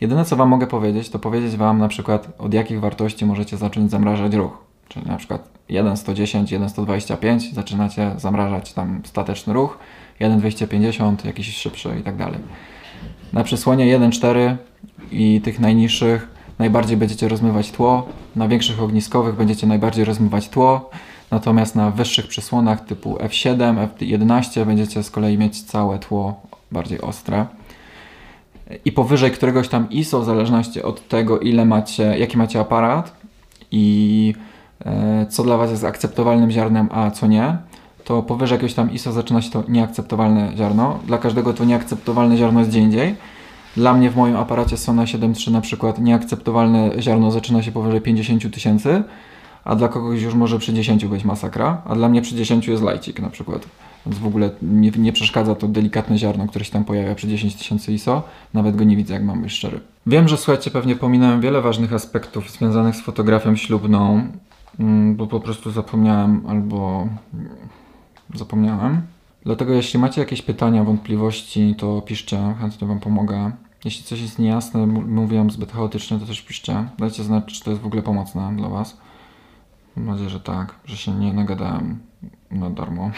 Jedyne 0.00 0.24
co 0.24 0.36
Wam 0.36 0.48
mogę 0.48 0.66
powiedzieć, 0.66 1.10
to 1.10 1.18
powiedzieć 1.18 1.56
Wam 1.56 1.78
na 1.78 1.88
przykład 1.88 2.28
od 2.38 2.54
jakich 2.54 2.80
wartości 2.80 3.26
możecie 3.26 3.56
zacząć 3.56 3.90
zamrażać 3.90 4.34
ruch. 4.34 4.71
Czyli 4.92 5.06
na 5.06 5.16
przykład 5.16 5.48
1,110, 5.68 6.52
1,125 6.52 7.54
zaczynacie 7.54 8.12
zamrażać 8.16 8.72
tam 8.72 9.00
stateczny 9.04 9.52
ruch, 9.52 9.78
1,250 10.20 11.24
jakiś 11.24 11.56
szybszy 11.56 11.96
i 12.00 12.02
tak 12.02 12.16
dalej. 12.16 12.38
Na 13.32 13.44
przysłonie 13.44 13.98
1,4 13.98 14.56
i 15.12 15.40
tych 15.44 15.60
najniższych 15.60 16.28
najbardziej 16.58 16.96
będziecie 16.96 17.28
rozmywać 17.28 17.70
tło, 17.70 18.08
na 18.36 18.48
większych 18.48 18.82
ogniskowych 18.82 19.34
będziecie 19.34 19.66
najbardziej 19.66 20.04
rozmywać 20.04 20.48
tło, 20.48 20.90
natomiast 21.30 21.76
na 21.76 21.90
wyższych 21.90 22.26
przysłonach 22.26 22.84
typu 22.84 23.14
F7, 23.14 23.88
F11 23.88 24.66
będziecie 24.66 25.02
z 25.02 25.10
kolei 25.10 25.38
mieć 25.38 25.62
całe 25.62 25.98
tło 25.98 26.40
bardziej 26.72 27.00
ostre. 27.00 27.46
I 28.84 28.92
powyżej 28.92 29.30
któregoś 29.30 29.68
tam 29.68 29.90
ISO, 29.90 30.20
w 30.20 30.24
zależności 30.24 30.82
od 30.82 31.08
tego, 31.08 31.40
ile 31.40 31.64
macie, 31.64 32.18
jaki 32.18 32.38
macie 32.38 32.60
aparat 32.60 33.16
i 33.70 34.34
co 35.28 35.42
dla 35.42 35.56
Was 35.56 35.70
jest 35.70 35.84
akceptowalnym 35.84 36.50
ziarnem, 36.50 36.88
a 36.92 37.10
co 37.10 37.26
nie, 37.26 37.56
to 38.04 38.22
powyżej 38.22 38.56
jakiegoś 38.56 38.74
tam 38.74 38.92
ISO 38.92 39.12
zaczyna 39.12 39.42
się 39.42 39.50
to 39.50 39.64
nieakceptowalne 39.68 40.52
ziarno. 40.56 40.98
Dla 41.06 41.18
każdego 41.18 41.54
to 41.54 41.64
nieakceptowalne 41.64 42.36
ziarno 42.36 42.60
jest 42.60 42.70
gdzie 42.70 42.80
indziej. 42.80 43.14
Dla 43.76 43.94
mnie 43.94 44.10
w 44.10 44.16
moim 44.16 44.36
aparacie 44.36 44.76
Sona 44.76 45.04
7.3 45.04 45.52
na 45.52 45.60
przykład 45.60 45.98
nieakceptowalne 45.98 46.90
ziarno 46.98 47.30
zaczyna 47.30 47.62
się 47.62 47.72
powyżej 47.72 48.00
50 48.00 48.54
tysięcy, 48.54 49.02
a 49.64 49.76
dla 49.76 49.88
kogoś 49.88 50.22
już 50.22 50.34
może 50.34 50.58
przy 50.58 50.74
10 50.74 51.04
być 51.04 51.24
masakra, 51.24 51.82
a 51.84 51.94
dla 51.94 52.08
mnie 52.08 52.22
przy 52.22 52.34
10 52.34 52.68
jest 52.68 52.82
lajcik 52.82 53.20
na 53.20 53.30
przykład. 53.30 53.66
Więc 54.06 54.18
w 54.18 54.26
ogóle 54.26 54.50
nie, 54.62 54.90
nie 54.90 55.12
przeszkadza 55.12 55.54
to 55.54 55.68
delikatne 55.68 56.18
ziarno, 56.18 56.46
które 56.46 56.64
się 56.64 56.72
tam 56.72 56.84
pojawia 56.84 57.14
przy 57.14 57.28
10 57.28 57.54
tysięcy 57.54 57.92
ISO. 57.92 58.22
Nawet 58.54 58.76
go 58.76 58.84
nie 58.84 58.96
widzę, 58.96 59.14
jak 59.14 59.24
mam 59.24 59.42
być 59.42 59.52
szczery. 59.52 59.80
Wiem, 60.06 60.28
że 60.28 60.36
słuchajcie, 60.36 60.70
pewnie 60.70 60.96
pominąłem 60.96 61.40
wiele 61.40 61.60
ważnych 61.60 61.92
aspektów 61.92 62.50
związanych 62.50 62.96
z 62.96 63.00
fotografią 63.00 63.56
ślubną. 63.56 64.22
Mm, 64.80 65.16
bo 65.16 65.26
po 65.26 65.40
prostu 65.40 65.70
zapomniałem 65.70 66.46
albo 66.48 67.08
zapomniałem. 68.34 69.02
Dlatego 69.44 69.72
jeśli 69.72 69.98
macie 69.98 70.20
jakieś 70.20 70.42
pytania, 70.42 70.84
wątpliwości, 70.84 71.74
to 71.78 72.02
piszcie, 72.02 72.54
chętnie 72.60 72.88
Wam 72.88 73.00
pomogę. 73.00 73.52
Jeśli 73.84 74.04
coś 74.04 74.20
jest 74.20 74.38
niejasne, 74.38 74.86
mówiłem 74.86 75.50
zbyt 75.50 75.72
chaotycznie, 75.72 76.18
to 76.18 76.26
też 76.26 76.42
piszcie. 76.42 76.88
Dajcie 76.98 77.22
znać, 77.22 77.44
czy 77.44 77.64
to 77.64 77.70
jest 77.70 77.82
w 77.82 77.86
ogóle 77.86 78.02
pomocne 78.02 78.56
dla 78.56 78.68
Was. 78.68 78.96
Mam 79.96 80.06
nadzieję, 80.06 80.30
że 80.30 80.40
tak, 80.40 80.74
że 80.84 80.96
się 80.96 81.14
nie 81.14 81.32
nagadałem 81.32 81.98
na 82.50 82.70
darmo. 82.70 83.10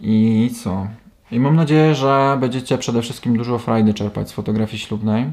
I 0.00 0.50
co? 0.62 0.86
I 1.30 1.40
mam 1.40 1.56
nadzieję, 1.56 1.94
że 1.94 2.36
będziecie 2.40 2.78
przede 2.78 3.02
wszystkim 3.02 3.36
dużo 3.36 3.58
frajdy 3.58 3.94
czerpać 3.94 4.28
z 4.28 4.32
fotografii 4.32 4.78
ślubnej. 4.78 5.32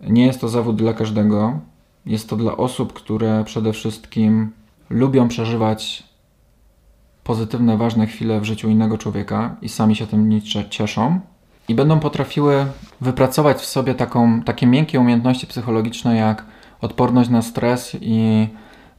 Nie 0.00 0.26
jest 0.26 0.40
to 0.40 0.48
zawód 0.48 0.76
dla 0.76 0.94
każdego. 0.94 1.60
Jest 2.06 2.28
to 2.28 2.36
dla 2.36 2.56
osób, 2.56 2.92
które 2.92 3.44
przede 3.44 3.72
wszystkim 3.72 4.50
lubią 4.90 5.28
przeżywać 5.28 6.02
pozytywne, 7.24 7.76
ważne 7.76 8.06
chwile 8.06 8.40
w 8.40 8.44
życiu 8.44 8.68
innego 8.68 8.98
człowieka 8.98 9.56
i 9.62 9.68
sami 9.68 9.96
się 9.96 10.06
tym 10.06 10.40
cieszą 10.70 11.20
i 11.68 11.74
będą 11.74 12.00
potrafiły 12.00 12.66
wypracować 13.00 13.56
w 13.56 13.64
sobie 13.64 13.94
taką, 13.94 14.42
takie 14.42 14.66
miękkie 14.66 15.00
umiejętności 15.00 15.46
psychologiczne 15.46 16.16
jak 16.16 16.44
odporność 16.80 17.30
na 17.30 17.42
stres 17.42 17.96
i 18.00 18.48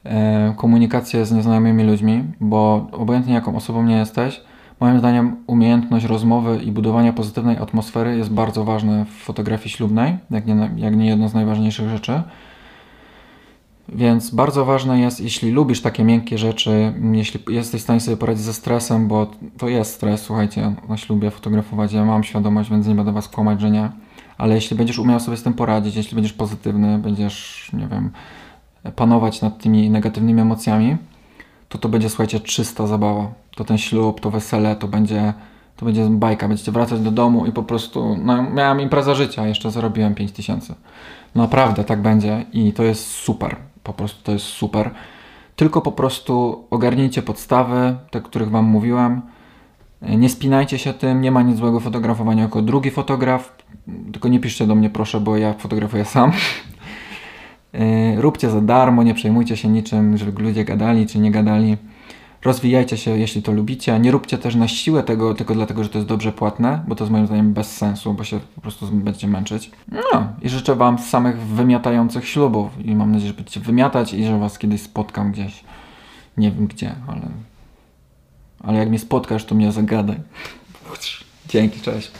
e, 0.04 0.54
komunikację 0.58 1.26
z 1.26 1.32
nieznajomymi 1.32 1.84
ludźmi, 1.84 2.24
bo 2.40 2.88
obojętnie 2.92 3.34
jaką 3.34 3.56
osobą 3.56 3.84
nie 3.84 3.98
jesteś, 3.98 4.42
moim 4.80 5.00
zdaniem 5.00 5.36
umiejętność 5.48 6.06
rozmowy 6.06 6.60
i 6.64 6.72
budowania 6.72 7.14
pozytywnej 7.14 7.58
atmosfery 7.58 8.18
jest 8.18 8.34
bardzo 8.34 8.64
ważna 8.64 9.06
w 9.06 9.10
fotografii 9.10 9.70
ślubnej, 9.70 10.18
jak 10.32 10.46
nie, 10.46 10.70
jak 10.76 10.96
nie 10.96 11.08
jedno 11.08 11.30
z 11.30 11.34
najważniejszych 11.34 11.90
rzeczy. 11.90 12.22
Więc 13.90 14.30
bardzo 14.30 14.66
ważne 14.66 15.00
jest, 15.00 15.22
jeśli 15.22 15.52
lubisz 15.52 15.82
takie 15.82 16.04
miękkie 16.04 16.38
rzeczy, 16.38 16.94
jeśli 17.12 17.40
jesteś 17.50 17.82
w 17.82 17.84
stanie 17.84 18.00
sobie 18.00 18.18
poradzić 18.18 18.44
ze 18.44 18.54
stresem, 18.54 19.08
bo 19.08 19.28
to 19.58 19.68
jest 19.68 19.94
stres, 19.94 20.22
słuchajcie, 20.22 20.76
na 20.90 20.98
ślubie 20.98 21.32
fotografować, 21.32 21.94
ja 21.94 22.06
mam 22.06 22.24
świadomość, 22.24 22.70
więc 22.70 22.88
nie 22.88 22.96
będę 22.96 23.12
was 23.12 23.28
kłamać, 23.28 23.62
że 23.62 23.72
nie. 23.72 23.90
Ale 24.38 24.56
jeśli 24.56 24.78
będziesz 24.78 25.00
umiał 25.00 25.20
sobie 25.20 25.38
z 25.38 25.44
tym 25.44 25.54
poradzić, 25.54 25.96
jeśli 25.96 26.16
będziesz 26.16 26.34
pozytywny, 26.34 27.00
będziesz, 27.00 27.70
nie 27.74 27.88
wiem, 27.88 28.12
panować 28.96 29.42
nad 29.42 29.58
tymi 29.58 29.90
negatywnymi 29.90 30.42
emocjami, 30.42 30.98
to 31.70 31.78
to 31.78 31.90
będzie, 31.90 32.10
słuchajcie, 32.10 32.40
czysta 32.40 32.88
zabawa. 32.88 33.32
To 33.56 33.64
ten 33.64 33.78
ślub, 33.78 34.20
to 34.20 34.32
wesele, 34.32 34.76
to 34.76 34.88
będzie, 34.88 35.34
to 35.78 35.86
będzie 35.86 36.10
bajka. 36.10 36.48
Będziecie 36.48 36.72
wracać 36.72 37.00
do 37.00 37.12
domu 37.12 37.46
i 37.46 37.52
po 37.52 37.64
prostu, 37.64 38.18
no, 38.24 38.44
miałem 38.44 38.82
impreza 38.82 39.16
życia, 39.16 39.48
jeszcze 39.48 39.72
zarobiłem 39.72 40.16
5000. 40.16 40.76
Naprawdę 41.36 41.84
tak 41.84 42.02
będzie 42.02 42.46
i 42.54 42.74
to 42.74 42.84
jest 42.84 43.08
super. 43.08 43.67
Po 43.88 43.94
prostu 43.94 44.24
to 44.24 44.32
jest 44.32 44.46
super. 44.46 44.92
Tylko 45.56 45.82
po 45.82 45.92
prostu 45.92 46.66
ogarnijcie 46.70 47.22
podstawy, 47.22 47.96
te, 48.12 48.22
których 48.22 48.50
Wam 48.50 48.66
mówiłem. 48.66 49.22
Nie 50.02 50.30
spinajcie 50.30 50.78
się 50.78 50.94
tym, 50.94 51.22
nie 51.22 51.32
ma 51.32 51.42
nic 51.42 51.58
złego 51.58 51.80
fotografowania 51.80 52.44
jako 52.44 52.62
drugi 52.62 52.92
fotograf. 52.92 53.56
Tylko 54.12 54.28
nie 54.28 54.40
piszcie 54.40 54.68
do 54.68 54.76
mnie 54.76 54.90
proszę, 54.90 55.20
bo 55.20 55.38
ja 55.38 55.54
fotografuję 55.54 56.06
sam. 56.06 56.32
E, 57.74 58.16
róbcie 58.22 58.50
za 58.50 58.62
darmo, 58.62 59.04
nie 59.04 59.14
przejmujcie 59.14 59.58
się 59.58 59.68
niczym, 59.68 60.18
żeby 60.18 60.44
ludzie 60.44 60.66
gadali 60.66 61.08
czy 61.08 61.20
nie 61.20 61.32
gadali. 61.32 61.78
Rozwijajcie 62.44 62.98
się, 62.98 63.18
jeśli 63.18 63.42
to 63.42 63.52
lubicie. 63.52 64.00
Nie 64.00 64.12
róbcie 64.12 64.38
też 64.38 64.56
na 64.56 64.68
siłę 64.68 65.04
tego 65.04 65.34
tylko 65.34 65.54
dlatego, 65.54 65.84
że 65.84 65.90
to 65.90 65.98
jest 65.98 66.10
dobrze 66.10 66.32
płatne, 66.32 66.84
bo 66.88 66.96
to 66.96 67.04
jest 67.04 67.12
moim 67.12 67.28
zdaniem 67.28 67.54
bez 67.54 67.78
sensu, 67.78 68.14
bo 68.14 68.24
się 68.24 68.40
po 68.56 68.62
prostu 68.62 68.88
będziecie 68.88 69.28
męczyć. 69.28 69.72
No 69.92 70.34
i 70.42 70.50
życzę 70.50 70.76
Wam 70.76 71.00
samych 71.00 71.40
wymiatających 71.40 72.28
ślubów 72.28 72.86
i 72.86 72.96
mam 72.96 73.12
nadzieję, 73.12 73.28
że 73.28 73.36
będziecie 73.36 73.60
wymiatać 73.60 74.14
i 74.14 74.26
że 74.26 74.40
Was 74.40 74.58
kiedyś 74.58 74.82
spotkam 74.82 75.32
gdzieś. 75.32 75.64
Nie 76.38 76.52
wiem 76.52 76.68
gdzie, 76.68 76.96
ale... 77.08 77.22
Ale 78.64 78.78
jak 78.78 78.90
mnie 78.90 79.00
spotkasz, 79.00 79.46
to 79.46 79.56
mnie 79.56 79.72
zagadaj. 79.72 80.18
Dzięki, 81.50 81.82
cześć. 81.82 82.12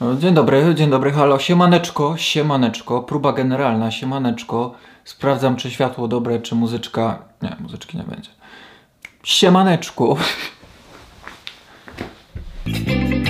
No, 0.00 0.16
dzień 0.16 0.34
dobry, 0.34 0.74
dzień 0.74 0.90
dobry, 0.90 1.12
halo, 1.12 1.38
siemaneczko, 1.38 2.16
siemaneczko, 2.16 3.02
próba 3.02 3.32
generalna, 3.32 3.90
siemaneczko. 3.90 4.74
Sprawdzam, 5.04 5.56
czy 5.56 5.70
światło 5.70 6.08
dobre, 6.08 6.40
czy 6.40 6.54
muzyczka... 6.54 7.18
Nie, 7.42 7.56
muzyczki 7.60 7.96
nie 7.96 8.04
będzie. 8.04 8.30
Siemaneczku. 9.22 10.16